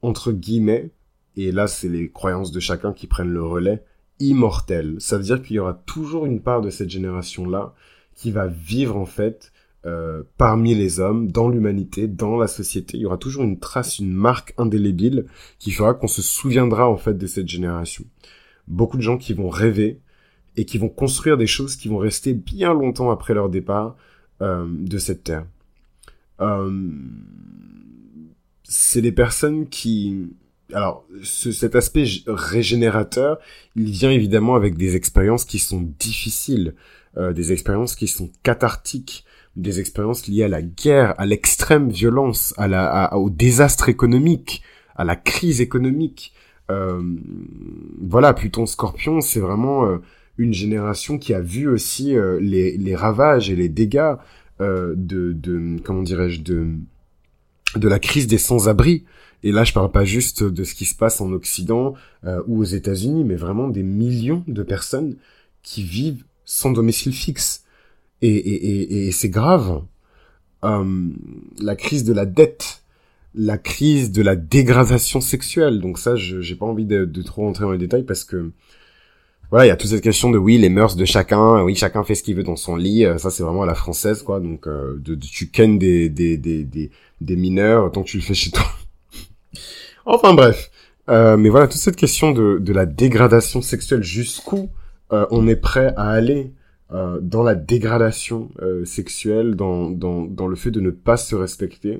entre 0.00 0.30
guillemets, 0.30 0.90
et 1.36 1.50
là 1.50 1.66
c'est 1.66 1.88
les 1.88 2.08
croyances 2.08 2.52
de 2.52 2.60
chacun 2.60 2.92
qui 2.92 3.08
prennent 3.08 3.32
le 3.32 3.42
relais, 3.42 3.82
immortelle. 4.20 4.94
Ça 5.00 5.18
veut 5.18 5.24
dire 5.24 5.42
qu'il 5.42 5.56
y 5.56 5.58
aura 5.58 5.74
toujours 5.74 6.24
une 6.24 6.40
part 6.40 6.62
de 6.62 6.70
cette 6.70 6.88
génération-là 6.88 7.74
qui 8.14 8.30
va 8.30 8.46
vivre 8.46 8.96
en 8.96 9.06
fait 9.06 9.52
euh, 9.84 10.22
parmi 10.38 10.72
les 10.76 11.00
hommes, 11.00 11.32
dans 11.32 11.48
l'humanité, 11.48 12.06
dans 12.06 12.36
la 12.36 12.46
société. 12.46 12.96
Il 12.96 13.00
y 13.00 13.06
aura 13.06 13.18
toujours 13.18 13.42
une 13.42 13.58
trace, 13.58 13.98
une 13.98 14.12
marque 14.12 14.54
indélébile 14.56 15.26
qui 15.58 15.72
fera 15.72 15.94
qu'on 15.94 16.06
se 16.06 16.22
souviendra 16.22 16.88
en 16.88 16.96
fait 16.96 17.18
de 17.18 17.26
cette 17.26 17.48
génération. 17.48 18.04
Beaucoup 18.68 18.98
de 18.98 19.02
gens 19.02 19.18
qui 19.18 19.34
vont 19.34 19.48
rêver 19.48 20.00
et 20.56 20.64
qui 20.64 20.78
vont 20.78 20.88
construire 20.88 21.36
des 21.36 21.46
choses 21.46 21.76
qui 21.76 21.88
vont 21.88 21.98
rester 21.98 22.32
bien 22.32 22.72
longtemps 22.72 23.10
après 23.10 23.34
leur 23.34 23.48
départ 23.48 23.96
euh, 24.40 24.66
de 24.68 24.98
cette 24.98 25.24
terre. 25.24 25.46
Euh, 26.40 26.90
c'est 28.62 29.02
des 29.02 29.12
personnes 29.12 29.68
qui... 29.68 30.28
Alors, 30.72 31.04
ce, 31.22 31.52
cet 31.52 31.76
aspect 31.76 32.04
régénérateur, 32.26 33.38
il 33.76 33.90
vient 33.90 34.10
évidemment 34.10 34.54
avec 34.54 34.76
des 34.76 34.96
expériences 34.96 35.44
qui 35.44 35.58
sont 35.58 35.82
difficiles, 35.98 36.74
euh, 37.16 37.32
des 37.32 37.52
expériences 37.52 37.94
qui 37.94 38.08
sont 38.08 38.30
cathartiques, 38.42 39.24
des 39.56 39.78
expériences 39.78 40.26
liées 40.26 40.44
à 40.44 40.48
la 40.48 40.62
guerre, 40.62 41.14
à 41.18 41.26
l'extrême 41.26 41.88
violence, 41.88 42.54
à 42.56 42.66
la, 42.66 43.04
à, 43.04 43.16
au 43.16 43.30
désastre 43.30 43.88
économique, 43.88 44.62
à 44.96 45.04
la 45.04 45.16
crise 45.16 45.60
économique. 45.60 46.32
Euh, 46.70 47.02
voilà, 48.00 48.32
Pluton 48.32 48.66
Scorpion, 48.66 49.20
c'est 49.20 49.40
vraiment 49.40 49.86
euh, 49.86 49.98
une 50.38 50.52
génération 50.52 51.18
qui 51.18 51.34
a 51.34 51.40
vu 51.40 51.68
aussi 51.68 52.16
euh, 52.16 52.38
les, 52.40 52.76
les, 52.76 52.96
ravages 52.96 53.50
et 53.50 53.56
les 53.56 53.68
dégâts 53.68 54.14
euh, 54.60 54.94
de, 54.96 55.32
de 55.32 55.78
comment 55.82 56.02
dirais-je 56.02 56.42
de 56.42 56.74
de 57.76 57.88
la 57.88 57.98
crise 57.98 58.26
des 58.26 58.38
sans-abri. 58.38 59.04
Et 59.42 59.52
là, 59.52 59.64
je 59.64 59.72
parle 59.72 59.90
pas 59.90 60.04
juste 60.04 60.42
de 60.42 60.64
ce 60.64 60.74
qui 60.74 60.84
se 60.84 60.94
passe 60.94 61.20
en 61.20 61.32
Occident 61.32 61.94
euh, 62.24 62.40
ou 62.46 62.60
aux 62.60 62.64
États-Unis, 62.64 63.24
mais 63.24 63.36
vraiment 63.36 63.68
des 63.68 63.82
millions 63.82 64.42
de 64.46 64.62
personnes 64.62 65.16
qui 65.62 65.82
vivent 65.82 66.24
sans 66.44 66.70
domicile 66.72 67.12
fixe. 67.12 67.64
Et, 68.22 68.28
et, 68.28 68.54
et, 68.54 69.08
et 69.08 69.12
c'est 69.12 69.28
grave. 69.28 69.82
Euh, 70.64 71.08
la 71.60 71.76
crise 71.76 72.04
de 72.04 72.14
la 72.14 72.24
dette, 72.24 72.82
la 73.34 73.58
crise 73.58 74.12
de 74.12 74.22
la 74.22 74.34
dégradation 74.34 75.20
sexuelle. 75.20 75.80
Donc 75.80 75.98
ça, 75.98 76.16
je 76.16 76.40
j'ai 76.40 76.54
pas 76.54 76.66
envie 76.66 76.86
de, 76.86 77.04
de, 77.04 77.22
trop 77.22 77.42
rentrer 77.42 77.64
dans 77.64 77.72
les 77.72 77.78
détails 77.78 78.04
parce 78.04 78.24
que 78.24 78.50
voilà, 79.50 79.66
il 79.66 79.68
y 79.68 79.72
a 79.72 79.76
toute 79.76 79.90
cette 79.90 80.02
question 80.02 80.30
de 80.30 80.38
oui, 80.38 80.58
les 80.58 80.68
mœurs 80.68 80.96
de 80.96 81.04
chacun, 81.04 81.62
oui, 81.62 81.74
chacun 81.74 82.02
fait 82.04 82.14
ce 82.14 82.22
qu'il 82.22 82.34
veut 82.36 82.42
dans 82.42 82.56
son 82.56 82.76
lit, 82.76 83.04
euh, 83.04 83.18
ça 83.18 83.30
c'est 83.30 83.42
vraiment 83.42 83.62
à 83.62 83.66
la 83.66 83.74
française 83.74 84.22
quoi. 84.22 84.40
Donc 84.40 84.66
euh, 84.66 84.96
de, 84.98 85.14
tu 85.14 85.48
kennes 85.48 85.78
des 85.78 86.08
des, 86.08 86.36
des 86.36 86.90
des 87.20 87.36
mineurs 87.36 87.90
tant 87.92 88.02
que 88.02 88.08
tu 88.08 88.16
le 88.18 88.22
fais 88.22 88.34
chez 88.34 88.50
toi. 88.50 88.64
enfin 90.06 90.34
bref, 90.34 90.70
euh, 91.08 91.36
mais 91.36 91.48
voilà 91.48 91.68
toute 91.68 91.80
cette 91.80 91.96
question 91.96 92.32
de 92.32 92.58
de 92.58 92.72
la 92.72 92.86
dégradation 92.86 93.62
sexuelle 93.62 94.02
jusqu'où 94.02 94.70
on 95.30 95.46
est 95.46 95.54
prêt 95.54 95.94
à 95.96 96.10
aller 96.10 96.50
euh, 96.92 97.18
dans 97.20 97.42
la 97.42 97.54
dégradation 97.54 98.50
euh, 98.60 98.84
sexuelle, 98.84 99.56
dans, 99.56 99.90
dans, 99.90 100.26
dans 100.26 100.46
le 100.46 100.54
fait 100.54 100.70
de 100.70 100.80
ne 100.80 100.90
pas 100.90 101.16
se 101.16 101.34
respecter, 101.34 101.98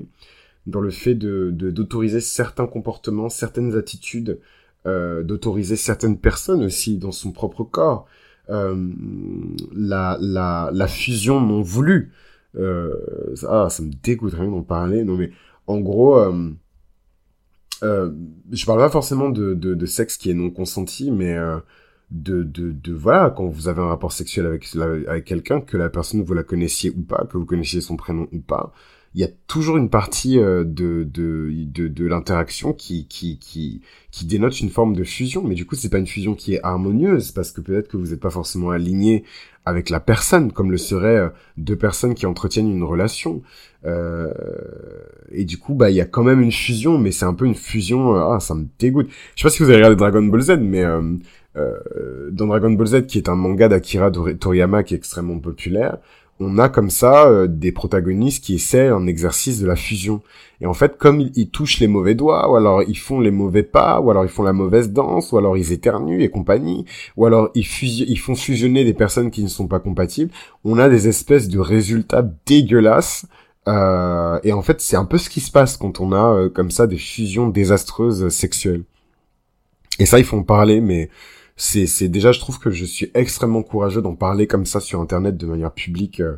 dans 0.67 0.79
le 0.79 0.91
fait 0.91 1.15
de 1.15 1.49
d'autoriser 1.51 2.21
certains 2.21 2.67
comportements, 2.67 3.27
certaines 3.27 3.75
attitudes, 3.75 4.39
euh, 4.85 5.23
d'autoriser 5.23 5.75
certaines 5.75 6.17
personnes 6.17 6.63
aussi 6.63 6.97
dans 6.97 7.11
son 7.11 7.31
propre 7.31 7.63
corps, 7.63 8.05
euh, 8.49 8.89
la, 9.73 10.17
la, 10.21 10.69
la 10.73 10.87
fusion 10.87 11.41
non 11.41 11.61
voulue. 11.61 12.11
Ah, 12.57 13.67
ça 13.69 13.83
me 13.83 13.91
dégoûte 14.03 14.33
rien 14.33 14.49
d'en 14.49 14.63
parler. 14.63 15.03
Non 15.03 15.17
mais 15.17 15.31
en 15.67 15.79
gros, 15.79 16.17
je 17.81 18.65
parle 18.65 18.79
pas 18.79 18.89
forcément 18.89 19.29
de, 19.29 19.53
de, 19.53 19.73
de, 19.73 19.85
sexe 19.85 20.15
qui 20.17 20.29
est 20.29 20.33
non 20.33 20.51
consenti, 20.51 21.11
mais 21.11 21.35
de, 22.11 22.43
de, 22.43 22.71
de, 22.71 22.93
voilà, 22.93 23.29
quand 23.29 23.47
vous 23.47 23.67
avez 23.67 23.81
un 23.81 23.87
rapport 23.87 24.11
sexuel 24.11 24.45
avec, 24.45 24.67
avec 25.07 25.25
quelqu'un, 25.25 25.61
que 25.61 25.75
la 25.75 25.89
personne 25.89 26.23
vous 26.23 26.33
la 26.33 26.43
connaissiez 26.43 26.91
ou 26.91 27.01
pas, 27.01 27.25
que 27.29 27.37
vous 27.37 27.45
connaissiez 27.45 27.81
son 27.81 27.97
prénom 27.97 28.27
ou 28.31 28.39
pas, 28.39 28.73
il 29.15 29.21
y 29.21 29.23
a 29.23 29.29
toujours 29.47 29.77
une 29.77 29.89
partie 29.89 30.37
euh, 30.39 30.65
de, 30.65 31.07
de, 31.09 31.49
de, 31.49 31.87
de 31.87 32.05
l'interaction 32.05 32.73
qui, 32.73 33.07
qui, 33.07 33.39
qui, 33.39 33.81
qui 34.11 34.25
dénote 34.25 34.59
une 34.59 34.69
forme 34.69 34.93
de 34.93 35.05
fusion. 35.05 35.41
Mais 35.41 35.55
du 35.55 35.65
coup, 35.65 35.75
c'est 35.75 35.89
pas 35.89 35.99
une 35.99 36.05
fusion 36.05 36.35
qui 36.35 36.55
est 36.55 36.59
harmonieuse 36.63 37.31
parce 37.31 37.51
que 37.51 37.61
peut-être 37.61 37.87
que 37.87 37.95
vous 37.95 38.07
n'êtes 38.07 38.19
pas 38.19 38.29
forcément 38.29 38.71
aligné 38.71 39.23
avec 39.63 39.89
la 39.89 40.01
personne, 40.01 40.51
comme 40.51 40.69
le 40.69 40.77
seraient 40.77 41.15
euh, 41.15 41.29
deux 41.55 41.77
personnes 41.77 42.13
qui 42.13 42.25
entretiennent 42.25 42.69
une 42.69 42.83
relation. 42.83 43.41
Euh, 43.85 44.33
et 45.31 45.45
du 45.45 45.57
coup, 45.57 45.75
bah, 45.75 45.89
il 45.89 45.95
y 45.95 46.01
a 46.01 46.05
quand 46.05 46.23
même 46.23 46.41
une 46.41 46.51
fusion, 46.51 46.97
mais 46.97 47.11
c'est 47.11 47.25
un 47.25 47.33
peu 47.33 47.45
une 47.45 47.55
fusion. 47.55 48.15
Euh, 48.15 48.35
ah, 48.35 48.41
ça 48.41 48.53
me 48.53 48.65
dégoûte. 48.79 49.07
Je 49.35 49.41
sais 49.41 49.45
pas 49.47 49.49
si 49.49 49.63
vous 49.63 49.69
avez 49.69 49.77
regardé 49.77 49.95
Dragon 49.95 50.23
Ball 50.23 50.41
Z, 50.41 50.57
mais 50.59 50.83
euh, 50.83 52.29
dans 52.31 52.47
Dragon 52.47 52.71
Ball 52.71 52.87
Z, 52.87 53.05
qui 53.05 53.17
est 53.17 53.29
un 53.29 53.35
manga 53.35 53.69
d'Akira 53.69 54.11
Toriyama 54.11 54.83
qui 54.83 54.93
est 54.93 54.97
extrêmement 54.97 55.39
populaire, 55.39 55.99
on 56.39 56.57
a 56.57 56.67
comme 56.67 56.89
ça 56.89 57.27
euh, 57.27 57.47
des 57.47 57.71
protagonistes 57.71 58.43
qui 58.43 58.55
essaient 58.55 58.89
un 58.89 59.07
exercice 59.07 59.59
de 59.59 59.67
la 59.67 59.75
fusion. 59.75 60.21
Et 60.61 60.65
en 60.65 60.73
fait, 60.73 60.97
comme 60.97 61.21
ils, 61.21 61.49
touchent 61.49 61.79
les 61.79 61.87
mauvais 61.87 62.15
doigts, 62.15 62.49
ou 62.49 62.55
alors 62.55 62.83
ils 62.83 62.97
font 62.97 63.19
les 63.19 63.31
mauvais 63.31 63.63
pas, 63.63 63.99
ou 64.01 64.11
alors 64.11 64.25
ils 64.25 64.29
font 64.29 64.43
la 64.43 64.53
mauvaise 64.53 64.91
danse, 64.91 65.31
ou 65.31 65.37
alors 65.37 65.57
ils 65.57 65.71
éternuent 65.71 66.21
et 66.21 66.29
compagnie, 66.29 66.85
ou 67.15 67.25
alors 67.25 67.49
ils, 67.55 67.65
ils 67.83 68.19
font 68.19 68.35
fusionner 68.35 68.83
des 68.83 68.93
personnes 68.93 69.31
qui 69.31 69.43
ne 69.43 69.49
sont 69.49 69.67
pas 69.67 69.79
compatibles, 69.79 70.31
on 70.63 70.77
a 70.77 70.89
des 70.89 71.07
espèces 71.07 71.47
de 71.47 71.59
résultats 71.59 72.25
dégueulasses. 72.45 73.25
Euh, 73.67 74.39
et 74.43 74.53
en 74.53 74.61
fait, 74.61 74.79
c'est 74.81 74.95
un 74.95 75.05
peu 75.05 75.17
ce 75.17 75.29
qui 75.29 75.39
se 75.39 75.51
passe 75.51 75.77
quand 75.77 75.99
on 75.99 76.11
a 76.11 76.33
euh, 76.33 76.49
comme 76.49 76.69
ça 76.69 76.85
des 76.85 76.97
fusions 76.97 77.47
désastreuses 77.47 78.29
sexuelles. 78.29 78.83
Et 79.99 80.05
ça, 80.05 80.19
ils 80.19 80.25
font 80.25 80.43
parler, 80.43 80.81
mais 80.81 81.09
c'est 81.55 81.87
c'est 81.87 82.09
déjà 82.09 82.31
je 82.31 82.39
trouve 82.39 82.59
que 82.59 82.71
je 82.71 82.85
suis 82.85 83.11
extrêmement 83.13 83.63
courageux 83.63 84.01
d'en 84.01 84.15
parler 84.15 84.47
comme 84.47 84.65
ça 84.65 84.79
sur 84.79 84.99
internet 85.01 85.37
de 85.37 85.45
manière 85.45 85.73
publique 85.73 86.19
euh, 86.19 86.35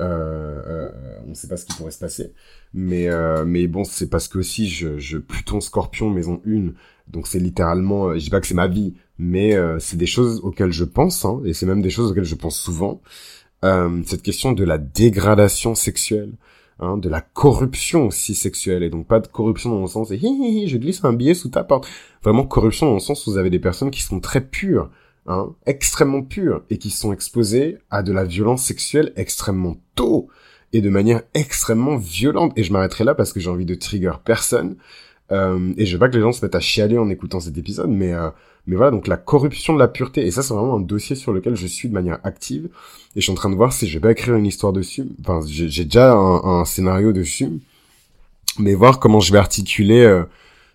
euh, 0.00 0.62
euh 0.66 0.90
on 1.26 1.30
ne 1.30 1.34
sait 1.34 1.48
pas 1.48 1.56
ce 1.56 1.64
qui 1.66 1.74
pourrait 1.74 1.92
se 1.92 1.98
passer. 1.98 2.32
Mais 2.74 3.08
euh, 3.08 3.44
mais 3.44 3.66
bon 3.66 3.84
c'est 3.84 4.08
parce 4.08 4.28
que 4.28 4.38
aussi 4.38 4.68
je 4.68 4.98
je 4.98 5.18
Pluton 5.18 5.60
Scorpion 5.60 6.10
maison 6.10 6.40
1 6.46 6.72
donc 7.08 7.26
c'est 7.26 7.38
littéralement 7.38 8.08
euh, 8.08 8.14
je 8.14 8.24
dis 8.24 8.30
pas 8.30 8.40
que 8.40 8.46
c'est 8.46 8.54
ma 8.54 8.68
vie 8.68 8.94
mais 9.18 9.56
c'est 9.78 9.96
des 9.96 10.06
choses 10.06 10.40
auxquelles 10.42 10.72
je 10.72 10.84
pense 10.84 11.24
hein, 11.24 11.40
et 11.44 11.52
c'est 11.52 11.66
même 11.66 11.82
des 11.82 11.90
choses 11.90 12.10
auxquelles 12.10 12.24
je 12.24 12.34
pense 12.34 12.58
souvent. 12.58 13.00
Cette 13.62 14.22
question 14.22 14.50
de 14.50 14.64
la 14.64 14.78
dégradation 14.78 15.76
sexuelle 15.76 16.32
Hein, 16.82 16.96
de 16.96 17.08
la 17.08 17.20
corruption 17.20 18.08
aussi 18.08 18.34
sexuelle 18.34 18.82
et 18.82 18.90
donc 18.90 19.06
pas 19.06 19.20
de 19.20 19.28
corruption 19.28 19.70
dans 19.70 19.82
le 19.82 19.86
sens 19.86 20.10
et 20.10 20.18
hi, 20.20 20.66
je 20.66 20.76
glisse 20.78 21.04
un 21.04 21.12
billet 21.12 21.34
sous 21.34 21.48
ta 21.48 21.62
porte. 21.62 21.86
Vraiment 22.24 22.44
corruption 22.44 22.86
dans 22.86 22.94
le 22.94 22.98
sens 22.98 23.24
où 23.24 23.30
vous 23.30 23.38
avez 23.38 23.50
des 23.50 23.60
personnes 23.60 23.92
qui 23.92 24.02
sont 24.02 24.18
très 24.18 24.40
pures 24.40 24.90
hein, 25.28 25.54
extrêmement 25.64 26.22
pures 26.22 26.64
et 26.70 26.78
qui 26.78 26.90
sont 26.90 27.12
exposées 27.12 27.78
à 27.90 28.02
de 28.02 28.12
la 28.12 28.24
violence 28.24 28.64
sexuelle 28.64 29.12
extrêmement 29.14 29.76
tôt 29.94 30.26
et 30.72 30.80
de 30.80 30.90
manière 30.90 31.22
extrêmement 31.34 31.98
violente. 31.98 32.52
Et 32.56 32.64
je 32.64 32.72
m'arrêterai 32.72 33.04
là 33.04 33.14
parce 33.14 33.32
que 33.32 33.38
j'ai 33.38 33.50
envie 33.50 33.64
de 33.64 33.76
trigger 33.76 34.14
personne 34.24 34.74
euh, 35.30 35.72
et 35.76 35.86
je 35.86 35.92
veux 35.92 36.00
pas 36.00 36.08
que 36.08 36.16
les 36.16 36.20
gens 36.20 36.32
se 36.32 36.44
mettent 36.44 36.56
à 36.56 36.60
chialer 36.60 36.98
en 36.98 37.10
écoutant 37.10 37.38
cet 37.38 37.56
épisode 37.56 37.90
mais 37.90 38.12
euh, 38.12 38.30
mais 38.66 38.76
voilà, 38.76 38.90
donc 38.92 39.08
la 39.08 39.16
corruption 39.16 39.74
de 39.74 39.78
la 39.78 39.88
pureté. 39.88 40.24
Et 40.26 40.30
ça, 40.30 40.42
c'est 40.42 40.54
vraiment 40.54 40.76
un 40.76 40.80
dossier 40.80 41.16
sur 41.16 41.32
lequel 41.32 41.56
je 41.56 41.66
suis 41.66 41.88
de 41.88 41.94
manière 41.94 42.20
active. 42.22 42.68
Et 43.16 43.20
je 43.20 43.22
suis 43.22 43.32
en 43.32 43.36
train 43.36 43.50
de 43.50 43.56
voir 43.56 43.72
si 43.72 43.88
je 43.88 43.94
vais 43.94 44.00
pas 44.00 44.12
écrire 44.12 44.36
une 44.36 44.46
histoire 44.46 44.72
dessus. 44.72 45.08
Enfin, 45.20 45.40
j'ai 45.46 45.84
déjà 45.84 46.12
un, 46.12 46.64
scénario 46.64 47.12
dessus. 47.12 47.50
Mais 48.58 48.74
voir 48.74 49.00
comment 49.00 49.20
je 49.20 49.32
vais 49.32 49.38
articuler 49.38 50.02
euh, 50.02 50.24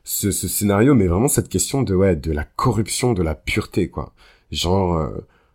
ce, 0.03 0.31
ce, 0.31 0.47
scénario. 0.47 0.95
Mais 0.95 1.07
vraiment 1.07 1.29
cette 1.29 1.49
question 1.49 1.81
de, 1.81 1.95
ouais, 1.95 2.15
de 2.15 2.31
la 2.31 2.43
corruption 2.43 3.13
de 3.13 3.23
la 3.23 3.35
pureté, 3.35 3.89
quoi. 3.89 4.13
Genre, 4.51 4.97
euh, 4.97 5.09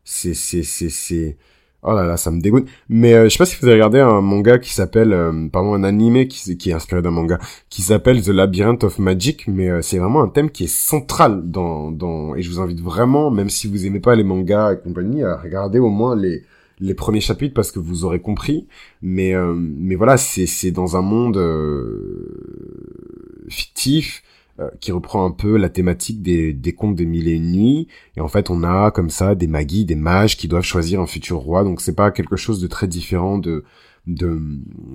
c'est, 0.05 0.35
c'est, 0.35 0.63
c'est, 0.63 0.91
c'est 0.91 1.37
Oh 1.85 1.95
là 1.95 2.05
là, 2.05 2.17
ça 2.17 2.31
me 2.31 2.41
dégoûte. 2.41 2.69
Mais 2.89 3.15
euh, 3.15 3.25
je 3.25 3.31
sais 3.31 3.39
pas 3.39 3.45
si 3.45 3.57
vous 3.61 3.67
avez 3.67 3.75
regardé 3.75 3.99
un 3.99 4.21
manga 4.21 4.59
qui 4.59 4.73
s'appelle, 4.73 5.13
euh, 5.13 5.49
pardon, 5.49 5.75
un 5.75 5.83
animé 5.83 6.29
qui, 6.29 6.71
est 6.71 6.73
inspiré 6.73 7.03
d'un 7.03 7.11
manga, 7.11 7.41
qui 7.71 7.83
s'appelle 7.83 8.23
The 8.23 8.29
Labyrinth 8.29 8.85
of 8.85 9.01
Magic, 9.01 9.49
mais 9.49 9.69
euh, 9.69 9.83
c'est 9.83 9.99
vraiment 9.99 10.23
un 10.23 10.29
thème 10.29 10.51
qui 10.51 10.65
est 10.65 10.73
central 10.73 11.51
dans, 11.51 11.91
dans, 11.91 12.37
et 12.37 12.43
je 12.43 12.51
vous 12.51 12.61
invite 12.61 12.81
vraiment, 12.81 13.33
même 13.33 13.51
si 13.51 13.67
vous 13.67 13.85
aimez 13.85 13.99
pas 13.99 14.15
les 14.15 14.23
mangas 14.23 14.75
et 14.75 14.79
compagnie, 14.79 15.25
à 15.25 15.37
regarder 15.37 15.81
au 15.81 15.89
moins 15.89 16.15
les, 16.15 16.45
les 16.79 16.95
premiers 16.95 17.21
chapitres 17.21 17.55
parce 17.55 17.73
que 17.73 17.81
vous 17.81 18.05
aurez 18.05 18.21
compris. 18.21 18.69
Mais, 19.03 19.35
mais 19.57 19.97
voilà, 19.97 20.17
c'est, 20.17 20.71
dans 20.71 20.97
un 20.97 21.03
monde 21.03 21.41
fictif, 23.49 24.23
euh, 24.61 24.69
qui 24.81 24.93
reprend 24.93 25.25
un 25.25 25.31
peu 25.31 25.57
la 25.57 25.69
thématique 25.69 26.23
des, 26.23 26.53
des 26.53 26.73
contes 26.73 26.97
des 26.97 27.07
mille 27.07 27.29
et 27.29 27.33
une 27.33 27.53
nuits. 27.53 27.89
Et 28.17 28.21
en 28.21 28.29
fait, 28.29 28.51
on 28.51 28.63
a 28.63 28.91
comme 28.91 29.11
ça 29.11 29.35
des 29.35 29.47
magis, 29.47 29.85
des 29.85 29.95
mages 29.95 30.37
qui 30.37 30.49
doivent 30.49 30.65
choisir 30.65 31.01
un 31.01 31.07
futur 31.07 31.39
roi. 31.39 31.65
Donc 31.65 31.81
c'est 31.81 31.95
pas 31.95 32.11
quelque 32.11 32.37
chose 32.37 32.61
de 32.61 32.67
très 32.67 32.87
différent 32.87 33.39
de 33.39 33.65
de 34.07 34.41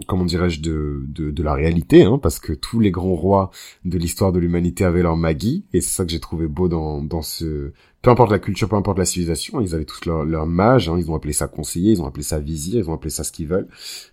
comment 0.07 0.25
dirais-je 0.25 0.59
de, 0.59 1.05
de, 1.07 1.31
de 1.31 1.43
la 1.43 1.53
réalité 1.53 2.03
hein, 2.03 2.19
parce 2.21 2.39
que 2.39 2.51
tous 2.51 2.81
les 2.81 2.91
grands 2.91 3.15
rois 3.15 3.51
de 3.85 3.97
l'histoire 3.97 4.33
de 4.33 4.39
l'humanité 4.39 4.83
avaient 4.83 5.01
leur 5.01 5.15
magie 5.15 5.63
et 5.71 5.79
c'est 5.79 5.95
ça 5.95 6.03
que 6.05 6.11
j'ai 6.11 6.19
trouvé 6.19 6.47
beau 6.47 6.67
dans 6.67 7.01
dans 7.01 7.21
ce 7.21 7.71
peu 8.01 8.09
importe 8.11 8.31
la 8.31 8.39
culture 8.39 8.69
peu 8.69 8.75
importe 8.75 8.99
la 8.99 9.05
civilisation 9.05 9.59
ils 9.59 9.73
avaient 9.75 9.85
tous 9.85 10.05
leur, 10.05 10.45
mage 10.45 10.87
hein, 10.87 10.95
ils 10.97 11.09
ont 11.09 11.15
appelé 11.15 11.33
ça 11.33 11.47
conseiller 11.47 11.93
ils 11.93 12.01
ont 12.01 12.07
appelé 12.07 12.23
ça 12.23 12.39
vizir 12.39 12.83
ils 12.83 12.89
ont 12.89 12.93
appelé 12.93 13.09
ça 13.09 13.23
ce 13.23 13.31
qu'ils 13.31 13.47
veulent 13.47 13.67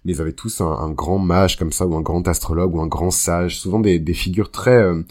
mais 0.05 0.13
ils 0.13 0.21
avaient 0.21 0.33
tous 0.33 0.61
un, 0.61 0.91
grand 0.91 1.19
mage 1.19 1.57
comme 1.57 1.73
ça 1.73 1.87
ou 1.87 1.95
un 1.95 2.01
grand 2.01 2.27
astrologue 2.27 2.75
ou 2.75 2.81
un 2.81 2.87
grand 2.87 3.11
sage 3.11 3.59
souvent 3.59 3.81
des, 3.81 4.01
figures 4.15 4.51
très 4.51 4.77
euh, 4.77 5.03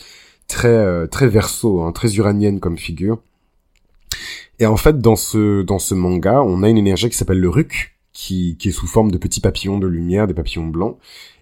très 0.48 0.68
euh, 0.68 1.08
très 1.08 1.28
verso, 1.28 1.82
hein, 1.82 1.92
très 1.92 2.16
uranienne 2.16 2.60
comme 2.60 2.78
figure. 2.78 3.20
Et 4.60 4.66
en 4.66 4.78
fait, 4.78 5.00
dans 5.00 5.16
ce 5.16 5.62
dans 5.64 5.80
ce 5.80 5.96
manga, 5.96 6.42
on 6.42 6.64
a 6.64 6.70
une 6.70 6.78
énergie 6.78 7.10
qui 7.10 7.18
s'appelle 7.18 7.40
le 7.40 7.50
Ruk, 7.50 7.96
qui 8.14 8.56
qui 8.58 8.70
est 8.70 8.72
sous 8.72 8.88
forme 8.88 9.12
de 9.12 9.18
petits 9.18 9.42
papillons 9.42 9.80
de 9.80 9.88
lumière, 9.88 10.28
des 10.28 10.34
papillons 10.34 10.68
blancs. 10.68 10.98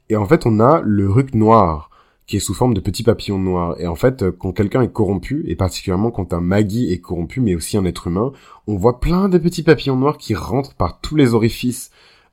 Et 0.10 0.16
en 0.16 0.26
fait, 0.26 0.46
on 0.46 0.60
a 0.60 0.82
le 0.84 1.10
Ruk 1.10 1.34
noir, 1.34 1.90
qui 2.28 2.38
est 2.38 2.40
sous 2.40 2.54
forme 2.54 2.74
de 2.74 2.80
petits 2.80 3.04
papillons 3.04 3.40
noirs. 3.40 3.76
Et 3.80 3.88
en 3.88 3.96
fait, 3.96 4.30
quand 4.32 4.52
quelqu'un 4.54 4.82
est 4.82 4.92
corrompu, 4.92 5.44
et 5.48 5.56
particulièrement 5.56 6.12
quand 6.12 6.34
un 6.34 6.42
Magi 6.42 6.92
est 6.92 7.00
corrompu, 7.00 7.42
mais 7.42 7.56
aussi 7.56 7.78
un 7.78 7.86
être 7.86 8.08
humain, 8.08 8.32
on 8.68 8.76
voit 8.76 9.00
plein 9.00 9.30
de 9.30 9.38
petits 9.38 9.64
papillons 9.64 9.98
noirs 9.98 10.18
qui 10.18 10.36
rentrent 10.36 10.76
par 10.76 11.02
tous 11.02 11.16
les 11.16 11.34
orifices 11.34 11.92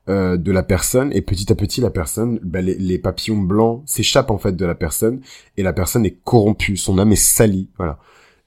euh, 0.09 0.37
de 0.37 0.51
la 0.51 0.63
personne 0.63 1.11
et 1.13 1.21
petit 1.21 1.51
à 1.51 1.55
petit 1.55 1.81
la 1.81 1.91
personne, 1.91 2.39
bah, 2.41 2.61
les, 2.61 2.97
papillons 2.97 3.37
blancs 3.37 3.83
s'échappent 3.85 4.31
en 4.31 4.39
fait 4.39 4.55
de 4.55 4.65
la 4.65 4.73
personne 4.73 5.21
et 5.55 5.61
la 5.61 5.71
personne 5.71 6.03
est 6.03 6.17
corrompue, 6.23 6.77
son 6.77 6.97
âme 6.97 7.11
est 7.11 7.15
salie, 7.15 7.69
voilà, 7.77 7.99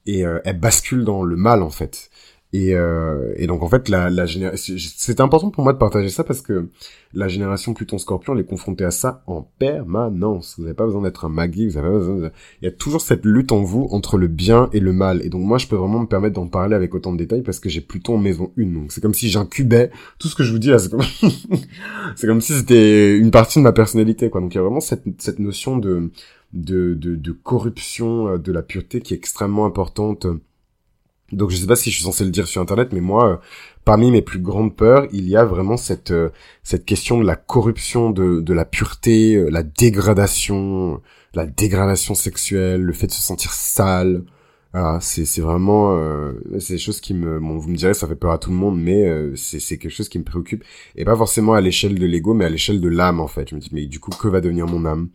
et 0.05 0.25
euh, 0.25 0.41
elle 0.43 0.59
bascule 0.59 1.05
dans 1.05 1.23
le 1.23 1.37
mal 1.37 1.63
en 1.63 1.69
fait. 1.69 2.09
Et, 2.53 2.75
euh, 2.75 3.33
et 3.35 3.47
donc 3.47 3.63
en 3.63 3.67
fait, 3.67 3.89
la, 3.89 4.11
la 4.11 4.25
c'est 4.27 5.19
important 5.19 5.49
pour 5.49 5.63
moi 5.63 5.73
de 5.73 5.79
partager 5.79 6.09
ça 6.09 6.23
parce 6.23 6.41
que 6.41 6.69
la 7.15 7.27
génération 7.27 7.73
Pluton-Scorpion, 7.73 8.35
elle 8.35 8.41
est 8.41 8.45
confrontée 8.45 8.85
à 8.85 8.91
ça 8.91 9.23
en 9.25 9.41
permanence. 9.57 10.55
Vous 10.57 10.63
n'avez 10.63 10.75
pas 10.75 10.85
besoin 10.85 11.01
d'être 11.01 11.25
un 11.25 11.29
magui, 11.29 11.67
vous 11.67 11.77
avez 11.77 11.87
pas 11.89 11.97
besoin. 11.97 12.15
De... 12.17 12.31
Il 12.61 12.65
y 12.65 12.67
a 12.67 12.71
toujours 12.71 13.01
cette 13.01 13.25
lutte 13.25 13.51
en 13.51 13.63
vous 13.63 13.87
entre 13.89 14.19
le 14.19 14.27
bien 14.27 14.69
et 14.71 14.79
le 14.79 14.93
mal. 14.93 15.25
Et 15.25 15.29
donc 15.29 15.41
moi, 15.41 15.57
je 15.57 15.65
peux 15.65 15.75
vraiment 15.75 16.01
me 16.01 16.05
permettre 16.05 16.35
d'en 16.35 16.47
parler 16.47 16.75
avec 16.75 16.93
autant 16.93 17.11
de 17.11 17.17
détails 17.17 17.41
parce 17.41 17.59
que 17.59 17.69
j'ai 17.69 17.81
Pluton 17.81 18.15
en 18.15 18.19
maison 18.19 18.51
1. 18.59 18.65
Donc 18.65 18.91
c'est 18.91 19.01
comme 19.01 19.15
si 19.15 19.29
j'incubais 19.29 19.89
tout 20.19 20.27
ce 20.27 20.35
que 20.35 20.43
je 20.43 20.51
vous 20.51 20.59
dis 20.59 20.69
là. 20.69 20.77
C'est 20.77 20.91
comme, 20.91 21.01
comme 22.21 22.41
si 22.41 22.53
c'était 22.53 23.17
une 23.17 23.31
partie 23.31 23.57
de 23.57 23.63
ma 23.63 23.73
personnalité, 23.73 24.29
quoi. 24.29 24.41
Donc 24.41 24.53
il 24.53 24.57
y 24.57 24.59
a 24.59 24.63
vraiment 24.63 24.79
cette, 24.79 25.03
cette 25.17 25.39
notion 25.39 25.77
de, 25.77 26.11
de, 26.53 26.93
de, 26.93 27.15
de 27.15 27.31
corruption 27.31 28.27
euh, 28.27 28.37
de 28.37 28.51
la 28.51 28.61
pureté 28.61 29.01
qui 29.01 29.15
est 29.15 29.17
extrêmement 29.17 29.65
importante 29.65 30.27
donc 31.33 31.49
je 31.51 31.57
sais 31.57 31.67
pas 31.67 31.75
si 31.75 31.91
je 31.91 31.95
suis 31.95 32.03
censé 32.03 32.23
le 32.23 32.31
dire 32.31 32.47
sur 32.47 32.61
internet, 32.61 32.89
mais 32.93 33.01
moi, 33.01 33.27
euh, 33.33 33.37
parmi 33.85 34.11
mes 34.11 34.21
plus 34.21 34.39
grandes 34.39 34.75
peurs, 34.75 35.07
il 35.11 35.27
y 35.27 35.35
a 35.35 35.45
vraiment 35.45 35.77
cette 35.77 36.11
euh, 36.11 36.29
cette 36.63 36.85
question 36.85 37.19
de 37.19 37.25
la 37.25 37.35
corruption 37.35 38.11
de 38.11 38.41
de 38.41 38.53
la 38.53 38.65
pureté, 38.65 39.35
euh, 39.35 39.49
la 39.49 39.63
dégradation, 39.63 41.01
la 41.33 41.45
dégradation 41.45 42.15
sexuelle, 42.15 42.81
le 42.81 42.93
fait 42.93 43.07
de 43.07 43.11
se 43.11 43.21
sentir 43.21 43.51
sale. 43.53 44.23
Voilà, 44.73 44.99
c'est 45.01 45.25
c'est 45.25 45.41
vraiment 45.41 45.95
c'est 46.59 46.73
des 46.73 46.79
choses 46.79 46.99
qui 46.99 47.13
me 47.13 47.39
bon 47.39 47.57
vous 47.59 47.69
me 47.69 47.75
direz 47.75 47.93
ça 47.93 48.07
fait 48.07 48.15
peur 48.15 48.31
à 48.31 48.39
tout 48.39 48.49
le 48.49 48.55
monde 48.55 48.79
mais 48.81 49.05
c'est 49.35 49.59
c'est 49.59 49.77
quelque 49.77 49.91
chose 49.91 50.09
qui 50.09 50.17
me 50.17 50.23
préoccupe 50.23 50.63
et 50.95 51.05
pas 51.05 51.15
forcément 51.15 51.53
à 51.53 51.61
l'échelle 51.61 51.99
de 51.99 52.05
l'ego 52.07 52.33
mais 52.33 52.45
à 52.45 52.49
l'échelle 52.49 52.81
de 52.81 52.87
l'âme 52.89 53.19
en 53.19 53.27
fait. 53.27 53.49
Je 53.49 53.55
me 53.55 53.59
dis 53.59 53.69
mais 53.71 53.85
du 53.85 53.99
coup 53.99 54.09
que 54.09 54.27
va 54.27 54.41
devenir 54.41 54.65
mon 54.65 54.85
âme? 54.85 55.09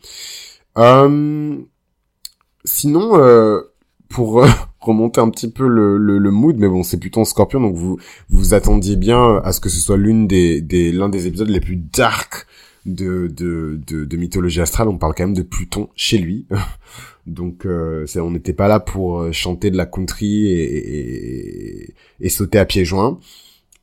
Sinon 2.65 3.63
pour 4.09 4.47
remonter 4.81 5.21
un 5.21 5.31
petit 5.31 5.51
peu 5.51 5.67
le, 5.67 5.97
le, 5.97 6.19
le 6.19 6.31
mood, 6.31 6.57
mais 6.59 6.69
bon, 6.69 6.83
c'est 6.83 6.99
plutôt 6.99 7.21
en 7.21 7.25
Scorpion, 7.25 7.61
donc 7.61 7.75
vous 7.75 7.99
vous 8.29 8.55
attendiez 8.55 8.97
bien 8.97 9.41
à 9.45 9.53
ce 9.53 9.61
que 9.61 9.69
ce 9.69 9.81
soit 9.81 9.97
l'une 9.97 10.27
des, 10.27 10.61
des 10.61 10.93
l'un 10.93 11.09
des 11.09 11.27
épisodes 11.27 11.49
les 11.49 11.61
plus 11.61 11.77
dark 11.77 12.47
de, 12.87 13.27
de, 13.29 13.81
de, 13.87 14.05
de, 14.05 14.17
mythologie 14.17 14.61
astrale. 14.61 14.89
On 14.89 14.99
parle 14.99 15.15
quand 15.15 15.25
même 15.25 15.35
de 15.35 15.43
Pluton 15.43 15.89
chez 15.97 16.19
lui, 16.19 16.47
donc 17.27 17.67
euh, 17.67 18.07
on 18.17 18.31
n'était 18.31 18.53
pas 18.53 18.69
là 18.69 18.81
pour 18.81 19.21
euh, 19.21 19.33
chanter 19.33 19.71
de 19.71 19.77
la 19.77 19.87
country 19.87 20.47
et, 20.47 21.83
et, 21.83 21.95
et 22.21 22.29
sauter 22.29 22.59
à 22.59 22.65
pieds 22.65 22.85
joints. 22.85 23.19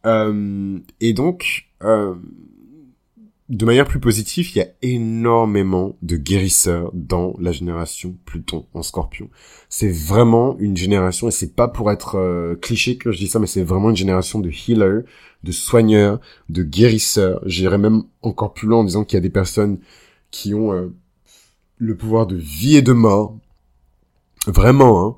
Euh, 0.05 0.79
et 1.01 1.13
donc, 1.13 1.67
euh, 1.83 2.15
de 3.47 3.65
manière 3.65 3.85
plus 3.85 3.99
positive, 3.99 4.49
il 4.51 4.57
y 4.57 4.61
a 4.61 4.69
énormément 4.81 5.97
de 6.01 6.17
guérisseurs 6.17 6.89
dans 6.93 7.35
la 7.39 7.51
génération 7.51 8.17
Pluton 8.25 8.65
en 8.73 8.81
Scorpion. 8.81 9.29
C'est 9.69 9.91
vraiment 9.91 10.57
une 10.57 10.75
génération, 10.75 11.27
et 11.27 11.31
c'est 11.31 11.55
pas 11.55 11.67
pour 11.67 11.91
être 11.91 12.15
euh, 12.15 12.55
cliché 12.55 12.97
que 12.97 13.11
je 13.11 13.19
dis 13.19 13.27
ça, 13.27 13.37
mais 13.37 13.45
c'est 13.45 13.63
vraiment 13.63 13.91
une 13.91 13.95
génération 13.95 14.39
de 14.39 14.49
healers, 14.49 15.03
de 15.43 15.51
soigneurs, 15.51 16.19
de 16.49 16.63
guérisseurs. 16.63 17.39
J'irais 17.45 17.77
même 17.77 18.03
encore 18.23 18.53
plus 18.53 18.67
loin 18.67 18.79
en 18.79 18.83
disant 18.83 19.03
qu'il 19.03 19.17
y 19.17 19.19
a 19.19 19.21
des 19.21 19.29
personnes 19.29 19.77
qui 20.31 20.55
ont 20.55 20.73
euh, 20.73 20.91
le 21.77 21.95
pouvoir 21.95 22.25
de 22.25 22.35
vie 22.35 22.77
et 22.77 22.81
de 22.81 22.93
mort. 22.93 23.37
Vraiment, 24.47 25.05
hein. 25.05 25.15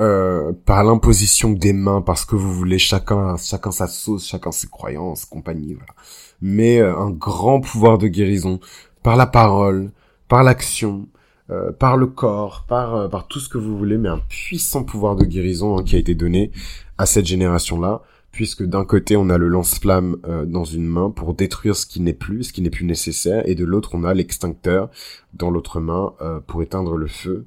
Euh, 0.00 0.52
par 0.66 0.82
l'imposition 0.82 1.50
des 1.50 1.72
mains, 1.72 2.00
parce 2.00 2.24
que 2.24 2.34
vous 2.34 2.52
voulez 2.52 2.78
chacun, 2.78 3.36
chacun 3.36 3.70
sa 3.70 3.86
sauce, 3.86 4.26
chacun 4.26 4.50
ses 4.50 4.66
croyances, 4.66 5.24
compagnie, 5.24 5.74
voilà. 5.74 5.94
Mais 6.42 6.80
euh, 6.80 6.98
un 6.98 7.10
grand 7.10 7.60
pouvoir 7.60 7.98
de 7.98 8.08
guérison 8.08 8.58
par 9.04 9.14
la 9.14 9.28
parole, 9.28 9.92
par 10.26 10.42
l'action, 10.42 11.06
euh, 11.50 11.70
par 11.70 11.96
le 11.96 12.08
corps, 12.08 12.64
par 12.66 12.96
euh, 12.96 13.08
par 13.08 13.28
tout 13.28 13.38
ce 13.38 13.48
que 13.48 13.56
vous 13.56 13.78
voulez, 13.78 13.96
mais 13.96 14.08
un 14.08 14.18
puissant 14.18 14.82
pouvoir 14.82 15.14
de 15.14 15.24
guérison 15.24 15.78
hein, 15.78 15.84
qui 15.84 15.94
a 15.94 16.00
été 16.00 16.16
donné 16.16 16.50
à 16.98 17.06
cette 17.06 17.26
génération-là, 17.26 18.02
puisque 18.32 18.64
d'un 18.64 18.84
côté 18.84 19.16
on 19.16 19.30
a 19.30 19.38
le 19.38 19.46
lance-flamme 19.46 20.16
dans 20.46 20.64
une 20.64 20.86
main 20.86 21.10
pour 21.10 21.34
détruire 21.34 21.76
ce 21.76 21.86
qui 21.86 22.00
n'est 22.00 22.12
plus, 22.14 22.44
ce 22.44 22.52
qui 22.52 22.62
n'est 22.62 22.70
plus 22.70 22.84
nécessaire, 22.84 23.48
et 23.48 23.54
de 23.54 23.64
l'autre 23.64 23.90
on 23.92 24.02
a 24.02 24.12
l'extincteur 24.12 24.90
dans 25.34 25.50
l'autre 25.50 25.78
main 25.78 26.14
pour 26.48 26.62
éteindre 26.62 26.96
le 26.96 27.06
feu, 27.06 27.46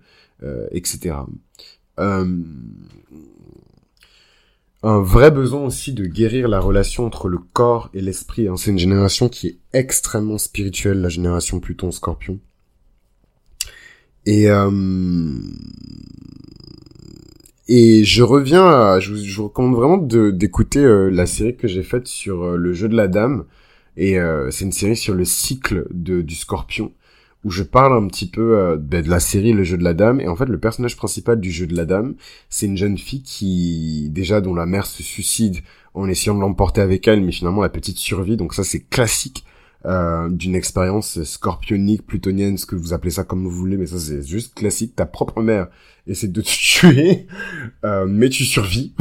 etc 0.72 1.16
un 4.84 5.02
vrai 5.02 5.32
besoin 5.32 5.66
aussi 5.66 5.94
de 5.94 6.06
guérir 6.06 6.48
la 6.48 6.60
relation 6.60 7.06
entre 7.06 7.28
le 7.28 7.40
corps 7.54 7.90
et 7.94 8.02
l'esprit. 8.02 8.48
Hein. 8.48 8.56
C'est 8.58 8.72
une 8.72 8.80
génération 8.80 9.28
qui 9.28 9.48
est 9.48 9.58
extrêmement 9.74 10.38
spirituelle, 10.38 11.02
la 11.02 11.10
génération 11.10 11.60
Pluton-Scorpion. 11.60 12.40
Et 14.26 14.50
euh, 14.50 14.70
et 17.70 18.04
je 18.04 18.24
reviens 18.24 18.66
à, 18.66 19.00
je 19.00 19.14
vous, 19.14 19.44
recommande 19.44 19.76
vraiment 19.76 19.98
d'écouter 19.98 20.80
euh, 20.80 21.10
la 21.10 21.26
série 21.26 21.56
que 21.56 21.68
j'ai 21.68 21.84
faite 21.84 22.08
sur 22.08 22.44
euh, 22.44 22.58
le 22.58 22.74
jeu 22.74 22.88
de 22.88 22.96
la 22.96 23.08
dame. 23.08 23.46
Et 23.98 24.20
c'est 24.52 24.64
une 24.64 24.72
série 24.72 24.96
sur 24.96 25.16
le 25.16 25.26
cycle 25.26 25.88
du 25.92 26.36
Scorpion 26.36 26.92
où 27.48 27.50
je 27.50 27.64
parle 27.64 27.94
un 27.94 28.08
petit 28.08 28.30
peu 28.30 28.60
euh, 28.60 28.76
ben, 28.78 29.02
de 29.02 29.10
la 29.10 29.22
série 29.22 29.54
Le 29.54 29.64
Jeu 29.64 29.78
de 29.78 29.84
la 29.84 29.94
Dame. 29.94 30.20
Et 30.20 30.28
en 30.28 30.36
fait, 30.36 30.48
le 30.48 30.60
personnage 30.60 30.98
principal 30.98 31.40
du 31.40 31.50
Jeu 31.50 31.66
de 31.66 31.78
la 31.78 31.86
Dame, 31.86 32.16
c'est 32.50 32.66
une 32.66 32.76
jeune 32.76 32.98
fille 32.98 33.24
qui, 33.24 34.10
déjà, 34.12 34.42
dont 34.42 34.54
la 34.54 34.66
mère 34.66 34.86
se 34.86 35.02
suicide 35.02 35.60
en 35.94 36.10
essayant 36.10 36.36
de 36.36 36.42
l'emporter 36.42 36.82
avec 36.82 37.08
elle, 37.08 37.22
mais 37.22 37.32
finalement 37.32 37.62
la 37.62 37.70
petite 37.70 38.00
survie. 38.00 38.36
Donc 38.36 38.54
ça, 38.54 38.66
c'est 38.66 38.82
classique 38.82 39.46
euh, 39.86 40.28
d'une 40.30 40.56
expérience 40.56 41.24
scorpionique, 41.24 42.06
plutonienne, 42.06 42.58
ce 42.58 42.66
que 42.66 42.76
vous 42.76 42.92
appelez 42.92 43.12
ça 43.12 43.24
comme 43.24 43.46
vous 43.46 43.50
voulez, 43.50 43.78
mais 43.78 43.88
ça, 43.88 43.98
c'est 43.98 44.28
juste 44.28 44.54
classique. 44.54 44.98
Ta 44.98 45.06
propre 45.06 45.42
mère 45.42 45.68
essaie 46.06 46.28
de 46.28 46.42
te 46.42 46.48
tuer, 46.52 47.28
euh, 47.86 48.06
mais 48.10 48.28
tu 48.28 48.44
survis. 48.44 48.94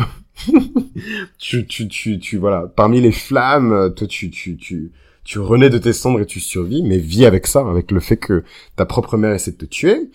tu, 1.38 1.66
tu, 1.66 1.88
tu, 1.88 2.20
tu, 2.20 2.36
voilà. 2.36 2.72
Parmi 2.76 3.00
les 3.00 3.10
flammes, 3.10 3.92
toi, 3.96 4.06
tu, 4.06 4.30
tu, 4.30 4.56
tu 4.56 4.92
tu 5.26 5.40
renais 5.40 5.68
de 5.70 5.78
tes 5.78 5.92
cendres 5.92 6.20
et 6.20 6.26
tu 6.26 6.38
survis, 6.40 6.82
mais 6.84 6.98
vis 6.98 7.26
avec 7.26 7.48
ça, 7.48 7.68
avec 7.68 7.90
le 7.90 7.98
fait 8.00 8.16
que 8.16 8.44
ta 8.76 8.86
propre 8.86 9.16
mère 9.16 9.34
essaie 9.34 9.50
de 9.50 9.56
te 9.56 9.64
tuer. 9.64 10.08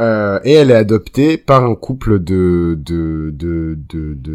Euh, 0.00 0.38
et 0.44 0.52
elle 0.52 0.70
est 0.70 0.74
adoptée 0.74 1.36
par 1.38 1.64
un 1.64 1.74
couple 1.74 2.20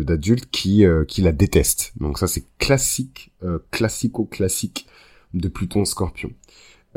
d'adultes 0.04 0.51
qui 0.51 0.86
euh, 0.86 1.06
qui 1.06 1.22
la 1.22 1.32
détestent. 1.32 1.93
Donc 2.01 2.20
ça 2.20 2.28
c'est 2.28 2.43
classique, 2.60 3.32
euh, 3.43 3.60
classico 3.72 4.26
classique 4.26 4.88
de 5.34 5.47
Pluton 5.47 5.86
Scorpion. 5.86 6.32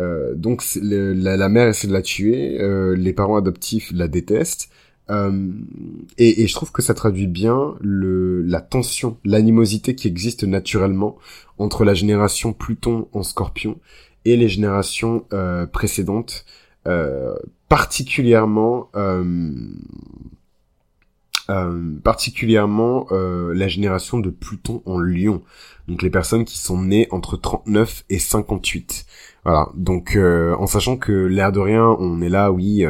Euh, 0.00 0.34
donc 0.34 0.64
la, 0.82 1.36
la, 1.36 1.48
mère 1.48 1.68
essaie 1.68 1.86
de 1.86 1.92
la 1.92 2.02
tuer, 2.02 2.58
les 2.96 3.12
parents 3.12 3.36
adoptifs 3.36 3.92
la 3.94 4.08
détestent. 4.08 4.68
Euh, 5.10 5.52
et, 6.18 6.46
je 6.46 6.54
trouve 6.54 6.72
que 6.72 6.82
ça 6.82 6.94
traduit 6.94 7.26
bien 7.26 7.76
la 7.80 8.60
tension, 8.60 9.18
l'animosité 9.24 9.94
qui 9.94 10.08
existe 10.08 10.44
naturellement 10.44 11.16
entre 11.58 11.84
la 11.84 11.94
génération 11.94 12.52
Pluton 12.52 13.08
en 13.12 13.22
Scorpion 13.22 13.78
et 14.24 14.36
les 14.36 14.48
générations 14.48 15.24
euh, 15.32 15.66
précédentes, 15.66 16.44
euh, 16.86 17.34
particulièrement 17.68 18.90
particulièrement 22.02 23.06
la 23.10 23.68
génération 23.68 24.18
de 24.18 24.30
Pluton 24.30 24.82
en 24.84 24.98
Lion, 24.98 25.42
donc 25.86 26.02
les 26.02 26.10
personnes 26.10 26.44
qui 26.44 26.58
sont 26.58 26.82
nées 26.82 27.06
entre 27.12 27.36
39 27.36 28.04
et 28.10 28.18
58. 28.18 29.06
Voilà, 29.46 29.68
donc 29.76 30.18
en 30.18 30.66
sachant 30.66 30.96
que 30.96 31.12
l'air 31.12 31.52
de 31.52 31.60
rien, 31.60 31.84
on 32.00 32.20
est 32.20 32.28
là, 32.28 32.50
oui, 32.50 32.84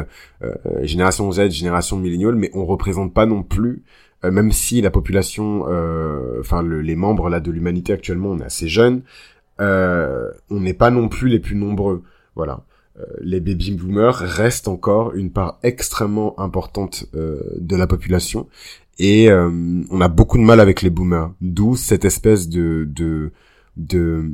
génération 0.81 1.31
Z, 1.31 1.51
génération 1.51 1.97
milléniale, 1.97 2.33
mais 2.33 2.49
on 2.55 2.65
représente 2.65 3.13
pas 3.13 3.27
non 3.27 3.43
plus 3.43 3.83
euh, 4.25 4.31
même 4.31 4.51
si 4.51 4.81
la 4.81 4.89
population, 4.89 5.65
euh, 5.67 6.39
enfin 6.39 6.63
les 6.63 6.95
membres 6.95 7.29
là 7.29 7.39
de 7.39 7.51
l'humanité 7.51 7.93
actuellement, 7.93 8.29
on 8.29 8.39
est 8.39 8.45
assez 8.45 8.67
jeunes, 8.67 9.01
euh, 9.59 10.31
on 10.49 10.59
n'est 10.59 10.73
pas 10.73 10.89
non 10.89 11.07
plus 11.07 11.29
les 11.29 11.39
plus 11.39 11.55
nombreux. 11.55 12.03
Voilà, 12.35 12.63
les 13.21 13.39
baby 13.39 13.71
boomers 13.71 14.17
restent 14.17 14.67
encore 14.67 15.13
une 15.15 15.31
part 15.31 15.59
extrêmement 15.63 16.39
importante 16.39 17.05
de 17.13 17.75
la 17.75 17.87
population 17.87 18.47
et 18.99 19.31
on 19.31 20.01
a 20.01 20.07
beaucoup 20.07 20.37
de 20.37 20.43
mal 20.43 20.59
avec 20.59 20.83
les 20.83 20.91
boomers. 20.91 21.31
D'où 21.41 21.75
cette 21.75 22.05
espèce 22.05 22.47
de 22.47 23.31
de, 23.77 24.31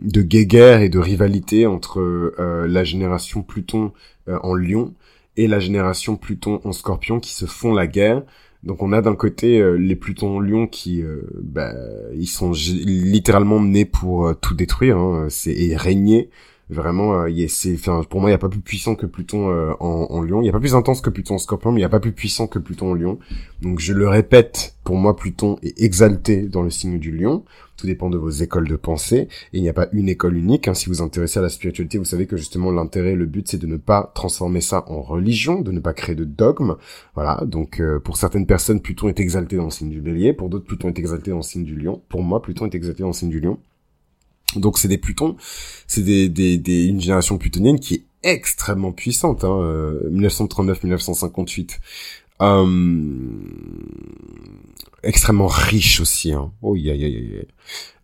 de 0.00 0.22
guéguerre 0.22 0.82
et 0.82 0.88
de 0.88 0.98
rivalité 0.98 1.66
entre 1.66 2.34
la 2.66 2.84
génération 2.84 3.42
Pluton 3.42 3.92
en 4.26 4.54
Lion 4.54 4.92
et 5.36 5.46
la 5.46 5.60
génération 5.60 6.16
Pluton 6.16 6.60
en 6.64 6.72
Scorpion 6.72 7.20
qui 7.20 7.32
se 7.32 7.46
font 7.46 7.72
la 7.72 7.86
guerre 7.86 8.22
donc 8.62 8.82
on 8.82 8.92
a 8.92 9.02
d'un 9.02 9.16
côté 9.16 9.60
euh, 9.60 9.74
les 9.74 9.96
Plutons 9.96 10.38
Lions 10.38 10.66
qui, 10.68 11.02
euh, 11.02 11.22
bah, 11.42 11.72
ils 12.14 12.28
sont 12.28 12.52
littéralement 12.52 13.60
nés 13.60 13.84
pour 13.84 14.28
euh, 14.28 14.34
tout 14.34 14.54
détruire, 14.54 14.98
hein, 14.98 15.26
c'est 15.30 15.52
et 15.52 15.76
régner. 15.76 16.30
Vraiment, 16.70 17.26
c'est, 17.48 17.76
pour 18.08 18.20
moi, 18.22 18.30
il 18.30 18.32
n'y 18.32 18.34
a 18.34 18.38
pas 18.38 18.48
plus 18.48 18.60
puissant 18.60 18.94
que 18.94 19.04
Pluton 19.04 19.50
en, 19.78 20.06
en 20.08 20.22
Lion. 20.22 20.40
Il 20.40 20.44
n'y 20.44 20.48
a 20.48 20.52
pas 20.52 20.60
plus 20.60 20.74
intense 20.74 21.02
que 21.02 21.10
Pluton 21.10 21.34
en 21.34 21.38
Scorpion, 21.38 21.70
mais 21.70 21.80
il 21.80 21.82
n'y 21.82 21.86
a 21.86 21.90
pas 21.90 22.00
plus 22.00 22.12
puissant 22.12 22.46
que 22.46 22.58
Pluton 22.58 22.92
en 22.92 22.94
Lion. 22.94 23.18
Donc 23.60 23.78
je 23.78 23.92
le 23.92 24.08
répète, 24.08 24.74
pour 24.82 24.96
moi, 24.96 25.14
Pluton 25.14 25.58
est 25.62 25.78
exalté 25.82 26.44
dans 26.44 26.62
le 26.62 26.70
signe 26.70 26.98
du 26.98 27.10
Lion. 27.10 27.44
Tout 27.82 27.88
dépend 27.88 28.10
de 28.10 28.16
vos 28.16 28.30
écoles 28.30 28.68
de 28.68 28.76
pensée. 28.76 29.26
Et 29.52 29.58
il 29.58 29.62
n'y 29.62 29.68
a 29.68 29.72
pas 29.72 29.88
une 29.92 30.08
école 30.08 30.36
unique. 30.36 30.68
Hein. 30.68 30.74
Si 30.74 30.88
vous 30.88 31.02
intéressez 31.02 31.40
à 31.40 31.42
la 31.42 31.48
spiritualité, 31.48 31.98
vous 31.98 32.04
savez 32.04 32.28
que 32.28 32.36
justement 32.36 32.70
l'intérêt, 32.70 33.16
le 33.16 33.26
but, 33.26 33.48
c'est 33.48 33.58
de 33.58 33.66
ne 33.66 33.76
pas 33.76 34.12
transformer 34.14 34.60
ça 34.60 34.84
en 34.86 35.02
religion, 35.02 35.62
de 35.62 35.72
ne 35.72 35.80
pas 35.80 35.92
créer 35.92 36.14
de 36.14 36.22
dogme. 36.22 36.76
Voilà. 37.16 37.42
Donc 37.44 37.80
euh, 37.80 37.98
pour 37.98 38.18
certaines 38.18 38.46
personnes, 38.46 38.80
Pluton 38.80 39.08
est 39.08 39.18
exalté 39.18 39.56
dans 39.56 39.64
le 39.64 39.70
signe 39.70 39.90
du 39.90 40.00
Bélier. 40.00 40.32
Pour 40.32 40.48
d'autres, 40.48 40.64
Pluton 40.64 40.90
est 40.90 40.98
exalté 41.00 41.32
dans 41.32 41.38
le 41.38 41.42
signe 41.42 41.64
du 41.64 41.74
Lion. 41.74 42.00
Pour 42.08 42.22
moi, 42.22 42.40
Pluton 42.40 42.66
est 42.66 42.74
exalté 42.76 43.02
dans 43.02 43.08
le 43.08 43.14
signe 43.14 43.30
du 43.30 43.40
Lion. 43.40 43.58
Donc 44.54 44.78
c'est 44.78 44.86
des 44.86 44.98
Plutons, 44.98 45.34
c'est 45.88 46.04
des, 46.04 46.28
des, 46.28 46.58
des, 46.58 46.84
une 46.84 47.00
génération 47.00 47.36
plutonienne 47.36 47.80
qui 47.80 47.94
est 47.94 48.04
extrêmement 48.22 48.92
puissante, 48.92 49.42
hein, 49.42 49.94
1939-1958. 50.12 51.78
Euh, 52.42 52.66
extrêmement 55.02 55.46
riche 55.46 56.00
aussi. 56.00 56.32
Hein. 56.32 56.52
Oh, 56.62 56.76
yeah, 56.76 56.94
yeah, 56.94 57.08
yeah. 57.08 57.42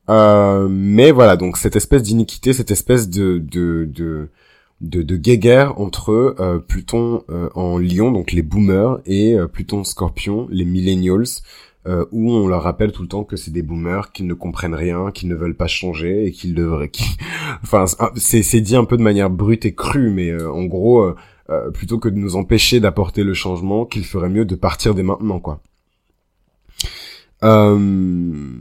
Euh, 0.09 0.68
mais 0.70 1.11
voilà, 1.11 1.36
donc 1.36 1.57
cette 1.59 1.76
espèce 1.76 2.03
d'iniquité, 2.03 2.53
cette 2.53 2.70
espèce 2.70 3.11
de 3.11 3.39
de 3.39 3.84
de 3.93 4.30
de, 4.80 5.03
de 5.03 5.16
guéguerre 5.16 5.78
entre 5.80 6.36
euh, 6.39 6.59
Pluton 6.61 7.24
euh, 7.30 7.49
en 7.55 7.78
Lion, 7.78 8.12
donc 8.12 8.32
les 8.32 8.43
boomers, 8.43 9.01
et 9.07 9.34
euh, 9.34 9.47
Pluton 9.49 9.84
Scorpion, 9.84 10.47
les 10.51 10.64
millennials, 10.64 11.24
euh, 11.86 12.07
où 12.12 12.32
on 12.32 12.47
leur 12.47 12.62
rappelle 12.62 12.93
tout 12.93 13.03
le 13.03 13.09
temps 13.09 13.24
que 13.24 13.36
c'est 13.36 13.51
des 13.51 13.62
boomers, 13.62 14.12
qu'ils 14.12 14.26
ne 14.26 14.34
comprennent 14.34 14.74
rien, 14.74 15.11
qu'ils 15.11 15.28
ne 15.28 15.34
veulent 15.34 15.57
pas 15.57 15.66
changer 15.66 16.26
et 16.26 16.32
qu'ils 16.32 16.55
devraient. 16.55 16.93
enfin, 17.62 17.84
c'est 18.16 18.43
c'est 18.43 18.61
dit 18.61 18.76
un 18.76 18.84
peu 18.84 18.97
de 18.97 19.03
manière 19.03 19.30
brute 19.30 19.66
et 19.66 19.74
crue, 19.74 20.11
mais 20.11 20.32
en 20.43 20.64
gros, 20.64 21.12
plutôt 21.72 21.99
que 21.99 22.09
de 22.09 22.16
nous 22.16 22.36
empêcher 22.36 22.78
d'apporter 22.78 23.24
le 23.24 23.34
changement, 23.34 23.86
qu'il 23.86 24.05
ferait 24.05 24.28
mieux 24.28 24.44
de 24.44 24.55
partir 24.55 24.94
dès 24.94 25.03
maintenant, 25.03 25.40
quoi. 25.40 25.61
Euh, 27.44 28.53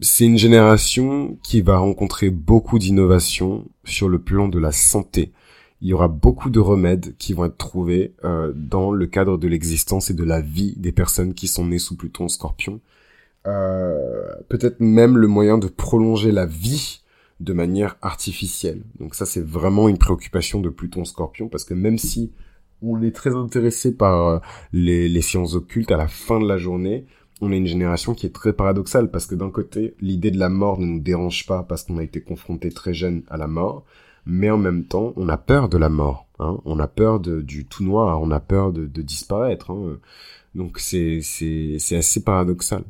c'est 0.00 0.24
une 0.24 0.38
génération 0.38 1.36
qui 1.42 1.60
va 1.60 1.78
rencontrer 1.78 2.30
beaucoup 2.30 2.78
d'innovations 2.78 3.64
sur 3.84 4.08
le 4.08 4.18
plan 4.18 4.48
de 4.48 4.58
la 4.58 4.72
santé. 4.72 5.32
il 5.80 5.88
y 5.88 5.94
aura 5.94 6.08
beaucoup 6.08 6.48
de 6.48 6.60
remèdes 6.60 7.16
qui 7.18 7.34
vont 7.34 7.44
être 7.44 7.56
trouvés 7.56 8.14
euh, 8.24 8.52
dans 8.54 8.92
le 8.92 9.06
cadre 9.06 9.36
de 9.36 9.48
l'existence 9.48 10.10
et 10.10 10.14
de 10.14 10.22
la 10.24 10.40
vie 10.40 10.74
des 10.76 10.92
personnes 10.92 11.34
qui 11.34 11.48
sont 11.48 11.66
nées 11.66 11.80
sous 11.80 11.96
Pluton 11.96 12.28
Scorpion. 12.28 12.80
Euh, 13.48 14.34
peut-être 14.48 14.78
même 14.80 15.18
le 15.18 15.26
moyen 15.26 15.58
de 15.58 15.66
prolonger 15.66 16.30
la 16.30 16.46
vie 16.46 17.01
de 17.42 17.52
manière 17.52 17.96
artificielle. 18.02 18.82
Donc 19.00 19.14
ça, 19.14 19.26
c'est 19.26 19.44
vraiment 19.44 19.88
une 19.88 19.98
préoccupation 19.98 20.60
de 20.60 20.68
Pluton 20.68 21.04
Scorpion, 21.04 21.48
parce 21.48 21.64
que 21.64 21.74
même 21.74 21.98
si 21.98 22.32
on 22.80 23.02
est 23.02 23.14
très 23.14 23.34
intéressé 23.34 23.96
par 23.96 24.26
euh, 24.28 24.38
les, 24.72 25.20
sciences 25.20 25.54
occultes 25.54 25.90
à 25.90 25.96
la 25.96 26.08
fin 26.08 26.40
de 26.40 26.46
la 26.46 26.58
journée, 26.58 27.06
on 27.40 27.50
est 27.50 27.56
une 27.56 27.66
génération 27.66 28.14
qui 28.14 28.26
est 28.26 28.34
très 28.34 28.52
paradoxale, 28.52 29.10
parce 29.10 29.26
que 29.26 29.34
d'un 29.34 29.50
côté, 29.50 29.94
l'idée 30.00 30.30
de 30.30 30.38
la 30.38 30.48
mort 30.48 30.78
ne 30.78 30.86
nous 30.86 31.00
dérange 31.00 31.46
pas 31.46 31.64
parce 31.64 31.82
qu'on 31.82 31.98
a 31.98 32.04
été 32.04 32.20
confronté 32.20 32.70
très 32.70 32.94
jeune 32.94 33.24
à 33.28 33.36
la 33.36 33.48
mort, 33.48 33.84
mais 34.24 34.50
en 34.50 34.58
même 34.58 34.84
temps, 34.84 35.12
on 35.16 35.28
a 35.28 35.36
peur 35.36 35.68
de 35.68 35.78
la 35.78 35.88
mort. 35.88 36.28
Hein. 36.38 36.58
On 36.64 36.78
a 36.78 36.86
peur 36.86 37.18
de, 37.18 37.40
du 37.40 37.66
tout 37.66 37.82
noir, 37.82 38.22
on 38.22 38.30
a 38.30 38.38
peur 38.38 38.72
de, 38.72 38.86
disparaître. 39.02 39.72
Hein. 39.72 39.98
Donc 40.54 40.78
c'est 40.78 41.18
assez 41.90 42.22
paradoxal. 42.24 42.84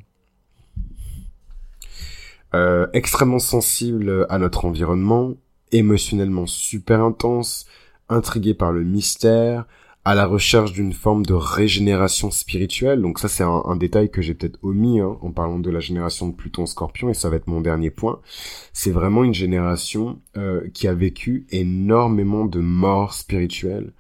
Euh, 2.55 2.87
extrêmement 2.93 3.39
sensible 3.39 4.27
à 4.29 4.39
notre 4.39 4.65
environnement, 4.65 5.35
émotionnellement 5.73 6.47
super 6.47 7.03
intense, 7.03 7.67
intrigué 8.09 8.55
par 8.55 8.73
le 8.73 8.85
mystère, 8.85 9.67
à 10.05 10.15
la 10.17 10.27
recherche 10.27 10.73
d'une 10.73 10.93
forme 10.93 11.25
de 11.25 11.35
régénération 11.35 12.31
spirituelle. 12.31 13.01
Donc 13.01 13.19
ça, 13.19 13.29
c'est 13.29 13.45
un, 13.45 13.77
détail 13.77 14.11
que 14.11 14.21
j'ai 14.21 14.35
peut-être 14.35 14.59
omis 14.63 15.01
hein, 15.01 15.17
en 15.21 15.31
parlant 15.31 15.61
de 15.61 15.71
la 15.71 15.81
génération 15.81 16.29
de 16.29 16.35
Pluton-Scorpion, 16.35 17.09
et 17.09 17.15
ça 17.15 17.31
va 17.31 17.37
être 17.37 17.47
mon 17.47 17.61
dernier 17.61 17.91
point. 17.91 18.21
C'est 18.73 18.91
vraiment 18.91 19.23
une 19.23 19.35
génération 19.35 20.21
euh, 20.37 20.69
qui 20.75 20.89
a 20.89 20.95
vécu 20.95 21.47
énormément 21.51 22.47
de 22.47 22.61
morts 22.61 23.15
spirituelles. 23.15 23.93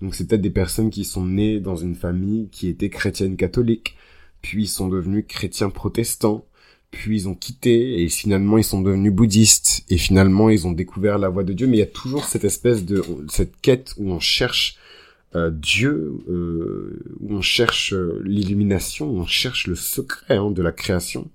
Donc 0.00 0.14
c'est 0.14 0.28
peut-être 0.28 0.40
des 0.40 0.50
personnes 0.50 0.90
qui 0.90 1.04
sont 1.04 1.26
nées 1.26 1.58
dans 1.58 1.76
une 1.76 1.96
famille 1.96 2.48
qui 2.50 2.68
était 2.68 2.90
chrétienne 2.90 3.36
catholique, 3.36 3.96
puis 4.42 4.68
sont 4.68 4.88
devenus 4.88 5.24
chrétiens 5.26 5.70
protestants, 5.70 6.44
puis 6.90 7.16
ils 7.16 7.28
ont 7.28 7.34
quitté 7.34 8.02
et 8.02 8.08
finalement 8.08 8.58
ils 8.58 8.64
sont 8.64 8.80
devenus 8.80 9.12
bouddhistes 9.12 9.84
et 9.90 9.98
finalement 9.98 10.48
ils 10.48 10.66
ont 10.66 10.72
découvert 10.72 11.18
la 11.18 11.28
voie 11.28 11.44
de 11.44 11.52
Dieu. 11.52 11.66
Mais 11.66 11.76
il 11.76 11.80
y 11.80 11.82
a 11.82 11.86
toujours 11.86 12.24
cette 12.24 12.44
espèce 12.44 12.84
de 12.84 13.04
cette 13.28 13.60
quête 13.60 13.94
où 13.98 14.10
on 14.10 14.20
cherche 14.20 14.78
euh, 15.36 15.50
Dieu, 15.52 16.14
euh, 16.30 16.98
où 17.20 17.34
on 17.34 17.42
cherche 17.42 17.92
euh, 17.92 18.22
l'illumination, 18.24 19.10
où 19.10 19.18
on 19.20 19.26
cherche 19.26 19.66
le 19.66 19.74
secret 19.74 20.36
hein, 20.36 20.50
de 20.50 20.62
la 20.62 20.72
création. 20.72 21.28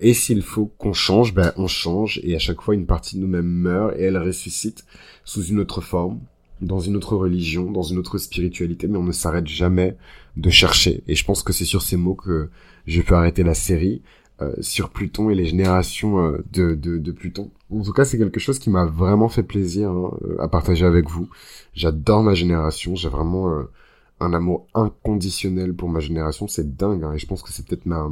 Et 0.00 0.14
s'il 0.14 0.42
faut 0.42 0.66
qu'on 0.78 0.92
change, 0.92 1.32
ben 1.32 1.52
on 1.56 1.68
change, 1.68 2.18
et 2.24 2.34
à 2.34 2.40
chaque 2.40 2.60
fois 2.60 2.74
une 2.74 2.86
partie 2.86 3.14
de 3.14 3.20
nous-mêmes 3.20 3.46
meurt 3.46 3.94
et 3.96 4.02
elle 4.02 4.18
ressuscite 4.18 4.84
sous 5.24 5.44
une 5.44 5.60
autre 5.60 5.80
forme, 5.80 6.18
dans 6.62 6.80
une 6.80 6.96
autre 6.96 7.16
religion, 7.16 7.70
dans 7.70 7.82
une 7.82 7.98
autre 7.98 8.18
spiritualité, 8.18 8.86
mais 8.86 8.98
on 8.98 9.04
ne 9.04 9.12
s'arrête 9.12 9.46
jamais 9.46 9.96
de 10.36 10.50
chercher. 10.50 11.02
Et 11.08 11.14
je 11.14 11.24
pense 11.24 11.42
que 11.42 11.52
c'est 11.52 11.64
sur 11.64 11.82
ces 11.82 11.96
mots 11.96 12.14
que 12.14 12.50
je 12.86 13.02
peux 13.02 13.14
arrêter 13.14 13.42
la 13.42 13.54
série. 13.54 14.02
Euh, 14.40 14.54
sur 14.60 14.88
Pluton 14.88 15.28
et 15.28 15.34
les 15.34 15.44
générations 15.44 16.18
euh, 16.18 16.44
de, 16.52 16.74
de, 16.74 16.96
de, 16.96 17.12
Pluton. 17.12 17.50
En 17.70 17.82
tout 17.82 17.92
cas, 17.92 18.04
c'est 18.04 18.16
quelque 18.16 18.40
chose 18.40 18.58
qui 18.58 18.70
m'a 18.70 18.86
vraiment 18.86 19.28
fait 19.28 19.42
plaisir 19.42 19.90
hein, 19.90 20.10
euh, 20.24 20.40
à 20.40 20.48
partager 20.48 20.86
avec 20.86 21.08
vous. 21.08 21.28
J'adore 21.74 22.22
ma 22.22 22.34
génération, 22.34 22.96
j'ai 22.96 23.10
vraiment 23.10 23.62
un 24.20 24.32
amour 24.32 24.66
inconditionnel 24.74 25.74
pour 25.74 25.90
ma 25.90 26.00
génération, 26.00 26.48
c'est 26.48 26.76
dingue, 26.76 27.04
hein, 27.04 27.12
et 27.12 27.18
je 27.18 27.26
pense 27.26 27.42
que 27.42 27.52
c'est 27.52 27.64
peut-être 27.66 27.86
ma 27.86 28.10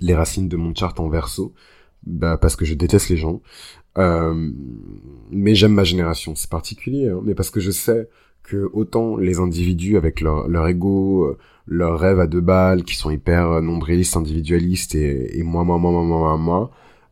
les 0.00 0.14
racines 0.14 0.48
de 0.48 0.56
mon 0.56 0.74
chart 0.74 0.98
en 1.00 1.08
verso, 1.08 1.54
bah, 2.04 2.36
parce 2.36 2.56
que 2.56 2.64
je 2.64 2.74
déteste 2.74 3.08
les 3.08 3.16
gens. 3.16 3.40
Mais 3.96 5.54
j'aime 5.54 5.74
ma 5.74 5.84
génération, 5.84 6.34
c'est 6.34 6.50
particulier, 6.50 7.08
hein, 7.08 7.20
mais 7.24 7.34
parce 7.34 7.50
que 7.50 7.60
je 7.60 7.70
sais 7.70 8.08
que 8.42 8.68
autant 8.72 9.16
les 9.16 9.38
individus 9.38 9.96
avec 9.96 10.20
leur, 10.20 10.48
leur 10.48 10.68
ego, 10.68 11.36
leurs 11.66 11.98
rêves 11.98 12.20
à 12.20 12.26
deux 12.26 12.40
balles, 12.40 12.84
qui 12.84 12.94
sont 12.96 13.10
hyper 13.10 13.50
euh, 13.50 13.60
nombrilistes, 13.60 14.16
individualistes 14.16 14.94
et, 14.94 15.38
et 15.38 15.42
moi, 15.42 15.64
moi, 15.64 15.78
moi, 15.78 15.90
moi, 15.90 16.04
moi, 16.04 16.36
moi, 16.36 16.70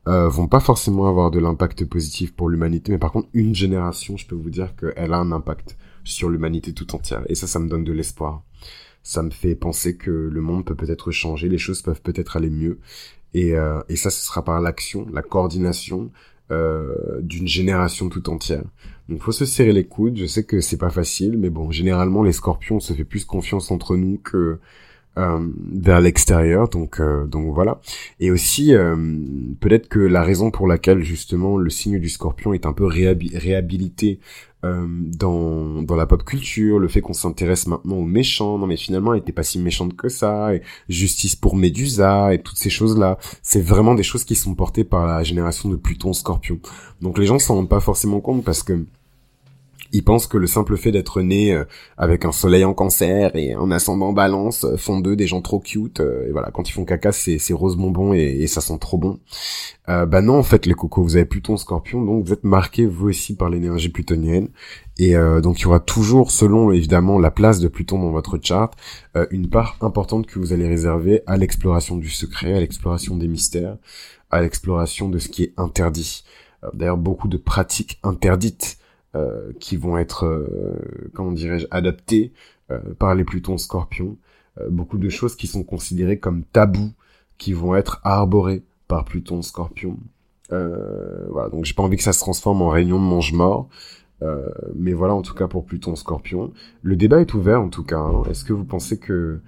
euh, 0.09 0.29
vont 0.29 0.49
pas 0.49 0.61
forcément 0.61 1.07
avoir 1.07 1.31
de 1.31 1.39
l'impact 1.39 1.85
positif 1.85 2.35
pour 2.35 2.49
l'humanité, 2.49 2.93
mais 2.93 2.99
par 2.99 3.13
contre, 3.13 3.29
une 3.35 3.55
génération, 3.55 4.17
je 4.17 4.27
peux 4.27 4.35
vous 4.35 4.51
dire 4.51 4.75
qu'elle 4.77 5.13
a 5.13 5.19
un 5.19 5.33
impact 5.33 5.77
sur 6.05 6.29
l'humanité 6.29 6.73
tout 6.73 6.95
entière. 6.95 7.23
Et 7.29 7.35
ça, 7.35 7.47
ça 7.47 7.59
me 7.59 7.69
donne 7.69 7.85
de 7.85 7.93
l'espoir. 7.93 8.43
Ça 9.05 9.23
me 9.23 9.31
fait 9.31 9.55
penser 9.55 9.97
que 9.97 10.11
le 10.11 10.41
monde 10.41 10.65
peut 10.65 10.75
peut-être 10.75 11.11
changer, 11.11 11.49
les 11.49 11.59
choses 11.59 11.83
peuvent 11.83 12.03
peut-être 12.03 12.37
aller 12.37 12.51
mieux. 12.51 12.79
Et, 13.35 13.57
euh, 13.57 13.81
et 13.89 13.97
ça, 13.97 14.11
ce 14.11 14.25
sera 14.25 14.45
par 14.45 14.61
l'action, 14.61 15.07
la 15.13 15.23
coordination 15.23 16.11
euh, 16.53 17.21
d'une 17.23 17.49
génération 17.49 18.09
tout 18.09 18.29
entière. 18.31 18.65
Donc 19.09 19.23
faut 19.23 19.33
se 19.33 19.45
serrer 19.45 19.73
les 19.73 19.85
coudes. 19.85 20.17
Je 20.17 20.27
sais 20.27 20.45
que 20.45 20.61
c'est 20.61 20.77
pas 20.77 20.91
facile, 20.91 21.37
mais 21.39 21.51
bon, 21.51 21.71
généralement 21.71 22.23
les 22.23 22.33
Scorpions 22.33 22.81
se 22.81 22.93
fait 22.93 23.05
plus 23.05 23.25
confiance 23.25 23.71
entre 23.71 23.97
nous 23.97 24.19
que 24.23 24.59
vers 25.17 26.01
l'extérieur. 26.01 26.69
Donc 26.69 27.01
euh, 27.01 27.27
donc 27.27 27.53
voilà. 27.55 27.81
Et 28.21 28.31
aussi 28.31 28.75
euh, 28.75 28.97
peut-être 29.61 29.89
que 29.89 29.99
la 29.99 30.23
raison 30.23 30.51
pour 30.51 30.67
laquelle 30.67 31.03
justement 31.03 31.57
le 31.57 31.71
signe 31.71 31.99
du 31.99 32.09
Scorpion 32.09 32.53
est 32.55 32.67
un 32.67 32.73
peu 32.73 32.85
réhabilité 32.87 34.21
euh, 34.65 34.87
dans, 34.89 35.83
dans 35.83 35.97
la 35.97 36.07
pop 36.07 36.25
culture, 36.25 36.79
le 36.79 36.87
fait 36.87 37.01
qu'on 37.01 37.15
s'intéresse 37.15 37.67
maintenant 37.67 37.97
aux 37.97 38.05
méchants, 38.05 38.59
non 38.59 38.69
mais 38.69 38.77
finalement 38.77 39.13
elle 39.13 39.21
était 39.21 39.33
pas 39.33 39.43
si 39.43 39.59
méchante 39.59 39.97
que 39.97 40.09
ça, 40.09 40.55
et 40.55 40.63
justice 40.89 41.35
pour 41.35 41.57
Médusa, 41.57 42.33
et 42.33 42.41
toutes 42.41 42.59
ces 42.59 42.71
choses-là, 42.71 43.19
c'est 43.43 43.61
vraiment 43.61 43.97
des 43.97 44.05
choses 44.05 44.25
qui 44.25 44.37
sont 44.37 44.55
portées 44.55 44.85
par 44.85 45.05
la 45.07 45.25
génération 45.25 45.69
de 45.69 45.75
Pluton 45.75 46.13
Scorpion. 46.13 46.61
Donc 47.01 47.19
les 47.19 47.27
gens 47.27 47.41
s'en 47.41 47.57
rendent 47.57 47.69
pas 47.69 47.81
forcément 47.81 48.21
compte 48.21 48.45
parce 48.45 48.63
que 48.63 48.87
ils 49.93 50.03
pensent 50.03 50.27
que 50.27 50.39
le 50.39 50.47
simple 50.47 50.77
fait 50.77 50.91
d'être 50.91 51.21
né 51.21 51.53
euh, 51.53 51.65
avec 51.97 52.25
un 52.25 52.33
soleil 52.33 52.65
en 52.65 52.75
cancer 52.75 53.37
et 53.37 53.53
un 53.53 53.71
ascendant 53.71 54.13
balance 54.13 54.65
euh, 54.65 54.77
font 54.77 55.01
d'eux 55.01 55.17
des 55.17 55.27
gens 55.27 55.43
trop 55.43 55.61
cute. 55.61 56.01
Euh, 56.01 56.29
et 56.29 56.33
voilà, 56.33 56.51
quand 56.51 56.69
ils 56.69 56.73
font 56.73 56.85
caca, 56.85 57.13
c'est, 57.13 57.39
rose 57.53 57.77
bonbon 57.77 58.15
et, 58.15 58.47
ça 58.47 58.61
sent 58.61 58.79
trop 58.81 58.99
bon. 58.99 59.21
Euh, 59.89 60.07
bah 60.07 60.23
non, 60.23 60.39
en 60.39 60.43
fait, 60.43 60.67
les 60.67 60.75
cocos, 60.75 61.03
vous 61.03 61.17
avez 61.17 61.25
Pluton 61.25 61.57
Scorpion, 61.57 62.03
donc 62.03 62.27
vous 62.27 62.33
êtes 62.33 62.45
marqués 62.45 62.87
vous 62.87 63.09
aussi 63.09 63.37
par 63.37 63.51
l'énergie 63.51 63.89
plutonienne. 63.89 64.49
Et 64.99 65.15
donc 65.43 65.59
il 65.59 65.63
y 65.63 65.67
aura 65.67 65.81
toujours, 65.81 66.31
selon 66.31 66.71
évidemment 66.71 67.19
la 67.19 67.31
place 67.31 67.61
de 67.61 67.67
Pluton 67.67 67.99
dans 67.99 68.11
votre 68.11 68.39
chart, 68.41 68.77
une 69.31 69.49
part 69.49 69.79
importante 69.81 70.27
que 70.27 70.39
vous 70.39 70.53
allez 70.53 70.69
réserver 70.69 71.23
à 71.27 71.39
l'exploration 71.39 71.97
du 71.97 72.11
secret, 72.11 72.53
à 72.53 72.61
l'exploration 72.61 73.17
des 73.17 73.27
mystères, 73.27 73.79
à 74.31 74.43
l'exploration 74.43 75.09
de 75.09 75.19
ce 75.19 75.29
qui 75.29 75.45
est 75.45 75.55
interdit. 75.57 76.25
D'ailleurs, 76.75 76.99
beaucoup 76.99 77.27
de 77.27 77.39
pratiques 77.39 77.99
interdites 78.05 78.77
euh, 79.15 79.53
qui 79.61 79.77
vont 79.77 79.99
être, 79.99 80.25
euh, 80.25 81.11
comment 81.13 81.33
dirais-je, 81.33 81.67
adaptés 81.71 82.33
euh, 82.71 82.79
par 82.99 83.15
les 83.15 83.25
Plutons 83.25 83.59
Scorpions. 83.59 84.17
beaucoup 84.71 84.97
de 84.97 85.11
choses 85.11 85.37
qui 85.37 85.47
sont 85.47 85.65
considérées 85.65 86.19
comme 86.19 86.45
tabous, 86.45 86.93
qui 87.37 87.53
vont 87.53 87.75
être 87.75 88.01
arborées 88.05 88.63
par 88.89 89.05
Pluton 89.05 89.43
Scorpion. 89.43 89.99
voilà, 90.49 91.51
donc 91.51 91.67
j'ai 91.67 91.75
pas 91.75 91.83
envie 91.83 91.99
que 91.99 92.03
ça 92.03 92.15
se 92.15 92.21
transforme 92.21 92.63
en 92.63 92.71
réunion 92.71 92.99
de 92.99 93.05
mange-mort. 93.05 93.69
mais 94.75 94.95
voilà, 94.95 95.15
en 95.15 95.23
tout 95.23 95.35
cas 95.35 95.47
pour 95.47 95.67
Pluton 95.67 95.95
Scorpion. 95.95 96.53
Le 96.83 96.97
débat 96.97 97.21
est 97.21 97.35
ouvert 97.35 97.61
en 97.61 97.69
tout 97.69 97.85
cas. 97.85 97.99
Hein. 97.99 98.23
Est-ce 98.31 98.45
que 98.45 98.55
vous 98.55 98.65
pensez 98.65 98.99
que 98.99 99.41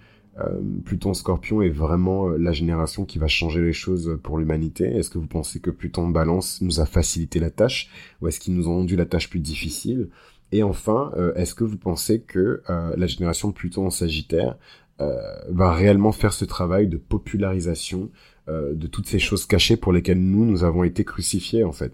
Pluton 0.85 1.15
Scorpion 1.15 1.63
est 1.63 1.71
vraiment 1.71 2.29
euh, 2.29 2.37
la 2.39 2.53
génération 2.53 3.05
qui 3.05 3.19
va 3.19 3.29
changer 3.29 3.61
les 3.63 3.73
choses 3.73 4.19
pour 4.23 4.39
l'humanité. 4.39 4.85
Est-ce 4.85 5.11
que 5.11 5.19
vous 5.19 5.27
pensez 5.27 5.61
que 5.61 5.71
Pluton 5.71 6.09
Balance 6.09 6.61
nous 6.61 6.81
a 6.81 6.87
facilité 6.87 7.39
la 7.39 7.51
tâche 7.51 7.91
ou 8.21 8.29
est-ce 8.29 8.41
qu'ils 8.41 8.55
nous 8.55 8.69
ont 8.69 8.77
rendu 8.77 8.97
la 8.97 9.07
tâche 9.07 9.31
plus 9.31 9.41
difficile? 9.41 10.09
Et 10.53 10.63
enfin, 10.63 11.13
euh, 11.17 11.35
est-ce 11.35 11.55
que 11.55 11.65
vous 11.65 11.79
pensez 11.79 12.21
que 12.21 12.63
la 12.69 13.07
génération 13.07 13.53
Pluton 13.53 13.91
Sagittaire 13.91 14.57
va 14.99 15.73
réellement 15.73 16.13
faire 16.13 16.33
ce 16.33 16.45
travail 16.45 16.87
de 16.87 16.97
popularisation 16.97 18.11
de 18.49 18.87
toutes 18.87 19.09
ces 19.09 19.19
choses 19.19 19.47
cachées 19.47 19.77
pour 19.77 19.93
lesquelles 19.93 20.21
nous, 20.21 20.45
nous 20.45 20.63
avons 20.63 20.85
été 20.85 21.05
crucifiés 21.05 21.65
en 21.65 21.73
fait? 21.73 21.93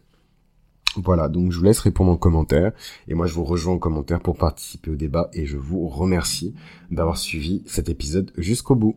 Voilà, 0.97 1.28
donc 1.28 1.53
je 1.53 1.59
vous 1.59 1.64
laisse 1.64 1.78
répondre 1.80 2.11
en 2.11 2.16
commentaire 2.16 2.72
et 3.07 3.14
moi 3.14 3.26
je 3.26 3.34
vous 3.34 3.45
rejoins 3.45 3.74
en 3.74 3.78
commentaire 3.78 4.20
pour 4.20 4.36
participer 4.36 4.91
au 4.91 4.97
débat 4.97 5.30
et 5.32 5.47
je 5.47 5.57
vous 5.57 5.86
remercie 5.88 6.55
d'avoir 6.91 7.16
suivi 7.16 7.62
cet 7.66 7.88
épisode 7.88 8.32
jusqu'au 8.36 8.74
bout. 8.74 8.97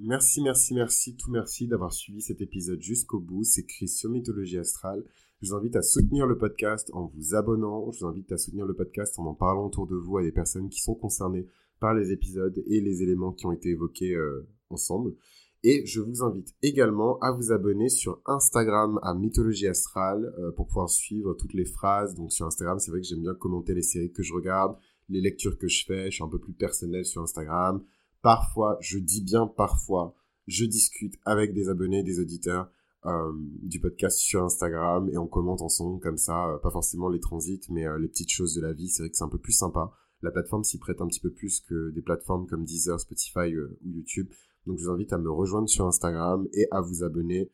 Merci, 0.00 0.40
merci, 0.42 0.74
merci, 0.74 1.16
tout 1.16 1.28
merci 1.32 1.66
d'avoir 1.66 1.92
suivi 1.92 2.22
cet 2.22 2.40
épisode 2.40 2.80
jusqu'au 2.80 3.18
bout. 3.18 3.42
C'est 3.42 3.64
Chris 3.64 3.88
sur 3.88 4.08
Mythologie 4.08 4.58
Astrale. 4.58 5.02
Je 5.42 5.48
vous 5.48 5.56
invite 5.56 5.74
à 5.74 5.82
soutenir 5.82 6.24
le 6.24 6.38
podcast 6.38 6.88
en 6.92 7.06
vous 7.06 7.34
abonnant. 7.34 7.90
Je 7.90 8.00
vous 8.00 8.06
invite 8.06 8.30
à 8.30 8.38
soutenir 8.38 8.64
le 8.64 8.74
podcast 8.74 9.18
en 9.18 9.26
en 9.26 9.34
parlant 9.34 9.66
autour 9.66 9.88
de 9.88 9.96
vous 9.96 10.18
à 10.18 10.22
des 10.22 10.30
personnes 10.30 10.68
qui 10.68 10.80
sont 10.80 10.94
concernées 10.94 11.48
par 11.80 11.94
les 11.94 12.12
épisodes 12.12 12.62
et 12.68 12.80
les 12.80 13.02
éléments 13.02 13.32
qui 13.32 13.46
ont 13.46 13.52
été 13.52 13.70
évoqués 13.70 14.14
euh, 14.14 14.48
ensemble. 14.70 15.16
Et 15.64 15.84
je 15.84 16.00
vous 16.00 16.22
invite 16.22 16.54
également 16.62 17.18
à 17.18 17.32
vous 17.32 17.50
abonner 17.50 17.88
sur 17.88 18.22
Instagram 18.24 19.00
à 19.02 19.14
Mythologie 19.14 19.66
Astrale 19.66 20.32
euh, 20.38 20.52
pour 20.52 20.68
pouvoir 20.68 20.90
suivre 20.90 21.34
toutes 21.34 21.54
les 21.54 21.64
phrases. 21.64 22.14
Donc 22.14 22.32
sur 22.32 22.46
Instagram, 22.46 22.78
c'est 22.78 22.92
vrai 22.92 23.00
que 23.00 23.06
j'aime 23.08 23.22
bien 23.22 23.34
commenter 23.34 23.74
les 23.74 23.82
séries 23.82 24.12
que 24.12 24.22
je 24.22 24.32
regarde, 24.32 24.76
les 25.08 25.20
lectures 25.20 25.58
que 25.58 25.66
je 25.66 25.84
fais. 25.84 26.12
Je 26.12 26.16
suis 26.16 26.24
un 26.24 26.28
peu 26.28 26.38
plus 26.38 26.52
personnel 26.52 27.04
sur 27.04 27.20
Instagram. 27.20 27.82
Parfois, 28.22 28.76
je 28.80 28.98
dis 28.98 29.22
bien 29.22 29.46
parfois, 29.46 30.14
je 30.46 30.64
discute 30.64 31.14
avec 31.24 31.52
des 31.52 31.68
abonnés, 31.68 32.02
des 32.02 32.20
auditeurs 32.20 32.70
euh, 33.06 33.32
du 33.62 33.78
podcast 33.78 34.18
sur 34.18 34.42
Instagram 34.42 35.08
et 35.12 35.18
on 35.18 35.28
commente 35.28 35.62
ensemble 35.62 36.00
comme 36.00 36.16
ça, 36.16 36.48
euh, 36.48 36.58
pas 36.58 36.70
forcément 36.70 37.08
les 37.08 37.20
transits, 37.20 37.60
mais 37.70 37.86
euh, 37.86 37.96
les 37.96 38.08
petites 38.08 38.30
choses 38.30 38.54
de 38.54 38.60
la 38.60 38.72
vie. 38.72 38.88
C'est 38.88 39.02
vrai 39.02 39.10
que 39.10 39.16
c'est 39.16 39.24
un 39.24 39.28
peu 39.28 39.38
plus 39.38 39.52
sympa. 39.52 39.92
La 40.20 40.32
plateforme 40.32 40.64
s'y 40.64 40.78
prête 40.78 41.00
un 41.00 41.06
petit 41.06 41.20
peu 41.20 41.30
plus 41.30 41.60
que 41.60 41.90
des 41.90 42.02
plateformes 42.02 42.48
comme 42.48 42.64
Deezer, 42.64 42.98
Spotify 42.98 43.56
ou 43.56 43.68
YouTube. 43.84 44.28
Donc 44.66 44.78
je 44.78 44.84
vous 44.84 44.90
invite 44.90 45.12
à 45.12 45.18
me 45.18 45.30
rejoindre 45.30 45.68
sur 45.68 45.86
Instagram 45.86 46.48
et 46.52 46.66
à 46.72 46.80
vous 46.80 47.04
abonner 47.04 47.52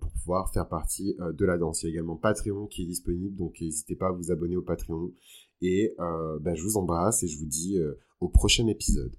pour 0.00 0.10
pouvoir 0.10 0.52
faire 0.52 0.66
partie 0.66 1.14
de 1.20 1.44
la 1.44 1.56
danse. 1.56 1.82
Il 1.82 1.86
y 1.86 1.88
a 1.90 1.92
également 1.92 2.16
Patreon 2.16 2.66
qui 2.66 2.82
est 2.82 2.86
disponible, 2.86 3.36
donc 3.36 3.60
n'hésitez 3.60 3.94
pas 3.94 4.08
à 4.08 4.12
vous 4.12 4.32
abonner 4.32 4.56
au 4.56 4.62
Patreon. 4.62 5.12
Et 5.60 5.94
ben, 5.98 6.54
je 6.56 6.62
vous 6.62 6.76
embrasse 6.76 7.22
et 7.22 7.28
je 7.28 7.38
vous 7.38 7.46
dis 7.46 7.78
au 8.18 8.28
prochain 8.28 8.66
épisode. 8.66 9.14